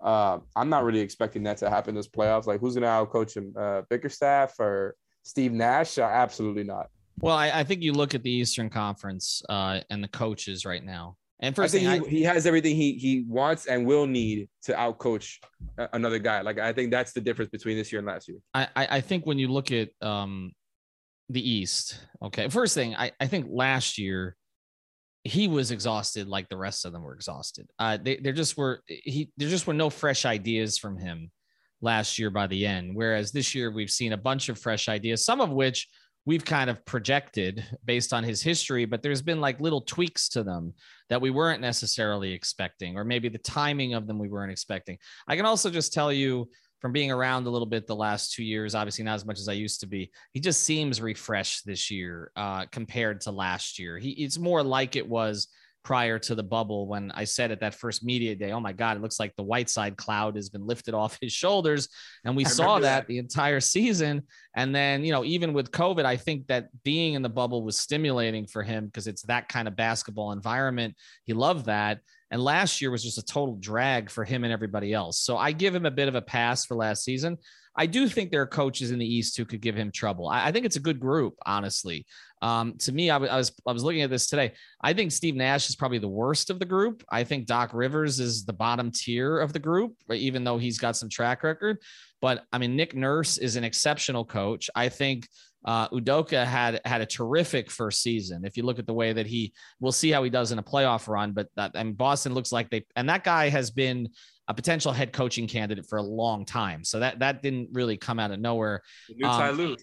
uh, 0.00 0.38
I'm 0.54 0.68
not 0.68 0.84
really 0.84 1.00
expecting 1.00 1.42
that 1.44 1.56
to 1.58 1.70
happen 1.70 1.94
this 1.94 2.08
playoffs. 2.08 2.46
Like, 2.46 2.60
who's 2.60 2.74
going 2.74 2.82
to 2.82 2.88
out 2.88 3.10
coach 3.10 3.36
him? 3.36 3.52
Uh, 3.58 3.82
Bickerstaff 3.90 4.58
or 4.60 4.94
Steve 5.22 5.52
Nash? 5.52 5.98
Uh, 5.98 6.02
absolutely 6.02 6.64
not. 6.64 6.88
Well, 7.20 7.36
I, 7.36 7.50
I, 7.50 7.64
think 7.64 7.82
you 7.82 7.92
look 7.94 8.14
at 8.14 8.22
the 8.22 8.30
Eastern 8.30 8.68
Conference 8.68 9.42
uh, 9.48 9.80
and 9.88 10.04
the 10.04 10.08
coaches 10.08 10.66
right 10.66 10.84
now. 10.84 11.16
And 11.40 11.54
first 11.54 11.74
I 11.74 11.78
think 11.78 11.90
thing, 11.90 12.00
he, 12.02 12.06
I, 12.06 12.10
he 12.20 12.22
has 12.22 12.46
everything 12.46 12.76
he 12.76 12.94
he 12.94 13.24
wants 13.28 13.66
and 13.66 13.86
will 13.86 14.06
need 14.06 14.48
to 14.64 14.72
outcoach 14.72 15.36
another 15.92 16.18
guy. 16.18 16.40
Like 16.40 16.58
I 16.58 16.72
think 16.72 16.90
that's 16.90 17.12
the 17.12 17.20
difference 17.20 17.50
between 17.50 17.76
this 17.76 17.92
year 17.92 17.98
and 17.98 18.08
last 18.08 18.28
year. 18.28 18.38
I 18.54 18.68
I 18.74 19.00
think 19.00 19.26
when 19.26 19.38
you 19.38 19.48
look 19.48 19.70
at 19.70 19.90
um 20.00 20.52
the 21.28 21.48
East, 21.48 22.00
okay. 22.22 22.48
First 22.48 22.74
thing, 22.74 22.94
I 22.96 23.12
I 23.20 23.26
think 23.26 23.46
last 23.50 23.98
year 23.98 24.36
he 25.24 25.48
was 25.48 25.72
exhausted 25.72 26.28
like 26.28 26.48
the 26.48 26.56
rest 26.56 26.84
of 26.84 26.92
them 26.92 27.02
were 27.02 27.14
exhausted. 27.14 27.68
Uh, 27.78 27.98
they, 28.00 28.16
there 28.16 28.32
just 28.32 28.56
were 28.56 28.82
he 28.86 29.30
there 29.36 29.48
just 29.48 29.66
were 29.66 29.74
no 29.74 29.90
fresh 29.90 30.24
ideas 30.24 30.78
from 30.78 30.96
him 30.96 31.30
last 31.80 32.18
year 32.18 32.30
by 32.30 32.46
the 32.46 32.66
end. 32.66 32.92
Whereas 32.94 33.32
this 33.32 33.54
year 33.54 33.70
we've 33.70 33.90
seen 33.90 34.12
a 34.12 34.16
bunch 34.16 34.48
of 34.48 34.58
fresh 34.58 34.88
ideas, 34.88 35.24
some 35.24 35.40
of 35.40 35.50
which 35.50 35.88
we've 36.26 36.44
kind 36.44 36.68
of 36.68 36.84
projected 36.84 37.64
based 37.84 38.12
on 38.12 38.24
his 38.24 38.42
history, 38.42 38.84
but 38.84 39.00
there's 39.00 39.22
been 39.22 39.40
like 39.40 39.60
little 39.60 39.80
tweaks 39.80 40.28
to 40.30 40.42
them 40.42 40.74
that 41.08 41.20
we 41.20 41.30
weren't 41.30 41.60
necessarily 41.60 42.32
expecting, 42.32 42.96
or 42.96 43.04
maybe 43.04 43.28
the 43.28 43.38
timing 43.38 43.94
of 43.94 44.06
them 44.06 44.18
we 44.18 44.28
weren't 44.28 44.52
expecting. 44.52 44.98
I 45.28 45.36
can 45.36 45.46
also 45.46 45.70
just 45.70 45.92
tell 45.92 46.12
you 46.12 46.50
from 46.80 46.92
being 46.92 47.10
around 47.10 47.46
a 47.46 47.50
little 47.50 47.66
bit 47.66 47.86
the 47.86 47.96
last 47.96 48.32
two 48.32 48.44
years, 48.44 48.74
obviously 48.74 49.04
not 49.04 49.14
as 49.14 49.24
much 49.24 49.38
as 49.38 49.48
I 49.48 49.54
used 49.54 49.80
to 49.80 49.86
be. 49.86 50.10
He 50.32 50.40
just 50.40 50.64
seems 50.64 51.00
refreshed 51.00 51.64
this 51.64 51.90
year 51.90 52.32
uh, 52.36 52.66
compared 52.66 53.20
to 53.22 53.30
last 53.30 53.78
year. 53.78 53.96
He 53.96 54.10
it's 54.10 54.38
more 54.38 54.62
like 54.62 54.96
it 54.96 55.08
was 55.08 55.48
prior 55.86 56.18
to 56.18 56.34
the 56.34 56.42
bubble 56.42 56.88
when 56.88 57.12
I 57.12 57.22
said 57.22 57.52
at 57.52 57.60
that 57.60 57.72
first 57.72 58.04
media 58.04 58.34
day, 58.34 58.50
oh 58.50 58.58
my 58.58 58.72
God, 58.72 58.96
it 58.96 59.02
looks 59.02 59.20
like 59.20 59.36
the 59.36 59.44
Whiteside 59.44 59.96
cloud 59.96 60.34
has 60.34 60.48
been 60.48 60.66
lifted 60.66 60.94
off 60.94 61.16
his 61.20 61.32
shoulders. 61.32 61.88
And 62.24 62.36
we 62.36 62.44
I 62.44 62.48
saw 62.48 62.80
that, 62.80 62.82
that, 62.82 63.06
the 63.06 63.18
entire 63.18 63.60
season. 63.60 64.24
And 64.56 64.74
then, 64.74 65.04
you 65.04 65.12
know, 65.12 65.24
even 65.24 65.52
with 65.52 65.70
COVID, 65.70 66.04
I 66.04 66.16
think 66.16 66.48
that 66.48 66.70
being 66.82 67.14
in 67.14 67.22
the 67.22 67.28
bubble 67.28 67.62
was 67.62 67.78
stimulating 67.78 68.48
for 68.48 68.64
him 68.64 68.86
because 68.86 69.06
it's 69.06 69.22
that 69.26 69.48
kind 69.48 69.68
of 69.68 69.76
basketball 69.76 70.32
environment. 70.32 70.96
He 71.22 71.34
loved 71.34 71.66
that. 71.66 72.00
And 72.32 72.42
last 72.42 72.80
year 72.80 72.90
was 72.90 73.04
just 73.04 73.18
a 73.18 73.24
total 73.24 73.54
drag 73.54 74.10
for 74.10 74.24
him 74.24 74.42
and 74.42 74.52
everybody 74.52 74.92
else. 74.92 75.20
So 75.20 75.36
I 75.36 75.52
give 75.52 75.72
him 75.72 75.86
a 75.86 75.90
bit 75.92 76.08
of 76.08 76.16
a 76.16 76.22
pass 76.22 76.66
for 76.66 76.74
last 76.74 77.04
season. 77.04 77.38
I 77.76 77.86
do 77.86 78.08
think 78.08 78.30
there 78.30 78.40
are 78.40 78.46
coaches 78.46 78.90
in 78.90 78.98
the 78.98 79.06
East 79.06 79.36
who 79.36 79.44
could 79.44 79.60
give 79.60 79.76
him 79.76 79.92
trouble. 79.92 80.28
I, 80.28 80.46
I 80.46 80.52
think 80.52 80.66
it's 80.66 80.76
a 80.76 80.80
good 80.80 80.98
group, 80.98 81.34
honestly. 81.44 82.06
Um, 82.42 82.74
to 82.78 82.92
me, 82.92 83.10
I, 83.10 83.14
w- 83.14 83.30
I 83.30 83.36
was 83.36 83.52
I 83.66 83.72
was 83.72 83.82
looking 83.82 84.02
at 84.02 84.10
this 84.10 84.26
today. 84.26 84.52
I 84.82 84.92
think 84.92 85.12
Steve 85.12 85.36
Nash 85.36 85.68
is 85.68 85.76
probably 85.76 85.98
the 85.98 86.08
worst 86.08 86.50
of 86.50 86.58
the 86.58 86.64
group. 86.64 87.02
I 87.10 87.24
think 87.24 87.46
Doc 87.46 87.72
Rivers 87.72 88.20
is 88.20 88.44
the 88.44 88.52
bottom 88.52 88.90
tier 88.90 89.38
of 89.38 89.52
the 89.52 89.58
group, 89.58 89.94
even 90.12 90.44
though 90.44 90.58
he's 90.58 90.78
got 90.78 90.96
some 90.96 91.08
track 91.08 91.42
record. 91.42 91.78
But 92.20 92.44
I 92.52 92.58
mean, 92.58 92.76
Nick 92.76 92.94
Nurse 92.94 93.38
is 93.38 93.56
an 93.56 93.64
exceptional 93.64 94.24
coach. 94.24 94.68
I 94.74 94.88
think 94.88 95.28
uh, 95.64 95.88
Udoka 95.88 96.44
had 96.44 96.80
had 96.84 97.00
a 97.00 97.06
terrific 97.06 97.70
first 97.70 98.02
season. 98.02 98.44
If 98.44 98.56
you 98.56 98.62
look 98.62 98.78
at 98.78 98.86
the 98.86 98.94
way 98.94 99.12
that 99.12 99.26
he, 99.26 99.52
we'll 99.80 99.92
see 99.92 100.10
how 100.10 100.22
he 100.22 100.30
does 100.30 100.52
in 100.52 100.58
a 100.58 100.62
playoff 100.62 101.08
run. 101.08 101.32
But 101.32 101.48
that 101.56 101.72
and 101.74 101.96
Boston 101.96 102.34
looks 102.34 102.52
like 102.52 102.70
they 102.70 102.84
and 102.94 103.08
that 103.08 103.24
guy 103.24 103.48
has 103.48 103.70
been 103.70 104.08
a 104.48 104.54
potential 104.54 104.92
head 104.92 105.12
coaching 105.12 105.48
candidate 105.48 105.86
for 105.88 105.98
a 105.98 106.02
long 106.02 106.44
time. 106.44 106.84
So 106.84 107.00
that 107.00 107.18
that 107.18 107.42
didn't 107.42 107.70
really 107.72 107.96
come 107.96 108.20
out 108.20 108.30
of 108.30 108.38
nowhere. 108.38 108.82
new 109.08 109.26
um, 109.26 109.40
Ty 109.40 109.50
Lue. 109.50 109.76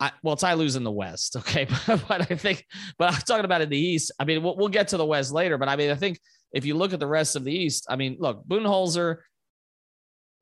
I, 0.00 0.12
well, 0.22 0.34
Ty 0.34 0.54
Lue's 0.54 0.76
in 0.76 0.84
the 0.84 0.90
West, 0.90 1.36
okay, 1.36 1.66
but, 1.86 2.02
but 2.08 2.30
I 2.30 2.34
think, 2.34 2.64
but 2.98 3.12
I'm 3.12 3.20
talking 3.20 3.44
about 3.44 3.60
in 3.60 3.68
the 3.68 3.78
East. 3.78 4.12
I 4.18 4.24
mean, 4.24 4.42
we'll, 4.42 4.56
we'll 4.56 4.68
get 4.68 4.88
to 4.88 4.96
the 4.96 5.06
West 5.06 5.32
later, 5.32 5.58
but 5.58 5.68
I 5.68 5.76
mean, 5.76 5.90
I 5.90 5.94
think 5.94 6.18
if 6.52 6.64
you 6.64 6.74
look 6.74 6.92
at 6.92 7.00
the 7.00 7.06
rest 7.06 7.36
of 7.36 7.44
the 7.44 7.52
East, 7.52 7.86
I 7.88 7.96
mean, 7.96 8.16
look, 8.18 8.46
Budenholzer 8.46 9.18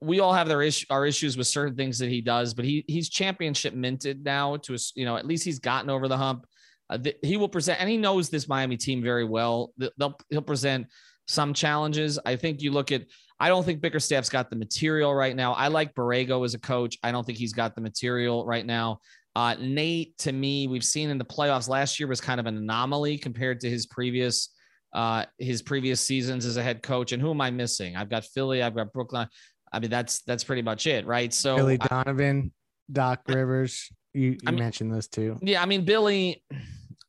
we 0.00 0.20
all 0.20 0.32
have 0.32 0.48
their 0.48 0.62
issue, 0.62 0.86
our 0.90 1.06
issues 1.06 1.36
with 1.36 1.46
certain 1.46 1.74
things 1.74 1.98
that 1.98 2.08
he 2.08 2.20
does, 2.20 2.54
but 2.54 2.64
he 2.64 2.84
he's 2.86 3.08
championship 3.08 3.74
minted 3.74 4.24
now 4.24 4.56
to 4.58 4.74
a, 4.74 4.78
you 4.94 5.04
know 5.04 5.16
at 5.16 5.26
least 5.26 5.44
he's 5.44 5.58
gotten 5.58 5.90
over 5.90 6.08
the 6.08 6.16
hump. 6.16 6.46
Uh, 6.90 6.98
he 7.22 7.36
will 7.36 7.48
present, 7.48 7.80
and 7.80 7.88
he 7.88 7.96
knows 7.96 8.30
this 8.30 8.48
Miami 8.48 8.76
team 8.76 9.02
very 9.02 9.24
well. 9.24 9.72
They'll, 9.98 10.16
he'll 10.30 10.40
present 10.40 10.86
some 11.26 11.52
challenges. 11.52 12.18
I 12.24 12.36
think 12.36 12.62
you 12.62 12.70
look 12.70 12.92
at. 12.92 13.04
I 13.40 13.48
don't 13.48 13.64
think 13.64 13.80
Bickerstaff's 13.80 14.30
got 14.30 14.50
the 14.50 14.56
material 14.56 15.14
right 15.14 15.36
now. 15.36 15.52
I 15.52 15.68
like 15.68 15.94
Borrego 15.94 16.44
as 16.44 16.54
a 16.54 16.58
coach. 16.58 16.98
I 17.04 17.12
don't 17.12 17.24
think 17.24 17.38
he's 17.38 17.52
got 17.52 17.76
the 17.76 17.80
material 17.80 18.44
right 18.44 18.66
now. 18.66 18.98
Uh, 19.38 19.54
Nate, 19.60 20.18
to 20.18 20.32
me, 20.32 20.66
we've 20.66 20.82
seen 20.82 21.10
in 21.10 21.16
the 21.16 21.24
playoffs 21.24 21.68
last 21.68 22.00
year 22.00 22.08
was 22.08 22.20
kind 22.20 22.40
of 22.40 22.46
an 22.46 22.56
anomaly 22.56 23.16
compared 23.16 23.60
to 23.60 23.70
his 23.70 23.86
previous 23.86 24.48
uh, 24.92 25.26
his 25.38 25.62
previous 25.62 26.00
seasons 26.00 26.44
as 26.44 26.56
a 26.56 26.62
head 26.62 26.82
coach. 26.82 27.12
And 27.12 27.22
who 27.22 27.30
am 27.30 27.40
I 27.40 27.52
missing? 27.52 27.94
I've 27.94 28.10
got 28.10 28.24
Philly, 28.24 28.64
I've 28.64 28.74
got 28.74 28.92
Brooklyn. 28.92 29.28
I 29.72 29.78
mean, 29.78 29.90
that's 29.90 30.22
that's 30.22 30.42
pretty 30.42 30.62
much 30.62 30.88
it, 30.88 31.06
right? 31.06 31.32
So 31.32 31.54
Billy 31.54 31.78
Donovan, 31.78 32.50
Doc 32.90 33.20
Rivers, 33.28 33.88
you, 34.12 34.30
you 34.30 34.38
I 34.44 34.50
mean, 34.50 34.58
mentioned 34.58 34.92
those 34.92 35.06
two. 35.06 35.38
Yeah, 35.40 35.62
I 35.62 35.66
mean 35.66 35.84
Billy. 35.84 36.42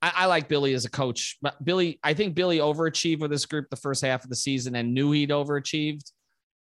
I, 0.03 0.11
I, 0.17 0.25
like 0.27 0.47
Billy 0.47 0.75
as 0.75 0.85
a 0.85 0.89
coach, 0.91 1.39
but 1.41 1.65
Billy, 1.65 1.99
I 2.03 2.13
think 2.13 2.35
Billy 2.35 2.59
overachieved 2.59 3.21
with 3.21 3.31
this 3.31 3.47
group 3.47 3.71
the 3.71 3.75
first 3.75 4.05
half 4.05 4.23
of 4.23 4.29
the 4.29 4.35
season 4.35 4.75
and 4.75 4.93
knew 4.93 5.11
he'd 5.13 5.31
overachieved. 5.31 6.11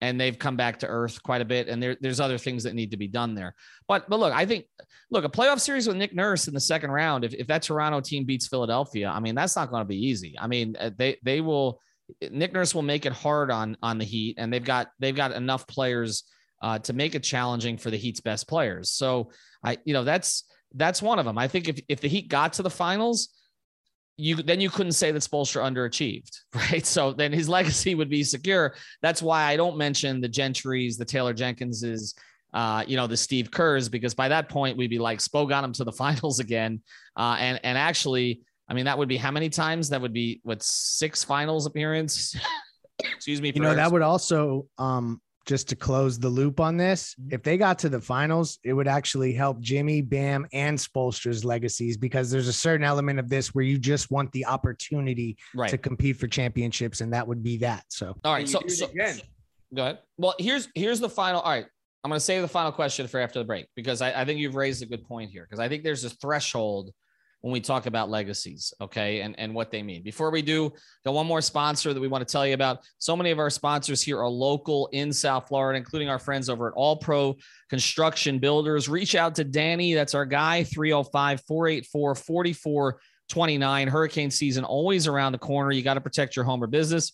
And 0.04 0.20
they've 0.20 0.38
come 0.38 0.58
back 0.58 0.80
to 0.80 0.88
earth 0.88 1.24
quite 1.24 1.40
a 1.40 1.46
bit. 1.46 1.70
And 1.70 1.82
there, 1.82 1.96
there's 2.02 2.20
other 2.20 2.38
things 2.38 2.64
that 2.64 2.76
need 2.76 2.92
to 2.92 2.98
be 2.98 3.08
done 3.08 3.36
there. 3.36 3.56
But 3.88 4.10
but 4.10 4.20
look, 4.20 4.34
I 4.34 4.46
think 4.46 4.66
look 5.10 5.24
a 5.24 5.30
playoff 5.30 5.62
series 5.62 5.88
with 5.88 5.96
Nick 5.96 6.14
Nurse 6.14 6.50
in 6.50 6.54
the 6.54 6.60
second 6.60 6.92
round. 6.92 7.24
If, 7.24 7.34
if 7.34 7.48
that 7.48 7.62
Toronto 7.62 8.02
team 8.02 8.26
beats 8.26 8.48
Philadelphia, 8.48 9.10
I 9.10 9.22
mean 9.22 9.34
that's 9.34 9.56
not 9.56 9.70
going 9.70 9.80
to 9.80 9.88
be 9.88 9.96
easy. 9.96 10.36
I 10.38 10.48
mean 10.48 10.76
uh, 10.78 10.92
they 10.98 11.18
they 11.24 11.40
will. 11.40 11.80
Nick 12.30 12.52
Nurse 12.52 12.76
will 12.76 12.82
make 12.82 13.06
it 13.06 13.14
hard 13.14 13.50
on 13.50 13.78
on 13.82 13.98
the 13.98 14.04
Heat, 14.04 14.36
and 14.38 14.52
they've 14.52 14.64
got 14.64 14.90
they've 15.00 15.16
got 15.16 15.32
enough 15.32 15.66
players 15.68 16.26
uh, 16.62 16.80
to 16.80 16.92
make 16.92 17.16
it 17.16 17.24
challenging 17.24 17.78
for 17.78 17.90
the 17.90 17.98
Heat's 17.98 18.20
best 18.20 18.46
players. 18.46 18.92
So 18.92 19.32
I 19.64 19.78
you 19.86 19.94
know 19.94 20.04
that's 20.04 20.44
that's 20.76 21.02
one 21.02 21.18
of 21.18 21.24
them. 21.24 21.38
I 21.38 21.48
think 21.48 21.70
if 21.70 21.80
if 21.88 22.02
the 22.02 22.10
Heat 22.10 22.28
got 22.28 22.54
to 22.54 22.62
the 22.62 22.70
finals 22.70 23.30
you 24.18 24.36
then 24.36 24.62
you 24.62 24.70
couldn't 24.70 24.92
say 24.94 25.12
that 25.12 25.22
Spoelstra 25.22 25.64
underachieved, 25.64 26.40
right? 26.56 26.86
So 26.86 27.14
then 27.14 27.32
his 27.32 27.50
legacy 27.50 27.96
would 27.96 28.10
be 28.10 28.24
secure. 28.24 28.76
That's 29.02 29.22
why 29.22 29.44
I 29.44 29.58
don't 29.58 29.78
mention 29.78 30.22
the 30.22 30.30
Gentrys, 30.30 30.98
the 30.98 31.06
Taylor 31.06 31.34
Jenkinses, 31.34 32.14
uh, 32.54 32.84
you 32.88 32.96
know, 32.96 33.08
the 33.08 33.18
Steve 33.18 33.50
Kerrs, 33.50 33.90
because 33.90 34.14
by 34.14 34.28
that 34.30 34.50
point 34.50 34.78
we'd 34.78 34.90
be 34.90 35.00
like, 35.00 35.20
Spo 35.20 35.48
got 35.50 35.64
him 35.64 35.74
to 35.74 35.84
the 35.84 35.92
finals 36.04 36.40
again. 36.40 36.82
Uh, 37.18 37.38
and 37.40 37.60
and 37.64 37.78
actually, 37.78 38.42
I 38.68 38.74
mean, 38.74 38.86
that 38.86 38.98
would 38.98 39.10
be 39.10 39.18
how 39.18 39.32
many 39.32 39.50
times? 39.50 39.90
That 39.90 40.02
would 40.02 40.14
be 40.14 40.42
what 40.44 40.62
six 40.62 41.24
finals 41.24 41.66
appearance. 41.66 42.36
Excuse 43.16 43.42
me. 43.42 43.52
You 43.54 43.62
know, 43.62 43.76
that 43.76 43.92
would 43.92 44.04
also 44.04 44.68
um 44.78 45.20
just 45.46 45.68
to 45.70 45.76
close 45.76 46.18
the 46.20 46.30
loop 46.30 46.60
on 46.60 46.78
this, 46.78 47.16
Mm-hmm. 47.20 47.34
if 47.34 47.44
they 47.44 47.58
got 47.58 47.80
to 47.80 47.90
the 47.90 48.00
finals, 48.00 48.60
it 48.64 48.74
would 48.74 48.88
actually 48.88 49.34
help 49.34 49.60
Jimmy, 49.60 50.02
Bam, 50.02 50.48
and 50.54 50.78
Spoelstra's 50.78 51.44
legacies 51.44 51.98
because 51.98 52.32
there's 52.32 52.48
a 52.48 52.54
certain 52.54 52.86
element 52.86 53.20
of 53.20 53.30
this 53.30 53.54
where 53.54 53.66
you 53.66 53.78
just 53.78 54.10
want 54.12 54.32
the 54.32 54.46
opportunity 54.46 55.38
right. 55.54 55.70
to 55.70 55.78
compete 55.78 56.18
for 56.18 56.28
championships, 56.28 57.02
and 57.02 57.12
that 57.14 57.28
would 57.28 57.44
be 57.44 57.58
that. 57.58 57.84
So, 57.90 58.16
All 58.24 58.34
right. 58.34 58.40
And 58.40 58.48
you 58.50 58.54
So, 58.54 58.60
do 58.60 58.66
it 58.68 58.72
so 58.72 58.86
again. 58.88 59.22
go 59.76 59.82
ahead. 59.84 60.00
Well, 60.18 60.36
here's 60.40 60.70
here's 60.76 61.00
the 61.00 61.10
final. 61.10 61.42
All 61.42 61.52
right. 61.52 61.66
I'm 62.06 62.10
going 62.10 62.18
to 62.20 62.26
save 62.26 62.42
the 62.42 62.48
final 62.50 62.72
question 62.74 63.08
for 63.08 63.20
after 63.22 63.40
the 63.40 63.46
break 63.46 63.68
because 63.78 64.02
I, 64.02 64.22
I 64.22 64.26
think 64.26 64.40
you've 64.40 64.56
raised 64.56 64.84
a 64.84 64.86
good 64.86 65.06
point 65.08 65.32
here 65.32 65.44
because 65.50 65.60
I 65.62 65.70
think 65.70 65.84
there's 65.84 66.04
a 66.04 66.10
threshold 66.10 66.92
when 67.44 67.52
we 67.52 67.60
talk 67.60 67.88
about 67.88 68.10
legacies, 68.10 68.74
okay, 68.80 69.20
and, 69.20 69.38
and 69.38 69.54
what 69.54 69.70
they 69.70 69.84
mean. 69.84 70.02
Before 70.02 70.32
we 70.32 70.42
do, 70.42 70.72
got 71.04 71.14
one 71.14 71.28
more 71.28 71.42
sponsor 71.42 71.94
that 71.94 72.00
we 72.00 72.08
want 72.08 72.26
to 72.26 72.32
tell 72.32 72.48
you 72.48 72.54
about. 72.54 72.80
So 73.00 73.18
many 73.18 73.32
of 73.32 73.40
our 73.40 73.50
sponsors 73.50 74.02
here 74.02 74.18
are 74.18 74.30
local 74.30 74.88
in 74.94 75.12
South 75.12 75.50
Florida, 75.50 75.78
including 75.78 76.08
our 76.08 76.20
friends 76.20 76.48
over 76.48 76.70
at 76.70 76.74
All 76.76 76.96
Pro 76.96 77.36
Construction 77.70 78.40
Builders. 78.40 78.88
Reach 78.88 79.14
out 79.14 79.36
to 79.36 79.44
Danny, 79.44 79.94
that's 79.94 80.16
our 80.16 80.26
guy, 80.26 80.64
305 80.64 81.42
484 81.46 82.16
4429. 82.16 83.88
Hurricane 83.90 84.32
season 84.32 84.64
always 84.64 85.06
around 85.06 85.34
the 85.34 85.38
corner. 85.38 85.74
You 85.74 85.82
got 85.82 85.96
to 85.96 86.02
protect 86.02 86.38
your 86.38 86.46
home 86.46 86.64
or 86.64 86.68
business. 86.68 87.12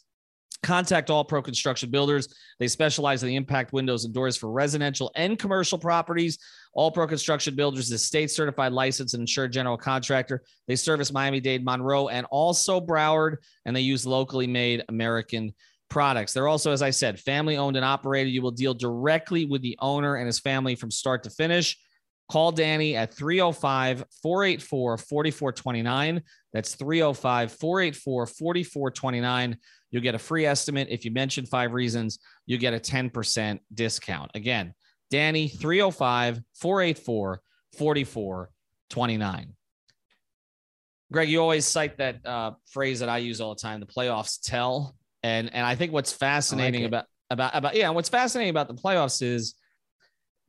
Contact 0.61 1.09
All 1.09 1.23
Pro 1.23 1.41
Construction 1.41 1.89
Builders. 1.89 2.27
They 2.59 2.67
specialize 2.67 3.23
in 3.23 3.29
the 3.29 3.35
impact 3.35 3.73
windows 3.73 4.05
and 4.05 4.13
doors 4.13 4.37
for 4.37 4.51
residential 4.51 5.11
and 5.15 5.39
commercial 5.39 5.79
properties. 5.79 6.37
All 6.73 6.91
Pro 6.91 7.07
Construction 7.07 7.55
Builders 7.55 7.91
is 7.91 8.03
state 8.03 8.29
certified 8.31 8.71
licensed 8.71 9.13
and 9.13 9.21
insured 9.21 9.51
general 9.51 9.77
contractor. 9.77 10.43
They 10.67 10.75
service 10.75 11.11
Miami 11.11 11.39
Dade, 11.39 11.65
Monroe, 11.65 12.09
and 12.09 12.25
also 12.29 12.79
Broward, 12.79 13.37
and 13.65 13.75
they 13.75 13.81
use 13.81 14.05
locally 14.05 14.47
made 14.47 14.83
American 14.89 15.53
products. 15.89 16.33
They're 16.33 16.47
also, 16.47 16.71
as 16.71 16.81
I 16.81 16.91
said, 16.91 17.19
family 17.19 17.57
owned 17.57 17.75
and 17.75 17.85
operated. 17.85 18.31
You 18.31 18.41
will 18.41 18.51
deal 18.51 18.73
directly 18.73 19.45
with 19.45 19.61
the 19.61 19.77
owner 19.81 20.15
and 20.15 20.27
his 20.27 20.39
family 20.39 20.75
from 20.75 20.91
start 20.91 21.23
to 21.23 21.29
finish. 21.29 21.77
Call 22.31 22.51
Danny 22.51 22.95
at 22.95 23.13
305 23.15 24.05
484 24.21 24.97
4429. 24.97 26.21
That's 26.53 26.75
305 26.75 27.51
484 27.53 28.25
4429. 28.27 29.57
You'll 29.89 30.03
get 30.03 30.13
a 30.13 30.19
free 30.19 30.45
estimate. 30.45 30.89
If 30.91 31.05
you 31.05 31.11
mention 31.11 31.47
five 31.47 31.73
reasons, 31.73 32.19
you 32.45 32.59
get 32.59 32.75
a 32.75 32.79
10% 32.79 33.59
discount. 33.73 34.31
Again, 34.35 34.75
Danny, 35.09 35.47
305 35.47 36.41
484 36.53 37.41
4429. 37.77 39.53
Greg, 41.11 41.29
you 41.29 41.41
always 41.41 41.65
cite 41.65 41.97
that 41.97 42.25
uh, 42.25 42.51
phrase 42.67 42.99
that 42.99 43.09
I 43.09 43.17
use 43.17 43.41
all 43.41 43.55
the 43.55 43.61
time 43.61 43.79
the 43.79 43.85
playoffs 43.85 44.39
tell. 44.41 44.95
And, 45.23 45.53
and 45.53 45.65
I 45.65 45.75
think 45.75 45.91
what's 45.91 46.13
fascinating 46.13 46.83
it. 46.83 46.85
about, 46.85 47.05
about, 47.29 47.55
about, 47.55 47.75
yeah, 47.75 47.89
what's 47.89 48.09
fascinating 48.09 48.51
about 48.51 48.67
the 48.67 48.75
playoffs 48.75 49.21
is 49.21 49.55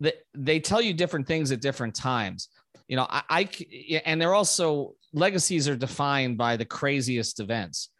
that 0.00 0.16
they 0.34 0.60
tell 0.60 0.80
you 0.80 0.92
different 0.92 1.26
things 1.26 1.50
at 1.52 1.60
different 1.60 1.94
times. 1.94 2.48
You 2.88 2.96
know, 2.96 3.06
I, 3.08 3.22
I 3.28 4.00
and 4.04 4.20
they're 4.20 4.34
also 4.34 4.94
legacies 5.12 5.68
are 5.68 5.76
defined 5.76 6.36
by 6.36 6.56
the 6.56 6.64
craziest 6.64 7.40
events. 7.40 7.90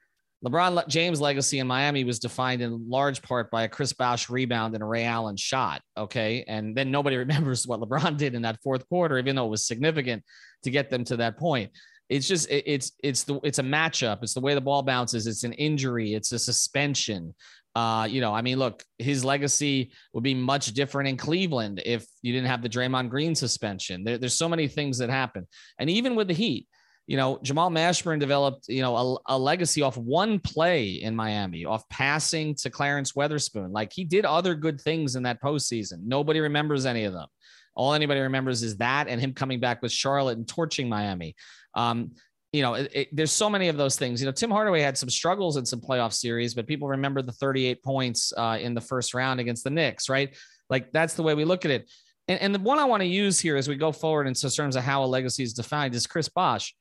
LeBron 0.45 0.88
James' 0.88 1.20
legacy 1.20 1.59
in 1.59 1.66
Miami 1.66 2.05
was 2.05 2.18
defined 2.18 2.62
in 2.62 2.88
large 2.88 3.20
part 3.20 3.51
by 3.51 3.64
a 3.64 3.68
Chris 3.68 3.93
Bosh 3.93 4.30
rebound 4.30 4.74
and 4.74 4.82
a 4.82 4.86
Ray 4.86 5.05
Allen 5.05 5.36
shot. 5.36 5.82
Okay. 5.97 6.45
And 6.49 6.74
then 6.74 6.91
nobody 6.91 7.16
remembers 7.24 7.66
what 7.66 7.80
LeBron 7.80 8.16
did 8.16 8.34
in 8.34 8.43
that 8.43 8.62
fourth 8.62 8.88
quarter, 8.88 9.18
even 9.18 9.36
though 9.36 9.47
it 9.47 9.51
was 9.51 9.66
significant 9.66 10.22
to 10.62 10.70
get 10.70 10.88
them 10.91 11.05
to 11.05 11.16
that 11.18 11.38
point. 11.38 11.70
It's 12.09 12.26
just, 12.26 12.49
it's, 12.51 12.93
it's 13.05 13.22
the, 13.22 13.38
it's 13.45 13.61
a 13.61 13.62
matchup. 13.62 14.18
It's 14.22 14.34
the 14.34 14.41
way 14.41 14.55
the 14.55 14.61
ball 14.61 14.82
bounces. 14.82 15.28
It's 15.28 15.45
an 15.45 15.53
injury. 15.53 16.14
It's 16.14 16.32
a 16.32 16.41
suspension. 16.41 17.34
Uh, 17.76 18.09
you 18.11 18.20
know, 18.20 18.34
I 18.34 18.43
mean, 18.43 18.59
look, 18.59 18.82
his 18.99 19.24
legacy 19.24 19.93
would 20.12 20.24
be 20.24 20.34
much 20.34 20.72
different 20.74 21.09
in 21.09 21.16
Cleveland 21.16 21.80
if 21.84 22.05
you 22.20 22.32
didn't 22.32 22.49
have 22.49 22.62
the 22.62 22.68
Draymond 22.68 23.11
Green 23.11 23.36
suspension. 23.36 24.03
There, 24.03 24.18
there's 24.18 24.34
so 24.34 24.49
many 24.49 24.66
things 24.66 24.99
that 24.99 25.09
happen. 25.09 25.47
And 25.78 25.88
even 25.88 26.16
with 26.16 26.26
the 26.26 26.34
Heat, 26.34 26.66
you 27.11 27.17
know, 27.17 27.41
Jamal 27.43 27.71
Mashburn 27.71 28.21
developed, 28.21 28.69
you 28.69 28.83
know, 28.83 28.97
a, 28.97 29.35
a 29.35 29.37
legacy 29.37 29.83
off 29.83 29.97
one 29.97 30.39
play 30.39 30.91
in 30.91 31.17
Miami, 31.17 31.65
off 31.65 31.83
passing 31.89 32.55
to 32.55 32.71
Clarence 32.71 33.15
Weatherspoon. 33.15 33.73
Like 33.73 33.93
he 33.93 34.05
did 34.05 34.25
other 34.25 34.55
good 34.55 34.81
things 34.81 35.17
in 35.17 35.25
that 35.25 35.43
postseason. 35.43 36.05
Nobody 36.05 36.39
remembers 36.39 36.87
any 36.87 37.03
of 37.03 37.13
them. 37.13 37.27
All 37.75 37.95
anybody 37.95 38.21
remembers 38.21 38.63
is 38.63 38.77
that 38.77 39.09
and 39.09 39.21
him 39.21 39.35
coming 39.35 39.59
back 39.59 39.83
with 39.83 39.91
Charlotte 39.91 40.39
and 40.39 40.47
torching 40.47 40.89
Miami. 40.89 41.35
Um, 41.75 42.13
you 42.53 42.63
know, 42.63 42.75
it, 42.75 42.93
it, 42.95 43.09
there's 43.11 43.33
so 43.33 43.51
many 43.51 43.67
of 43.67 43.77
those 43.77 43.97
things. 43.97 44.21
You 44.21 44.27
know, 44.27 44.33
Tim 44.33 44.53
Hardaway 44.53 44.81
had 44.81 44.97
some 44.97 45.11
struggles 45.11 45.57
in 45.57 45.67
some 45.67 45.81
playoff 45.81 46.13
series, 46.13 46.55
but 46.55 46.69
people 46.69 46.87
remember 46.87 47.23
the 47.23 47.33
38 47.33 47.83
points 47.83 48.33
uh, 48.37 48.59
in 48.61 48.73
the 48.73 48.81
first 48.81 49.15
round 49.15 49.41
against 49.41 49.65
the 49.65 49.71
Knicks, 49.71 50.09
right? 50.09 50.37
Like 50.69 50.93
that's 50.93 51.15
the 51.15 51.25
way 51.25 51.35
we 51.35 51.45
look 51.45 51.65
at 51.65 51.73
it. 51.73 51.91
And, 52.29 52.41
and 52.41 52.55
the 52.55 52.61
one 52.61 52.79
I 52.79 52.85
want 52.85 53.01
to 53.01 53.09
use 53.09 53.41
here 53.41 53.57
as 53.57 53.67
we 53.67 53.75
go 53.75 53.91
forward 53.91 54.29
in 54.29 54.35
terms 54.35 54.77
of 54.77 54.85
how 54.85 55.03
a 55.03 55.07
legacy 55.07 55.43
is 55.43 55.55
defined 55.55 55.97
is 55.97 56.07
Chris 56.07 56.29
Bosh. 56.29 56.73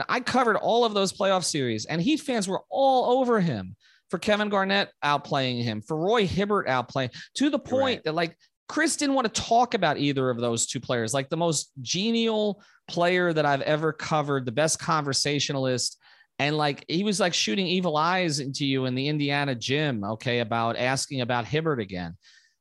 Now, 0.00 0.06
I 0.08 0.20
covered 0.20 0.56
all 0.56 0.84
of 0.84 0.94
those 0.94 1.12
playoff 1.12 1.44
series, 1.44 1.84
and 1.84 2.00
Heat 2.00 2.20
fans 2.20 2.48
were 2.48 2.62
all 2.70 3.18
over 3.18 3.38
him 3.38 3.76
for 4.08 4.18
Kevin 4.18 4.48
Garnett 4.48 4.90
outplaying 5.04 5.62
him, 5.62 5.82
for 5.82 5.96
Roy 5.96 6.26
Hibbert 6.26 6.66
outplaying, 6.66 7.10
to 7.34 7.50
the 7.50 7.58
point 7.58 7.98
Right. 7.98 8.04
that 8.04 8.14
like 8.14 8.36
Chris 8.68 8.96
didn't 8.96 9.14
want 9.14 9.32
to 9.32 9.40
talk 9.42 9.74
about 9.74 9.98
either 9.98 10.30
of 10.30 10.40
those 10.40 10.66
two 10.66 10.80
players. 10.80 11.12
Like 11.12 11.28
the 11.28 11.36
most 11.36 11.70
genial 11.82 12.62
player 12.88 13.32
that 13.32 13.44
I've 13.44 13.62
ever 13.62 13.92
covered, 13.92 14.46
the 14.46 14.52
best 14.52 14.78
conversationalist. 14.78 15.98
And 16.38 16.56
like 16.56 16.84
he 16.88 17.04
was 17.04 17.20
like 17.20 17.34
shooting 17.34 17.66
evil 17.66 17.96
eyes 17.96 18.40
into 18.40 18.64
you 18.64 18.86
in 18.86 18.94
the 18.94 19.08
Indiana 19.08 19.54
gym, 19.54 20.02
okay, 20.04 20.40
about 20.40 20.76
asking 20.76 21.20
about 21.20 21.44
Hibbert 21.44 21.80
again. 21.80 22.16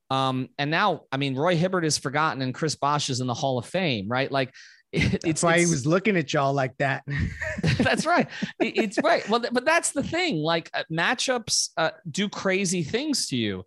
Um, 0.10 0.50
and 0.58 0.70
now, 0.70 1.02
I 1.12 1.18
mean, 1.18 1.36
Roy 1.36 1.56
Hibbert 1.56 1.86
is 1.86 1.98
forgotten 1.98 2.42
and 2.42 2.54
Chris 2.54 2.76
Bosh 2.76 3.10
is 3.10 3.22
in 3.22 3.28
the 3.28 3.34
Hall 3.34 3.58
of 3.60 3.66
Fame, 3.66 4.08
right? 4.10 4.32
Like 4.32 4.54
it, 4.92 5.12
That's 5.12 5.26
it's 5.26 5.44
why 5.44 5.60
he 5.60 5.66
was 5.66 5.86
looking 5.86 6.18
at 6.18 6.34
y'all 6.34 6.54
like 6.54 6.76
that. 6.78 7.04
that's 7.80 8.06
right. 8.06 8.28
It- 8.60 8.78
It's 8.78 9.00
right. 9.04 9.28
Well, 9.30 9.44
but 9.52 9.66
that's 9.66 9.92
the 9.92 10.04
thing. 10.04 10.38
Like 10.38 10.70
uh, 10.74 10.84
matchups 10.92 11.70
uh, 11.78 11.92
do 12.10 12.28
crazy 12.30 12.84
things 12.84 13.28
to 13.28 13.38
you. 13.38 13.66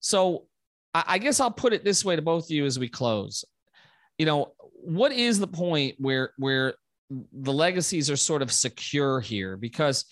So 0.00 0.46
I, 0.92 1.04
I 1.06 1.18
guess 1.18 1.40
I'll 1.40 1.50
put 1.50 1.72
it 1.72 1.84
this 1.84 2.04
way 2.04 2.16
to 2.16 2.22
both 2.22 2.44
of 2.44 2.50
you 2.50 2.64
as 2.66 2.78
we 2.78 2.88
close. 2.88 3.44
You 4.18 4.26
know, 4.26 4.52
what 4.60 5.12
is 5.12 5.38
the 5.38 5.46
point 5.46 5.96
where 5.98 6.32
where 6.38 6.74
the 7.32 7.52
legacies 7.52 8.10
are 8.10 8.16
sort 8.16 8.42
of 8.42 8.52
secure 8.52 9.20
here? 9.20 9.56
Because 9.56 10.04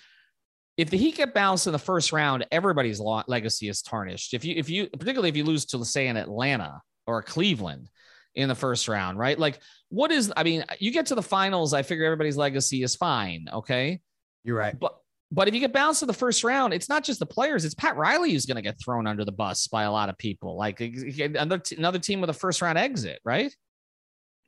if 0.76 0.88
the 0.90 0.96
Heat 0.96 1.16
get 1.16 1.34
bounced 1.34 1.66
in 1.66 1.72
the 1.72 1.78
first 1.78 2.12
round, 2.12 2.46
everybody's 2.50 2.98
legacy 3.00 3.68
is 3.68 3.82
tarnished. 3.82 4.32
If 4.34 4.44
you 4.44 4.54
if 4.56 4.70
you 4.70 4.86
particularly 4.88 5.28
if 5.28 5.36
you 5.36 5.44
lose 5.44 5.64
to 5.66 5.84
say 5.84 6.06
an 6.06 6.16
Atlanta 6.16 6.80
or 7.06 7.22
Cleveland 7.22 7.88
in 8.34 8.48
the 8.48 8.54
first 8.54 8.88
round, 8.88 9.18
right? 9.18 9.38
Like 9.38 9.60
what 9.88 10.10
is 10.10 10.32
I 10.36 10.42
mean, 10.42 10.64
you 10.78 10.90
get 10.90 11.06
to 11.06 11.14
the 11.14 11.22
finals, 11.22 11.74
I 11.74 11.82
figure 11.82 12.04
everybody's 12.04 12.36
legacy 12.36 12.82
is 12.82 12.96
fine, 12.96 13.46
okay? 13.52 14.00
You're 14.44 14.56
right. 14.56 14.78
But 14.78 14.96
but 15.30 15.48
if 15.48 15.54
you 15.54 15.60
get 15.60 15.72
bounced 15.72 16.02
in 16.02 16.06
the 16.06 16.12
first 16.12 16.44
round, 16.44 16.74
it's 16.74 16.90
not 16.90 17.04
just 17.04 17.18
the 17.18 17.26
players; 17.26 17.64
it's 17.64 17.74
Pat 17.74 17.96
Riley 17.96 18.32
who's 18.32 18.44
going 18.44 18.56
to 18.56 18.62
get 18.62 18.78
thrown 18.78 19.06
under 19.06 19.24
the 19.24 19.32
bus 19.32 19.66
by 19.66 19.84
a 19.84 19.90
lot 19.90 20.10
of 20.10 20.18
people. 20.18 20.56
Like 20.56 20.80
another 20.80 21.58
t- 21.58 21.76
another 21.76 21.98
team 21.98 22.20
with 22.20 22.28
a 22.28 22.34
first 22.34 22.60
round 22.60 22.76
exit, 22.76 23.18
right? 23.24 23.54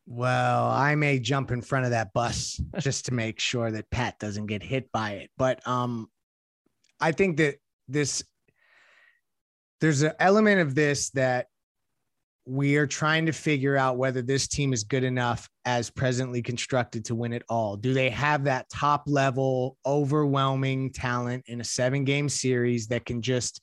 Well, 0.06 0.68
I 0.68 0.94
may 0.94 1.18
jump 1.18 1.50
in 1.50 1.62
front 1.62 1.86
of 1.86 1.92
that 1.92 2.12
bus 2.12 2.60
just 2.78 3.06
to 3.06 3.14
make 3.14 3.40
sure 3.40 3.70
that 3.70 3.90
Pat 3.90 4.18
doesn't 4.18 4.46
get 4.46 4.62
hit 4.62 4.92
by 4.92 5.12
it. 5.12 5.30
But 5.38 5.66
um, 5.66 6.10
I 7.00 7.12
think 7.12 7.38
that 7.38 7.56
this 7.88 8.22
there's 9.80 10.02
an 10.02 10.12
element 10.18 10.60
of 10.60 10.74
this 10.74 11.10
that 11.10 11.46
we 12.46 12.76
are 12.76 12.86
trying 12.86 13.24
to 13.26 13.32
figure 13.32 13.76
out 13.76 13.96
whether 13.96 14.20
this 14.20 14.46
team 14.46 14.72
is 14.72 14.84
good 14.84 15.04
enough 15.04 15.48
as 15.64 15.88
presently 15.88 16.42
constructed 16.42 17.04
to 17.06 17.14
win 17.14 17.32
it 17.32 17.42
all. 17.48 17.76
Do 17.76 17.94
they 17.94 18.10
have 18.10 18.44
that 18.44 18.68
top 18.68 19.04
level, 19.06 19.78
overwhelming 19.86 20.92
talent 20.92 21.44
in 21.46 21.60
a 21.60 21.64
seven 21.64 22.04
game 22.04 22.28
series 22.28 22.86
that 22.88 23.06
can 23.06 23.22
just 23.22 23.62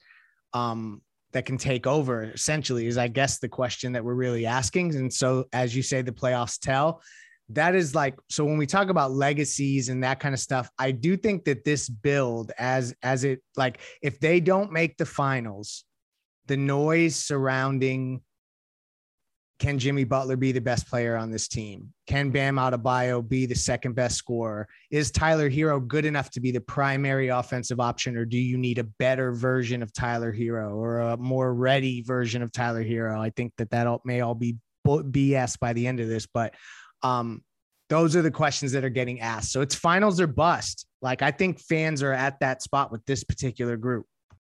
um, 0.54 1.02
that 1.32 1.46
can 1.46 1.58
take 1.58 1.88
over 1.88 2.24
essentially 2.24 2.88
is 2.88 2.98
I 2.98 3.08
guess 3.08 3.40
the 3.40 3.48
question 3.48 3.94
that 3.94 4.04
we're 4.04 4.16
really 4.16 4.46
asking. 4.46 4.96
And 4.96 5.14
so 5.14 5.46
as 5.54 5.76
you 5.76 5.84
say, 5.84 6.02
the 6.02 6.12
playoffs 6.12 6.60
tell. 6.60 7.02
That 7.50 7.76
is 7.76 7.94
like 7.94 8.16
so 8.30 8.46
when 8.46 8.58
we 8.58 8.66
talk 8.66 8.90
about 8.90 9.12
legacies 9.12 9.90
and 9.90 10.04
that 10.04 10.20
kind 10.20 10.34
of 10.34 10.40
stuff, 10.40 10.70
I 10.80 10.92
do 10.92 11.18
think 11.18 11.46
that 11.46 11.64
this 11.64 11.88
build 11.88 12.52
as 12.58 12.96
as 13.04 13.26
it 13.26 13.42
like 13.56 13.80
if 14.02 14.20
they 14.20 14.40
don't 14.40 14.72
make 14.72 14.98
the 14.98 15.06
finals, 15.06 15.84
the 16.48 16.58
noise 16.58 17.16
surrounding 17.16 18.22
can 19.62 19.78
Jimmy 19.78 20.06
Butler 20.06 20.38
be 20.38 20.52
the 20.52 20.60
best 20.60 20.90
player 20.90 21.16
on 21.16 21.30
this 21.30 21.48
team? 21.48 21.94
Can 22.08 22.32
Bam 22.32 22.56
Adebayo 22.56 23.22
be 23.22 23.46
the 23.46 23.54
second 23.54 23.94
best 23.94 24.18
scorer? 24.18 24.68
Is 24.90 25.12
Tyler 25.12 25.52
Herro 25.52 25.88
good 25.88 26.04
enough 26.04 26.32
to 26.32 26.40
be 26.40 26.50
the 26.50 26.60
primary 26.60 27.28
offensive 27.28 27.80
option, 27.80 28.18
or 28.18 28.26
do 28.26 28.40
you 28.40 28.58
need 28.58 28.80
a 28.80 28.84
better 28.84 29.32
version 29.32 29.84
of 29.84 29.94
Tyler 29.94 30.34
Herro 30.34 30.74
or 30.74 31.02
a 31.02 31.18
more 31.18 31.54
ready 31.54 32.02
version 32.02 32.42
of 32.42 32.52
Tyler 32.52 32.84
Herro? 32.84 33.22
I 33.22 33.30
think 33.30 33.54
that 33.60 33.70
that 33.70 33.88
may 34.04 34.22
all 34.22 34.34
be 34.34 34.58
BS 34.88 35.60
by 35.60 35.74
the 35.74 35.86
end 35.86 36.00
of 36.00 36.08
this, 36.08 36.26
but 36.26 36.56
um, 37.04 37.44
those 37.88 38.16
are 38.16 38.24
the 38.24 38.32
questions 38.32 38.72
that 38.72 38.84
are 38.84 38.90
getting 38.90 39.20
asked. 39.20 39.52
So 39.52 39.62
it's 39.62 39.76
finals 39.76 40.20
or 40.20 40.26
bust. 40.26 40.88
Like 41.04 41.22
I 41.22 41.30
think 41.30 41.60
fans 41.60 42.02
are 42.02 42.14
at 42.14 42.40
that 42.40 42.64
spot 42.64 42.92
with 42.92 43.06
this 43.06 43.24
particular 43.24 43.78
group. 43.78 44.08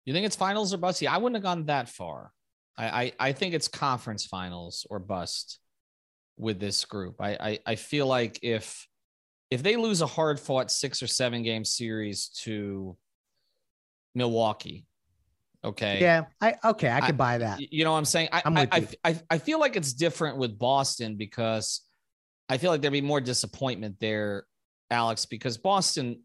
You 0.04 0.14
think 0.14 0.26
it's 0.26 0.36
finals 0.36 0.72
or 0.72 0.76
bust? 0.76 1.02
Yeah, 1.02 1.12
I 1.12 1.18
wouldn't 1.18 1.34
have 1.34 1.42
gone 1.42 1.66
that 1.66 1.88
far. 1.88 2.30
I, 2.76 2.86
I, 2.86 3.12
I 3.18 3.32
think 3.32 3.54
it's 3.54 3.68
conference 3.68 4.24
finals 4.24 4.86
or 4.90 4.98
bust 4.98 5.58
with 6.36 6.58
this 6.58 6.84
group. 6.84 7.16
I, 7.20 7.30
I, 7.32 7.58
I 7.66 7.74
feel 7.74 8.06
like 8.06 8.38
if 8.42 8.86
if 9.50 9.62
they 9.62 9.76
lose 9.76 10.00
a 10.00 10.06
hard 10.06 10.40
fought 10.40 10.70
six 10.70 11.02
or 11.02 11.06
seven 11.06 11.42
game 11.42 11.64
series 11.64 12.28
to 12.44 12.96
Milwaukee, 14.14 14.86
okay. 15.62 16.00
Yeah, 16.00 16.24
I 16.40 16.56
okay, 16.64 16.90
I 16.90 17.00
could 17.02 17.18
buy 17.18 17.38
that. 17.38 17.60
You 17.60 17.84
know 17.84 17.92
what 17.92 17.98
I'm 17.98 18.06
saying? 18.06 18.30
I, 18.32 18.42
I'm 18.44 18.56
I, 18.56 18.88
I, 19.04 19.20
I 19.30 19.38
feel 19.38 19.60
like 19.60 19.76
it's 19.76 19.92
different 19.92 20.38
with 20.38 20.58
Boston 20.58 21.16
because 21.16 21.82
I 22.48 22.56
feel 22.58 22.70
like 22.70 22.80
there'd 22.80 22.92
be 22.92 23.02
more 23.02 23.20
disappointment 23.20 23.96
there, 24.00 24.44
Alex, 24.90 25.26
because 25.26 25.58
Boston 25.58 26.22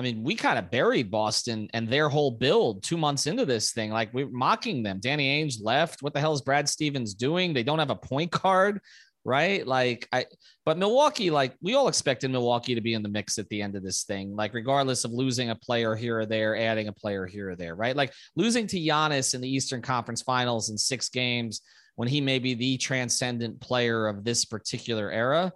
I 0.00 0.02
mean, 0.02 0.22
we 0.22 0.34
kind 0.34 0.58
of 0.58 0.70
buried 0.70 1.10
Boston 1.10 1.68
and 1.74 1.86
their 1.86 2.08
whole 2.08 2.30
build 2.30 2.82
two 2.82 2.96
months 2.96 3.26
into 3.26 3.44
this 3.44 3.72
thing. 3.72 3.90
Like 3.90 4.14
we're 4.14 4.30
mocking 4.30 4.82
them. 4.82 4.98
Danny 4.98 5.44
Ainge 5.44 5.56
left. 5.60 6.00
What 6.00 6.14
the 6.14 6.20
hell 6.20 6.32
is 6.32 6.40
Brad 6.40 6.66
Stevens 6.70 7.12
doing? 7.12 7.52
They 7.52 7.62
don't 7.62 7.80
have 7.80 7.90
a 7.90 7.96
point 7.96 8.30
guard, 8.30 8.80
right? 9.26 9.66
Like 9.66 10.08
I, 10.10 10.24
but 10.64 10.78
Milwaukee, 10.78 11.28
like 11.28 11.54
we 11.60 11.74
all 11.74 11.86
expected 11.86 12.30
Milwaukee 12.30 12.74
to 12.74 12.80
be 12.80 12.94
in 12.94 13.02
the 13.02 13.10
mix 13.10 13.38
at 13.38 13.46
the 13.50 13.60
end 13.60 13.76
of 13.76 13.82
this 13.82 14.04
thing. 14.04 14.34
Like 14.34 14.54
regardless 14.54 15.04
of 15.04 15.12
losing 15.12 15.50
a 15.50 15.54
player 15.54 15.94
here 15.94 16.20
or 16.20 16.24
there, 16.24 16.56
adding 16.56 16.88
a 16.88 16.94
player 16.94 17.26
here 17.26 17.50
or 17.50 17.56
there, 17.56 17.74
right? 17.74 17.94
Like 17.94 18.14
losing 18.36 18.66
to 18.68 18.80
Giannis 18.80 19.34
in 19.34 19.42
the 19.42 19.54
Eastern 19.54 19.82
Conference 19.82 20.22
Finals 20.22 20.70
in 20.70 20.78
six 20.78 21.10
games 21.10 21.60
when 21.96 22.08
he 22.08 22.22
may 22.22 22.38
be 22.38 22.54
the 22.54 22.78
transcendent 22.78 23.60
player 23.60 24.08
of 24.08 24.24
this 24.24 24.46
particular 24.46 25.10
era. 25.10 25.52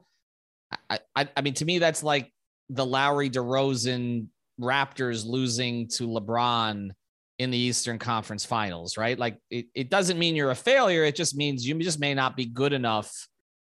I, 0.91 0.99
I, 1.17 1.29
I 1.35 1.41
mean, 1.41 1.55
to 1.55 1.65
me, 1.65 1.79
that's 1.79 2.03
like 2.03 2.31
the 2.69 2.85
Lowry 2.85 3.31
DeRozan 3.31 4.27
Raptors 4.61 5.27
losing 5.27 5.89
to 5.89 6.07
LeBron 6.09 6.91
in 7.39 7.51
the 7.51 7.59
Eastern 7.59 7.99
Conference 7.99 8.45
Finals, 8.45 8.97
right? 8.97 9.19
Like 9.19 9.39
it, 9.51 9.67
it 9.75 9.91
doesn't 9.91 10.19
mean 10.19 10.37
you're 10.37 10.51
a 10.51 10.57
failure. 10.57 11.05
It 11.05 11.17
just 11.17 11.37
means 11.37 11.67
you 11.67 11.75
just 11.81 11.99
may 11.99 12.15
not 12.15 12.37
be 12.37 12.47
good 12.47 12.73
enough. 12.73 13.29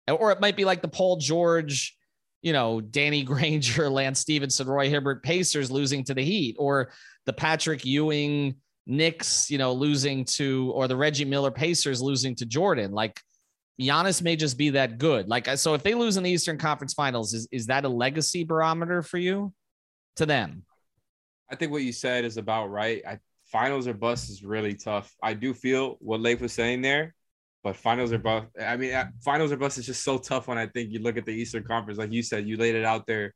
Or 0.07 0.31
it 0.31 0.41
might 0.41 0.57
be 0.57 0.65
like 0.65 0.81
the 0.81 0.89
Paul 0.89 1.17
George, 1.17 1.95
you 2.41 2.51
know, 2.51 2.81
Danny 2.81 3.23
Granger, 3.23 3.89
Lance 3.89 4.19
Stephenson, 4.19 4.67
Roy 4.67 4.89
Hibbert 4.89 5.23
Pacers 5.23 5.71
losing 5.71 6.03
to 6.05 6.13
the 6.13 6.23
Heat, 6.23 6.57
or 6.59 6.91
the 7.25 7.33
Patrick 7.33 7.85
Ewing 7.85 8.55
Knicks, 8.85 9.49
you 9.49 9.57
know, 9.57 9.71
losing 9.71 10.25
to, 10.25 10.71
or 10.75 10.89
the 10.89 10.97
Reggie 10.97 11.23
Miller 11.23 11.51
Pacers 11.51 12.01
losing 12.01 12.35
to 12.35 12.45
Jordan. 12.45 12.91
Like 12.91 13.17
Giannis 13.79 14.21
may 14.21 14.35
just 14.35 14.57
be 14.57 14.71
that 14.71 14.97
good. 14.97 15.29
Like, 15.29 15.47
so 15.57 15.73
if 15.73 15.83
they 15.83 15.93
lose 15.93 16.17
in 16.17 16.23
the 16.23 16.29
Eastern 16.29 16.57
Conference 16.57 16.93
Finals, 16.93 17.33
is, 17.33 17.47
is 17.49 17.67
that 17.67 17.85
a 17.85 17.89
legacy 17.89 18.43
barometer 18.43 19.01
for 19.01 19.17
you 19.17 19.53
to 20.17 20.25
them? 20.25 20.65
I 21.53 21.55
think 21.55 21.71
what 21.71 21.83
you 21.83 21.91
said 21.91 22.25
is 22.25 22.37
about 22.37 22.71
right. 22.71 23.03
I, 23.07 23.19
finals 23.45 23.87
or 23.87 23.93
bust 23.93 24.31
is 24.31 24.43
really 24.43 24.73
tough. 24.73 25.15
I 25.21 25.35
do 25.35 25.53
feel 25.53 25.97
what 25.99 26.19
Leif 26.19 26.41
was 26.41 26.51
saying 26.51 26.81
there, 26.81 27.13
but 27.63 27.75
finals 27.75 28.11
or 28.11 28.17
bust. 28.17 28.47
I 28.59 28.75
mean, 28.75 28.91
uh, 28.91 29.09
finals 29.23 29.51
or 29.51 29.57
bust 29.57 29.77
is 29.77 29.85
just 29.85 30.03
so 30.03 30.17
tough 30.17 30.47
when 30.47 30.57
I 30.57 30.65
think 30.65 30.89
you 30.89 30.97
look 30.97 31.15
at 31.15 31.27
the 31.27 31.31
Eastern 31.31 31.63
Conference. 31.63 31.99
Like 31.99 32.11
you 32.11 32.23
said, 32.23 32.47
you 32.47 32.57
laid 32.57 32.73
it 32.73 32.85
out 32.85 33.05
there 33.05 33.35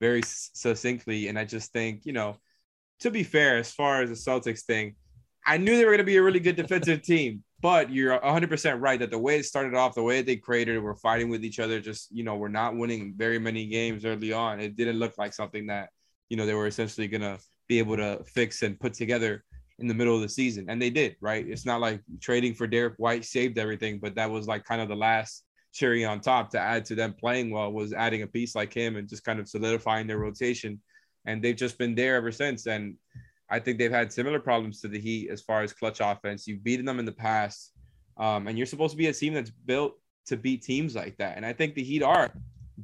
very 0.00 0.22
succinctly, 0.24 1.28
and 1.28 1.38
I 1.38 1.44
just 1.44 1.70
think 1.74 2.06
you 2.06 2.14
know, 2.14 2.38
to 3.00 3.10
be 3.10 3.22
fair, 3.22 3.58
as 3.58 3.70
far 3.70 4.00
as 4.00 4.08
the 4.08 4.16
Celtics 4.16 4.64
thing, 4.64 4.94
I 5.46 5.58
knew 5.58 5.76
they 5.76 5.84
were 5.84 5.90
going 5.90 5.98
to 5.98 6.04
be 6.04 6.16
a 6.16 6.22
really 6.22 6.40
good 6.40 6.56
defensive 6.56 7.02
team. 7.02 7.44
But 7.60 7.92
you're 7.92 8.18
100% 8.18 8.80
right 8.80 9.00
that 9.00 9.10
the 9.10 9.18
way 9.18 9.38
it 9.38 9.44
started 9.44 9.74
off, 9.74 9.94
the 9.94 10.02
way 10.02 10.22
they 10.22 10.36
created, 10.36 10.82
we're 10.82 10.94
fighting 10.94 11.28
with 11.28 11.44
each 11.44 11.58
other. 11.58 11.80
Just 11.80 12.08
you 12.10 12.24
know, 12.24 12.36
we're 12.36 12.48
not 12.48 12.74
winning 12.74 13.12
very 13.14 13.38
many 13.38 13.66
games 13.66 14.06
early 14.06 14.32
on. 14.32 14.58
It 14.58 14.76
didn't 14.76 14.98
look 14.98 15.18
like 15.18 15.34
something 15.34 15.66
that 15.66 15.90
you 16.30 16.38
know 16.38 16.46
they 16.46 16.54
were 16.54 16.66
essentially 16.66 17.08
gonna 17.08 17.38
be 17.68 17.78
able 17.78 17.96
to 17.96 18.22
fix 18.24 18.62
and 18.62 18.78
put 18.80 18.94
together 18.94 19.44
in 19.78 19.86
the 19.86 19.94
middle 19.94 20.14
of 20.14 20.22
the 20.22 20.28
season. 20.28 20.66
And 20.68 20.80
they 20.80 20.90
did, 20.90 21.16
right? 21.20 21.46
It's 21.46 21.66
not 21.66 21.80
like 21.80 22.00
trading 22.20 22.54
for 22.54 22.66
Derrick 22.66 22.94
White 22.96 23.24
saved 23.24 23.58
everything, 23.58 23.98
but 24.00 24.14
that 24.16 24.30
was 24.30 24.48
like 24.48 24.64
kind 24.64 24.80
of 24.80 24.88
the 24.88 24.96
last 24.96 25.44
cherry 25.72 26.04
on 26.04 26.20
top 26.20 26.50
to 26.50 26.58
add 26.58 26.84
to 26.86 26.94
them 26.94 27.12
playing 27.12 27.50
well 27.50 27.72
was 27.72 27.92
adding 27.92 28.22
a 28.22 28.26
piece 28.26 28.54
like 28.54 28.72
him 28.72 28.96
and 28.96 29.08
just 29.08 29.24
kind 29.24 29.38
of 29.38 29.48
solidifying 29.48 30.06
their 30.06 30.18
rotation. 30.18 30.80
And 31.26 31.42
they've 31.42 31.56
just 31.56 31.78
been 31.78 31.94
there 31.94 32.16
ever 32.16 32.32
since. 32.32 32.66
And 32.66 32.96
I 33.50 33.60
think 33.60 33.78
they've 33.78 33.92
had 33.92 34.12
similar 34.12 34.40
problems 34.40 34.80
to 34.80 34.88
the 34.88 34.98
Heat 34.98 35.30
as 35.30 35.42
far 35.42 35.62
as 35.62 35.72
clutch 35.72 36.00
offense. 36.00 36.46
You've 36.46 36.64
beaten 36.64 36.86
them 36.86 36.98
in 36.98 37.04
the 37.04 37.12
past. 37.12 37.72
Um, 38.16 38.48
and 38.48 38.58
you're 38.58 38.66
supposed 38.66 38.92
to 38.92 38.96
be 38.98 39.06
a 39.06 39.12
team 39.12 39.34
that's 39.34 39.50
built 39.50 39.94
to 40.26 40.36
beat 40.36 40.62
teams 40.62 40.96
like 40.96 41.16
that. 41.18 41.36
And 41.36 41.46
I 41.46 41.52
think 41.52 41.74
the 41.74 41.84
Heat 41.84 42.02
are 42.02 42.30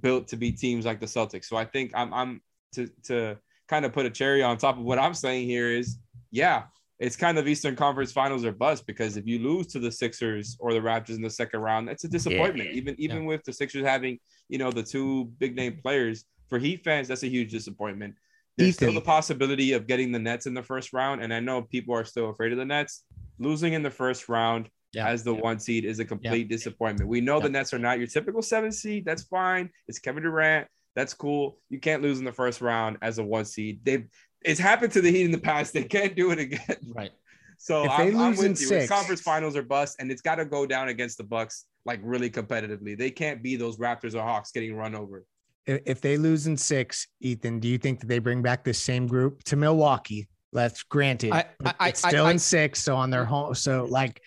built 0.00 0.28
to 0.28 0.36
beat 0.36 0.58
teams 0.58 0.86
like 0.86 1.00
the 1.00 1.06
Celtics. 1.06 1.46
So 1.46 1.56
I 1.56 1.64
think 1.64 1.90
I'm 1.94 2.14
I'm 2.14 2.40
to 2.74 2.88
to 3.04 3.38
kind 3.68 3.84
of 3.84 3.92
put 3.92 4.06
a 4.06 4.10
cherry 4.10 4.42
on 4.42 4.56
top 4.56 4.78
of 4.78 4.84
what 4.84 4.98
I'm 4.98 5.14
saying 5.14 5.46
here 5.46 5.70
is, 5.70 5.98
yeah, 6.30 6.64
it's 6.98 7.16
kind 7.16 7.38
of 7.38 7.48
Eastern 7.48 7.76
Conference 7.76 8.12
Finals 8.12 8.44
or 8.44 8.52
bust 8.52 8.86
because 8.86 9.16
if 9.16 9.26
you 9.26 9.38
lose 9.38 9.66
to 9.68 9.78
the 9.78 9.90
Sixers 9.90 10.56
or 10.60 10.72
the 10.72 10.80
Raptors 10.80 11.16
in 11.16 11.22
the 11.22 11.30
second 11.30 11.60
round, 11.60 11.88
that's 11.88 12.04
a 12.04 12.08
disappointment. 12.08 12.70
Yeah. 12.70 12.76
Even 12.76 12.94
even 12.98 13.22
yeah. 13.22 13.28
with 13.28 13.44
the 13.44 13.52
Sixers 13.52 13.84
having 13.84 14.18
you 14.48 14.58
know 14.58 14.70
the 14.70 14.82
two 14.82 15.26
big 15.38 15.56
name 15.56 15.78
players 15.82 16.24
for 16.48 16.58
Heat 16.58 16.84
fans, 16.84 17.08
that's 17.08 17.22
a 17.22 17.28
huge 17.28 17.50
disappointment. 17.50 18.14
There's 18.56 18.70
Ethan. 18.70 18.88
still 18.88 18.94
the 18.94 19.04
possibility 19.04 19.72
of 19.72 19.86
getting 19.88 20.12
the 20.12 20.18
Nets 20.18 20.46
in 20.46 20.54
the 20.54 20.62
first 20.62 20.92
round, 20.92 21.22
and 21.22 21.34
I 21.34 21.40
know 21.40 21.62
people 21.62 21.94
are 21.94 22.04
still 22.04 22.30
afraid 22.30 22.52
of 22.52 22.58
the 22.58 22.64
Nets. 22.64 23.04
Losing 23.40 23.72
in 23.72 23.82
the 23.82 23.90
first 23.90 24.28
round 24.28 24.70
yeah. 24.92 25.08
as 25.08 25.24
the 25.24 25.34
one 25.34 25.58
seed 25.58 25.84
is 25.84 25.98
a 25.98 26.04
complete 26.04 26.48
disappointment. 26.48 27.10
We 27.10 27.20
know 27.20 27.40
the 27.40 27.48
Nets 27.48 27.74
are 27.74 27.80
not 27.80 27.98
your 27.98 28.06
typical 28.06 28.42
seven 28.42 28.70
seed. 28.70 29.04
That's 29.04 29.24
fine. 29.24 29.70
It's 29.88 29.98
Kevin 29.98 30.22
Durant. 30.22 30.68
That's 30.94 31.14
cool. 31.14 31.58
You 31.68 31.80
can't 31.80 32.02
lose 32.02 32.18
in 32.18 32.24
the 32.24 32.32
first 32.32 32.60
round 32.60 32.98
as 33.02 33.18
a 33.18 33.24
one 33.24 33.44
seed. 33.44 33.80
They 33.84 34.04
it's 34.44 34.60
happened 34.60 34.92
to 34.92 35.00
the 35.00 35.10
Heat 35.10 35.24
in 35.24 35.30
the 35.30 35.38
past. 35.38 35.72
They 35.74 35.84
can't 35.84 36.14
do 36.14 36.30
it 36.30 36.38
again. 36.38 36.76
Right. 36.94 37.10
So 37.58 37.88
I'm, 37.88 38.16
I'm, 38.18 38.36
with 38.36 38.60
you. 38.60 38.66
Six, 38.66 38.88
conference 38.88 39.22
finals 39.22 39.56
are 39.56 39.62
bust, 39.62 39.96
and 39.98 40.10
it's 40.10 40.20
got 40.20 40.34
to 40.36 40.44
go 40.44 40.66
down 40.66 40.88
against 40.88 41.16
the 41.18 41.24
Bucks 41.24 41.64
like 41.86 42.00
really 42.02 42.28
competitively. 42.28 42.96
They 42.96 43.10
can't 43.10 43.42
be 43.42 43.56
those 43.56 43.78
Raptors 43.78 44.14
or 44.14 44.22
Hawks 44.22 44.52
getting 44.52 44.74
run 44.76 44.94
over. 44.94 45.24
If 45.66 46.02
they 46.02 46.18
lose 46.18 46.46
in 46.46 46.58
six, 46.58 47.08
Ethan, 47.20 47.60
do 47.60 47.68
you 47.68 47.78
think 47.78 48.00
that 48.00 48.06
they 48.06 48.18
bring 48.18 48.42
back 48.42 48.64
this 48.64 48.78
same 48.78 49.06
group 49.06 49.42
to 49.44 49.56
Milwaukee? 49.56 50.28
Let's 50.52 50.82
grant 50.82 51.24
it. 51.24 51.32
I, 51.32 51.46
I, 51.80 51.88
it's 51.88 52.06
still 52.06 52.26
I, 52.26 52.32
in 52.32 52.38
six, 52.38 52.82
so 52.84 52.96
on 52.96 53.08
their 53.08 53.24
home. 53.24 53.54
So 53.54 53.86
like 53.88 54.20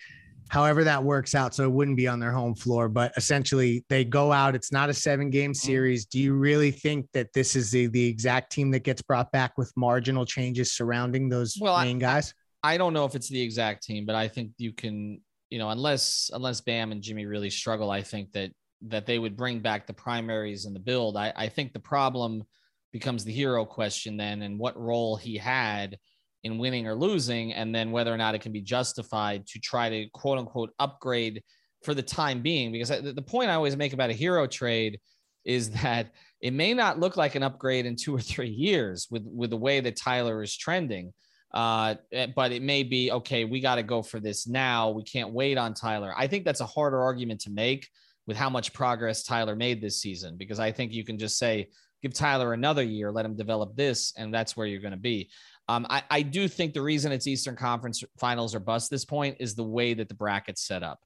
however 0.48 0.84
that 0.84 1.02
works 1.02 1.34
out. 1.34 1.54
So 1.54 1.64
it 1.64 1.70
wouldn't 1.70 1.96
be 1.96 2.08
on 2.08 2.20
their 2.20 2.32
home 2.32 2.54
floor, 2.54 2.88
but 2.88 3.12
essentially 3.16 3.84
they 3.88 4.04
go 4.04 4.32
out. 4.32 4.54
It's 4.54 4.72
not 4.72 4.88
a 4.90 4.94
seven 4.94 5.30
game 5.30 5.52
mm-hmm. 5.52 5.66
series. 5.66 6.06
Do 6.06 6.18
you 6.18 6.34
really 6.34 6.70
think 6.70 7.06
that 7.12 7.32
this 7.32 7.56
is 7.56 7.70
the, 7.70 7.86
the 7.86 8.06
exact 8.06 8.52
team 8.52 8.70
that 8.72 8.84
gets 8.84 9.02
brought 9.02 9.30
back 9.32 9.56
with 9.58 9.72
marginal 9.76 10.24
changes 10.24 10.72
surrounding 10.72 11.28
those 11.28 11.56
well, 11.60 11.80
main 11.82 11.96
I, 11.98 12.00
guys? 12.00 12.34
I 12.62 12.76
don't 12.76 12.92
know 12.92 13.04
if 13.04 13.14
it's 13.14 13.28
the 13.28 13.40
exact 13.40 13.84
team, 13.84 14.06
but 14.06 14.14
I 14.14 14.28
think 14.28 14.52
you 14.58 14.72
can, 14.72 15.20
you 15.50 15.58
know, 15.58 15.70
unless 15.70 16.30
unless 16.32 16.60
Bam 16.60 16.92
and 16.92 17.02
Jimmy 17.02 17.26
really 17.26 17.50
struggle, 17.50 17.90
I 17.90 18.02
think 18.02 18.32
that 18.32 18.50
that 18.82 19.06
they 19.06 19.18
would 19.18 19.36
bring 19.36 19.60
back 19.60 19.86
the 19.86 19.92
primaries 19.92 20.64
in 20.64 20.72
the 20.72 20.80
build. 20.80 21.16
I, 21.16 21.32
I 21.34 21.48
think 21.48 21.72
the 21.72 21.80
problem 21.80 22.44
becomes 22.92 23.24
the 23.24 23.36
Herro 23.36 23.68
question 23.68 24.16
then 24.16 24.42
and 24.42 24.58
what 24.58 24.80
role 24.80 25.16
he 25.16 25.36
had 25.36 25.98
in 26.44 26.58
winning 26.58 26.86
or 26.86 26.94
losing, 26.94 27.52
and 27.52 27.74
then 27.74 27.90
whether 27.90 28.12
or 28.12 28.16
not 28.16 28.34
it 28.34 28.40
can 28.40 28.52
be 28.52 28.60
justified 28.60 29.46
to 29.46 29.58
try 29.58 29.88
to 29.88 30.08
quote 30.10 30.38
unquote 30.38 30.70
upgrade 30.78 31.42
for 31.82 31.94
the 31.94 32.02
time 32.02 32.42
being. 32.42 32.72
Because 32.72 32.88
the 32.88 33.22
point 33.22 33.50
I 33.50 33.54
always 33.54 33.76
make 33.76 33.92
about 33.92 34.10
a 34.10 34.14
Herro 34.14 34.50
trade 34.50 35.00
is 35.44 35.70
that 35.82 36.12
it 36.40 36.52
may 36.52 36.74
not 36.74 37.00
look 37.00 37.16
like 37.16 37.34
an 37.34 37.42
upgrade 37.42 37.86
in 37.86 37.96
two 37.96 38.14
or 38.14 38.20
three 38.20 38.50
years 38.50 39.08
with 39.10 39.24
with 39.26 39.50
the 39.50 39.56
way 39.56 39.80
that 39.80 39.96
Tyler 39.96 40.42
is 40.42 40.56
trending. 40.56 41.12
Uh, 41.52 41.94
eh, 42.12 42.26
but 42.36 42.52
it 42.52 42.62
may 42.62 42.82
be 42.82 43.10
okay. 43.10 43.44
We 43.44 43.60
got 43.60 43.76
to 43.76 43.82
go 43.82 44.02
for 44.02 44.20
this 44.20 44.46
now. 44.46 44.90
We 44.90 45.02
can't 45.02 45.32
wait 45.32 45.56
on 45.56 45.72
Tyler. 45.72 46.12
I 46.16 46.26
think 46.26 46.44
that's 46.44 46.60
a 46.60 46.66
harder 46.66 47.00
argument 47.00 47.40
to 47.42 47.50
make 47.50 47.88
with 48.26 48.36
how 48.36 48.50
much 48.50 48.74
progress 48.74 49.22
Tyler 49.22 49.56
made 49.56 49.80
this 49.80 50.00
season 50.00 50.36
because 50.36 50.60
I 50.60 50.70
think 50.70 50.92
you 50.92 51.02
can 51.02 51.18
just 51.18 51.38
say 51.38 51.68
give 52.02 52.12
Tyler 52.12 52.52
another 52.52 52.82
year, 52.82 53.10
let 53.10 53.24
him 53.24 53.34
develop 53.34 53.74
this, 53.74 54.12
and 54.16 54.32
that's 54.32 54.56
where 54.56 54.66
you're 54.66 54.82
going 54.82 54.92
to 54.92 54.98
be. 54.98 55.30
Um, 55.68 55.86
I, 55.90 56.02
I 56.10 56.22
do 56.22 56.48
think 56.48 56.72
the 56.72 56.82
reason 56.82 57.12
it's 57.12 57.26
Eastern 57.26 57.56
Conference 57.56 58.02
Finals 58.18 58.54
or 58.54 58.60
bust 58.60 58.90
this 58.90 59.04
point 59.04 59.36
is 59.38 59.54
the 59.54 59.64
way 59.64 59.94
that 59.94 60.08
the 60.08 60.14
bracket's 60.14 60.66
set 60.66 60.82
up. 60.82 61.00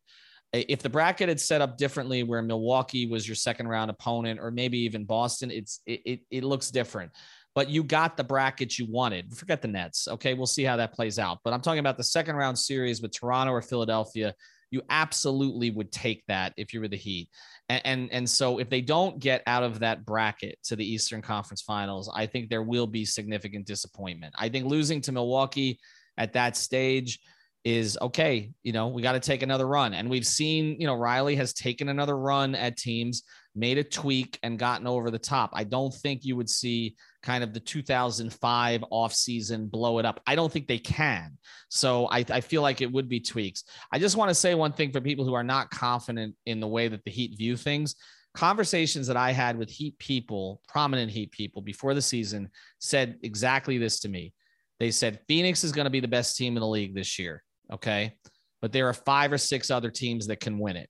If 0.53 0.83
the 0.83 0.91
bracket 0.91 1.29
had 1.29 1.41
set 1.41 1.63
up 1.63 1.79
differently, 1.79 2.23
where 2.23 2.43
Milwaukee 2.43 3.07
was 3.07 3.27
your 3.27 3.35
second 3.35 3.69
round 3.69 3.91
opponent, 3.91 4.39
or 4.39 4.51
maybe 4.51 4.79
even 4.81 5.05
Boston, 5.05 5.51
it's 5.51 5.81
it, 5.87 6.01
it, 6.05 6.21
it 6.31 6.45
looks 6.45 6.71
different. 6.71 7.11
But 7.55 7.71
you 7.71 7.83
got 7.83 8.17
the 8.17 8.25
bracket 8.25 8.79
you 8.79 8.87
wanted. 8.91 9.35
Forget 9.35 9.63
the 9.63 9.69
Nets. 9.69 10.09
Okay, 10.09 10.35
we'll 10.35 10.47
see 10.47 10.63
how 10.63 10.77
that 10.77 10.93
plays 10.93 11.19
out. 11.19 11.39
But 11.43 11.53
I'm 11.53 11.61
talking 11.61 11.81
about 11.81 11.97
the 11.97 12.05
second 12.05 12.37
round 12.37 12.59
series 12.59 13.01
with 13.03 13.13
Toronto 13.13 13.53
or 13.53 13.63
Philadelphia 13.63 14.35
you 14.73 14.83
absolutely 14.91 15.71
would 15.71 15.93
take 15.93 16.25
that 16.27 16.53
if 16.57 16.73
you 16.73 16.81
were 16.81 16.89
the 16.89 16.97
Heat. 16.97 17.29
And, 17.69 17.83
and, 17.85 18.13
and 18.13 18.29
so 18.29 18.59
if 18.59 18.69
they 18.69 18.81
don't 18.81 19.21
get 19.21 19.43
out 19.47 19.63
of 19.63 19.79
that 19.81 20.05
bracket 20.05 20.59
to 20.65 20.77
the 20.77 20.85
Eastern 20.85 21.23
Conference 21.23 21.63
Finals, 21.63 22.11
I 22.13 22.27
think 22.27 22.49
there 22.49 22.63
will 22.63 22.87
be 22.89 23.05
significant 23.05 23.67
disappointment. 23.67 24.35
I 24.37 24.49
think 24.49 24.67
losing 24.67 25.01
to 25.03 25.13
Milwaukee 25.13 25.79
at 26.17 26.33
that 26.33 26.57
stage 26.57 27.21
is 27.65 27.97
okay. 28.01 28.51
You 28.63 28.73
know, 28.73 28.89
we 28.89 29.03
got 29.03 29.13
to 29.13 29.21
take 29.21 29.43
another 29.43 29.67
run. 29.67 29.95
And 29.95 30.11
we've 30.11 30.27
seen, 30.27 30.81
you 30.81 30.87
know, 30.87 30.97
Riley 30.97 31.37
has 31.37 31.53
taken 31.53 31.89
another 31.89 32.17
run 32.17 32.55
at 32.55 32.77
teams, 32.77 33.23
made 33.55 33.79
a 33.79 33.85
tweak 33.85 34.39
and 34.43 34.59
gotten 34.59 34.87
over 34.87 35.11
the 35.11 35.19
top. 35.19 35.51
I 35.53 35.65
don't 35.65 35.95
think 35.95 36.25
you 36.25 36.35
would 36.37 36.51
see 36.51 36.97
kind 37.23 37.45
of 37.45 37.53
the 37.53 37.61
2005 37.61 38.85
offseason 38.93 39.71
blow 39.71 39.99
it 39.99 40.05
up. 40.05 40.21
I 40.27 40.35
don't 40.35 40.53
think 40.53 40.67
they 40.67 40.79
can. 40.79 41.39
So 41.69 42.07
I, 42.11 42.25
I 42.31 42.41
feel 42.41 42.63
like 42.63 42.81
it 42.81 42.91
would 42.91 43.09
be 43.09 43.21
tweaks. 43.21 43.65
I 43.93 43.99
just 43.99 44.17
want 44.17 44.29
to 44.29 44.35
say 44.35 44.55
one 44.55 44.73
thing 44.73 44.93
for 44.93 45.01
people 45.01 45.25
who 45.25 45.35
are 45.35 45.45
not 45.45 45.71
confident 45.71 46.35
in 46.47 46.61
the 46.61 46.69
way 46.69 46.89
that 46.89 47.05
the 47.05 47.11
Heat 47.11 47.37
view 47.37 47.57
things. 47.57 47.95
Conversations 48.35 49.07
that 49.07 49.17
I 49.17 49.31
had 49.31 49.57
with 49.57 49.71
Heat 49.71 49.99
people, 49.99 50.61
prominent 50.67 51.11
Heat 51.11 51.31
people 51.33 51.63
before 51.63 51.95
the 51.95 52.03
season 52.03 52.49
said 52.81 53.19
exactly 53.23 53.79
this 53.79 54.01
to 54.01 54.09
me. 54.09 54.33
They 54.81 54.91
said 54.91 55.21
Phoenix 55.29 55.65
is 55.65 55.73
going 55.73 55.85
to 55.85 55.91
be 55.91 56.01
the 56.01 56.09
best 56.09 56.37
team 56.37 56.57
in 56.57 56.61
the 56.61 56.67
league 56.67 56.95
this 56.95 57.19
year. 57.19 57.43
Okay. 57.73 58.17
But 58.61 58.73
there 58.73 58.89
are 58.89 58.95
five 58.95 59.33
or 59.33 59.39
six 59.39 59.71
other 59.71 59.91
teams 59.91 60.27
that 60.27 60.41
can 60.41 60.59
win 60.59 60.77
it. 60.77 60.89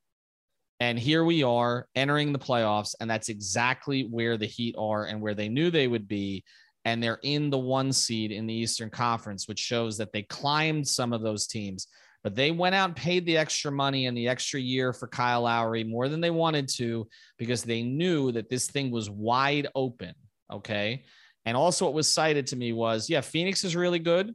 And 0.83 0.99
here 0.99 1.22
we 1.22 1.45
are 1.45 1.87
entering 1.95 2.33
the 2.33 2.41
playoffs, 2.41 2.97
and 2.99 3.09
that's 3.09 3.28
exactly 3.28 4.03
where 4.03 4.37
the 4.37 4.47
Heat 4.47 4.74
are 4.76 5.05
and 5.05 5.20
where 5.20 5.33
they 5.33 5.49
knew 5.49 5.70
they 5.70 5.87
would 5.87 6.09
be. 6.09 6.43
And 6.85 7.01
they're 7.01 7.20
in 7.22 7.51
the 7.51 7.59
one 7.59 7.93
seed 7.93 8.33
in 8.33 8.49
the 8.49 8.55
Eastern 8.55 8.91
Conference, 8.91 9.47
which 9.47 9.61
shows 9.61 9.97
that 9.99 10.12
they 10.12 10.22
climbed 10.24 10.89
some 10.89 11.12
of 11.12 11.22
those 11.22 11.47
teams. 11.47 11.87
But 12.24 12.35
they 12.35 12.51
went 12.51 12.74
out 12.74 12.89
and 12.89 12.97
paid 12.97 13.24
the 13.24 13.39
extra 13.39 13.70
money 13.70 14.07
and 14.07 14.16
the 14.16 14.26
extra 14.26 14.59
year 14.59 14.93
for 14.93 15.07
Kyle 15.07 15.43
Lowry 15.43 15.85
more 15.85 16.09
than 16.09 16.20
they 16.20 16.30
wanted 16.30 16.68
to 16.70 17.07
because 17.39 17.62
they 17.62 17.85
knew 17.85 18.33
that 18.33 18.51
this 18.51 18.66
thing 18.66 18.91
was 18.91 19.09
wide 19.09 19.68
open. 19.76 20.14
Okay. 20.53 21.05
And 21.45 21.57
also, 21.57 21.85
what 21.85 21.95
was 21.95 22.11
cited 22.11 22.49
to 22.49 22.57
me 22.57 22.72
was 22.72 23.09
yeah, 23.09 23.20
Phoenix 23.20 23.62
is 23.62 23.76
really 23.76 24.01
good, 24.01 24.35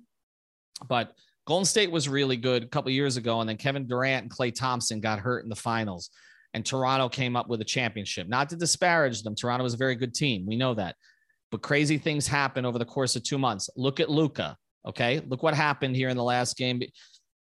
but 0.88 1.12
Golden 1.45 1.66
State 1.66 1.91
was 1.91 2.08
really 2.08 2.38
good 2.38 2.64
a 2.64 2.68
couple 2.68 2.89
years 2.91 3.18
ago. 3.18 3.41
And 3.41 3.50
then 3.50 3.58
Kevin 3.58 3.86
Durant 3.86 4.24
and 4.24 4.32
Klay 4.32 4.56
Thompson 4.56 5.02
got 5.02 5.20
hurt 5.20 5.43
in 5.43 5.50
the 5.50 5.56
finals 5.58 6.10
and 6.58 6.66
Toronto 6.66 7.08
came 7.08 7.36
up 7.36 7.47
with 7.47 7.62
a 7.62 7.66
championship. 7.66 8.28
Not 8.28 8.49
to 8.49 8.55
disparage 8.55 9.22
them, 9.22 9.36
Toronto 9.36 9.64
was 9.64 9.76
a 9.76 9.78
very 9.78 9.95
good 9.95 10.16
team. 10.16 10.43
We 10.47 10.55
know 10.55 10.74
that. 10.74 10.95
But 11.51 11.62
crazy 11.62 11.99
things 11.99 12.26
happen 12.28 12.66
over 12.66 12.80
the 12.80 12.86
course 12.86 13.16
of 13.16 13.22
two 13.22 13.38
months. 13.38 13.70
Look 13.78 13.99
at 13.99 14.10
Luka. 14.10 14.58
Okay. 14.84 15.22
Look 15.28 15.43
what 15.43 15.53
happened 15.53 15.95
here 15.95 16.10
in 16.10 16.18
the 16.18 16.24
last 16.24 16.58
game. 16.58 16.82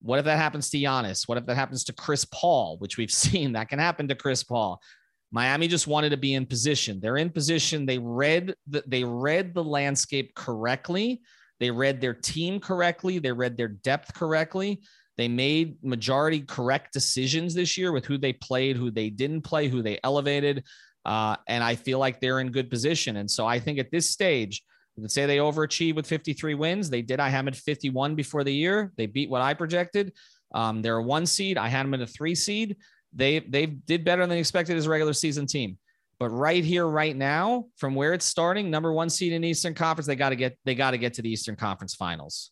What 0.03 0.19
if 0.19 0.25
that 0.25 0.37
happens 0.37 0.69
to 0.71 0.79
Giannis? 0.79 1.29
What 1.29 1.39
if 1.39 1.47
that 1.47 1.55
happens 1.55 1.85
to 1.85 1.93
Chris 1.93 2.25
Paul, 2.25 2.77
which 2.79 2.99
we've 2.99 3.11
seen 3.25 3.53
that 3.53 3.69
can 3.69 3.79
happen 3.79 4.09
to 4.09 4.17
Chris 4.17 4.43
Paul? 4.43 4.83
Miami 5.31 5.69
just 5.69 5.87
wanted 5.87 6.11
to 6.11 6.17
be 6.17 6.35
in 6.35 6.45
position. 6.45 6.99
They're 6.99 7.17
in 7.17 7.31
position. 7.31 7.87
They 7.87 7.99
read 7.99 8.53
the, 8.67 8.83
they 8.85 9.05
read 9.05 9.55
the 9.55 9.63
landscape 9.63 10.35
correctly. 10.35 11.23
They 11.61 11.71
read 11.71 12.01
their 12.01 12.15
team 12.15 12.59
correctly. 12.59 13.21
They 13.21 13.33
read 13.33 13.57
their 13.57 13.69
depth 13.69 14.13
correctly. 14.13 14.81
They 15.17 15.29
made 15.29 15.77
majority 15.83 16.41
correct 16.41 16.93
decisions 16.93 17.55
this 17.55 17.79
year 17.79 17.93
with 17.93 18.05
who 18.05 18.19
they 18.19 18.33
played, 18.33 18.77
who 18.77 18.91
they 18.91 19.11
didn't 19.11 19.43
play, 19.43 19.69
who 19.69 19.83
they 19.83 20.01
elevated. 20.03 20.65
Uh, 21.05 21.37
and 21.47 21.63
I 21.63 21.77
feel 21.77 21.99
like 21.99 22.21
they're 22.21 22.41
in 22.41 22.51
good 22.51 22.71
position. 22.71 23.17
And 23.17 23.31
so 23.31 23.47
I 23.47 23.61
think 23.61 23.79
at 23.79 23.91
this 23.91 24.11
stage, 24.11 24.63
we 24.97 25.03
can 25.03 25.09
say 25.09 25.27
they 25.27 25.39
overachieved 25.39 25.97
with 25.97 26.07
53 26.07 26.55
wins. 26.55 26.89
They 26.89 27.03
did. 27.03 27.21
I 27.21 27.29
had 27.29 27.41
them 27.41 27.49
at 27.49 27.57
51 27.57 28.15
before 28.15 28.45
the 28.45 28.55
year. 28.55 28.93
They 28.97 29.07
beat 29.07 29.29
what 29.29 29.43
I 29.43 29.55
projected. 29.55 30.13
Um, 30.55 30.83
they're 30.83 30.99
a 30.99 31.03
one 31.03 31.27
seed. 31.27 31.59
I 31.59 31.69
had 31.69 31.85
them 31.85 31.95
at 31.95 32.01
a 32.01 32.07
three 32.07 32.35
seed. 32.35 32.77
They 33.13 33.41
they 33.41 33.67
did 33.67 34.05
better 34.05 34.27
than 34.27 34.39
expected 34.39 34.77
as 34.77 34.87
a 34.87 34.91
regular 34.91 35.13
season 35.13 35.47
team. 35.47 35.79
But 36.21 36.31
right 36.31 36.65
here, 36.65 36.87
right 36.87 37.15
now, 37.15 37.67
from 37.77 37.95
where 37.97 38.15
it's 38.15 38.25
starting, 38.25 38.71
number 38.71 38.93
one 38.93 39.11
seed 39.11 39.33
in 39.33 39.43
Eastern 39.43 39.75
Conference, 39.75 40.07
they 40.07 40.17
got 40.17 40.31
to 40.31 40.37
get 40.37 40.57
they 40.65 40.77
got 40.77 40.93
to 40.93 40.99
get 40.99 41.15
to 41.15 41.23
the 41.23 41.31
Eastern 41.31 41.57
Conference 41.57 41.95
Finals. 41.95 42.51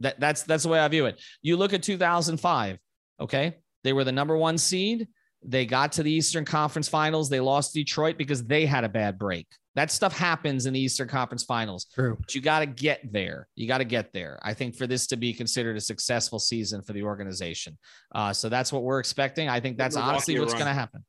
That, 0.00 0.18
that's 0.20 0.42
that's 0.42 0.64
the 0.64 0.68
way 0.68 0.80
I 0.80 0.88
view 0.88 1.06
it. 1.06 1.20
You 1.42 1.56
look 1.56 1.72
at 1.72 1.82
2005. 1.82 2.78
Okay, 3.20 3.56
they 3.84 3.92
were 3.92 4.04
the 4.04 4.12
number 4.12 4.36
one 4.36 4.58
seed. 4.58 5.08
They 5.42 5.66
got 5.66 5.92
to 5.92 6.02
the 6.02 6.10
Eastern 6.10 6.44
Conference 6.44 6.88
Finals. 6.88 7.28
They 7.28 7.40
lost 7.40 7.74
Detroit 7.74 8.16
because 8.16 8.44
they 8.44 8.64
had 8.64 8.84
a 8.84 8.88
bad 8.88 9.18
break. 9.18 9.46
That 9.74 9.90
stuff 9.90 10.16
happens 10.16 10.66
in 10.66 10.72
the 10.72 10.80
Eastern 10.80 11.08
Conference 11.08 11.42
Finals. 11.42 11.86
True. 11.92 12.16
But 12.18 12.34
you 12.34 12.40
got 12.40 12.60
to 12.60 12.66
get 12.66 13.12
there. 13.12 13.48
You 13.56 13.66
got 13.66 13.78
to 13.78 13.84
get 13.84 14.12
there. 14.12 14.38
I 14.42 14.54
think 14.54 14.76
for 14.76 14.86
this 14.86 15.06
to 15.08 15.16
be 15.16 15.32
considered 15.32 15.76
a 15.76 15.80
successful 15.80 16.38
season 16.38 16.80
for 16.80 16.92
the 16.92 17.02
organization. 17.02 17.76
Uh, 18.14 18.32
so 18.32 18.48
that's 18.48 18.72
what 18.72 18.84
we're 18.84 19.00
expecting. 19.00 19.48
I 19.48 19.60
think 19.60 19.76
that's 19.76 19.96
honestly 19.96 20.38
what's 20.38 20.54
going 20.54 20.66
to 20.66 20.72
happen. 20.72 21.04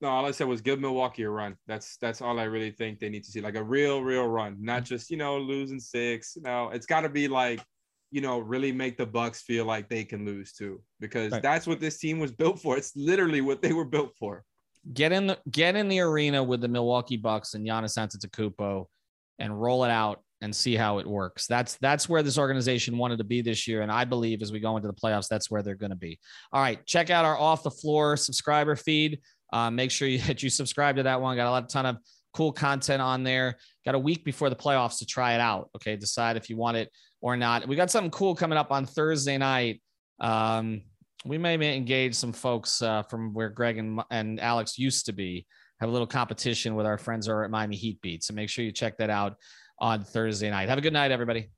No, 0.00 0.08
all 0.08 0.24
I 0.24 0.30
said 0.30 0.46
was 0.46 0.62
give 0.62 0.80
Milwaukee 0.80 1.24
a 1.24 1.30
run. 1.30 1.56
That's 1.66 1.98
that's 1.98 2.22
all 2.22 2.40
I 2.40 2.44
really 2.44 2.70
think 2.70 2.98
they 2.98 3.10
need 3.10 3.24
to 3.24 3.30
see, 3.30 3.42
like 3.42 3.56
a 3.56 3.62
real, 3.62 4.02
real 4.02 4.26
run, 4.26 4.56
not 4.58 4.84
just 4.84 5.10
you 5.10 5.18
know 5.18 5.38
losing 5.38 5.80
six. 5.80 6.38
No, 6.40 6.70
it's 6.70 6.86
got 6.86 7.02
to 7.02 7.10
be 7.10 7.28
like 7.28 7.60
you 8.10 8.22
know 8.22 8.38
really 8.38 8.72
make 8.72 8.96
the 8.96 9.06
Bucks 9.06 9.42
feel 9.42 9.66
like 9.66 9.88
they 9.88 10.04
can 10.04 10.24
lose 10.24 10.52
too, 10.52 10.80
because 11.00 11.32
right. 11.32 11.42
that's 11.42 11.66
what 11.66 11.80
this 11.80 11.98
team 11.98 12.18
was 12.18 12.32
built 12.32 12.60
for. 12.60 12.78
It's 12.78 12.96
literally 12.96 13.42
what 13.42 13.60
they 13.60 13.72
were 13.72 13.84
built 13.84 14.12
for. 14.18 14.42
Get 14.94 15.12
in 15.12 15.26
the 15.26 15.38
get 15.50 15.76
in 15.76 15.88
the 15.88 16.00
arena 16.00 16.42
with 16.42 16.62
the 16.62 16.68
Milwaukee 16.68 17.18
Bucks 17.18 17.52
and 17.52 17.66
Giannis 17.66 17.98
Antetokounmpo, 17.98 18.86
and 19.38 19.60
roll 19.60 19.84
it 19.84 19.90
out 19.90 20.22
and 20.40 20.56
see 20.56 20.74
how 20.74 20.98
it 20.98 21.06
works. 21.06 21.46
That's 21.46 21.76
that's 21.82 22.08
where 22.08 22.22
this 22.22 22.38
organization 22.38 22.96
wanted 22.96 23.18
to 23.18 23.24
be 23.24 23.42
this 23.42 23.68
year, 23.68 23.82
and 23.82 23.92
I 23.92 24.04
believe 24.04 24.40
as 24.40 24.52
we 24.52 24.60
go 24.60 24.76
into 24.76 24.88
the 24.88 24.94
playoffs, 24.94 25.28
that's 25.28 25.50
where 25.50 25.62
they're 25.62 25.74
going 25.74 25.90
to 25.90 25.96
be. 25.96 26.18
All 26.52 26.62
right, 26.62 26.84
check 26.86 27.10
out 27.10 27.26
our 27.26 27.36
off 27.36 27.62
the 27.62 27.70
floor 27.70 28.16
subscriber 28.16 28.76
feed. 28.76 29.20
Uh, 29.52 29.70
make 29.70 29.90
sure 29.90 30.08
you, 30.08 30.18
that 30.26 30.42
you 30.42 30.50
subscribe 30.50 30.96
to 30.96 31.02
that 31.04 31.20
one. 31.20 31.36
Got 31.36 31.48
a 31.48 31.50
lot, 31.50 31.64
of 31.64 31.68
ton 31.68 31.86
of 31.86 31.98
cool 32.34 32.52
content 32.52 33.02
on 33.02 33.22
there. 33.22 33.56
Got 33.84 33.94
a 33.94 33.98
week 33.98 34.24
before 34.24 34.50
the 34.50 34.56
playoffs 34.56 34.98
to 34.98 35.06
try 35.06 35.34
it 35.34 35.40
out. 35.40 35.70
Okay, 35.76 35.96
decide 35.96 36.36
if 36.36 36.48
you 36.48 36.56
want 36.56 36.76
it 36.76 36.90
or 37.20 37.36
not. 37.36 37.66
We 37.66 37.76
got 37.76 37.90
something 37.90 38.10
cool 38.10 38.34
coming 38.34 38.58
up 38.58 38.70
on 38.70 38.86
Thursday 38.86 39.38
night. 39.38 39.82
Um, 40.20 40.82
we 41.24 41.38
may 41.38 41.76
engage 41.76 42.14
some 42.14 42.32
folks 42.32 42.80
uh, 42.80 43.02
from 43.02 43.34
where 43.34 43.50
Greg 43.50 43.78
and, 43.78 44.00
and 44.10 44.40
Alex 44.40 44.78
used 44.78 45.06
to 45.06 45.12
be. 45.12 45.46
Have 45.80 45.88
a 45.88 45.92
little 45.92 46.06
competition 46.06 46.74
with 46.74 46.86
our 46.86 46.98
friends 46.98 47.28
over 47.28 47.44
at 47.44 47.50
Miami 47.50 47.76
Heat 47.76 48.00
Beat. 48.02 48.22
So 48.22 48.34
make 48.34 48.48
sure 48.50 48.64
you 48.64 48.72
check 48.72 48.98
that 48.98 49.10
out 49.10 49.36
on 49.78 50.04
Thursday 50.04 50.50
night. 50.50 50.68
Have 50.68 50.78
a 50.78 50.82
good 50.82 50.92
night, 50.92 51.10
everybody. 51.10 51.48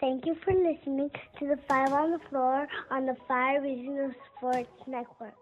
Thank 0.00 0.26
you 0.26 0.34
for 0.42 0.52
listening 0.52 1.10
to 1.38 1.46
the 1.46 1.58
Five 1.68 1.92
on 1.92 2.10
the 2.10 2.18
Floor 2.28 2.66
on 2.90 3.06
the 3.06 3.16
Five 3.28 3.62
Regional 3.62 4.10
Sports 4.36 4.70
Network. 4.86 5.41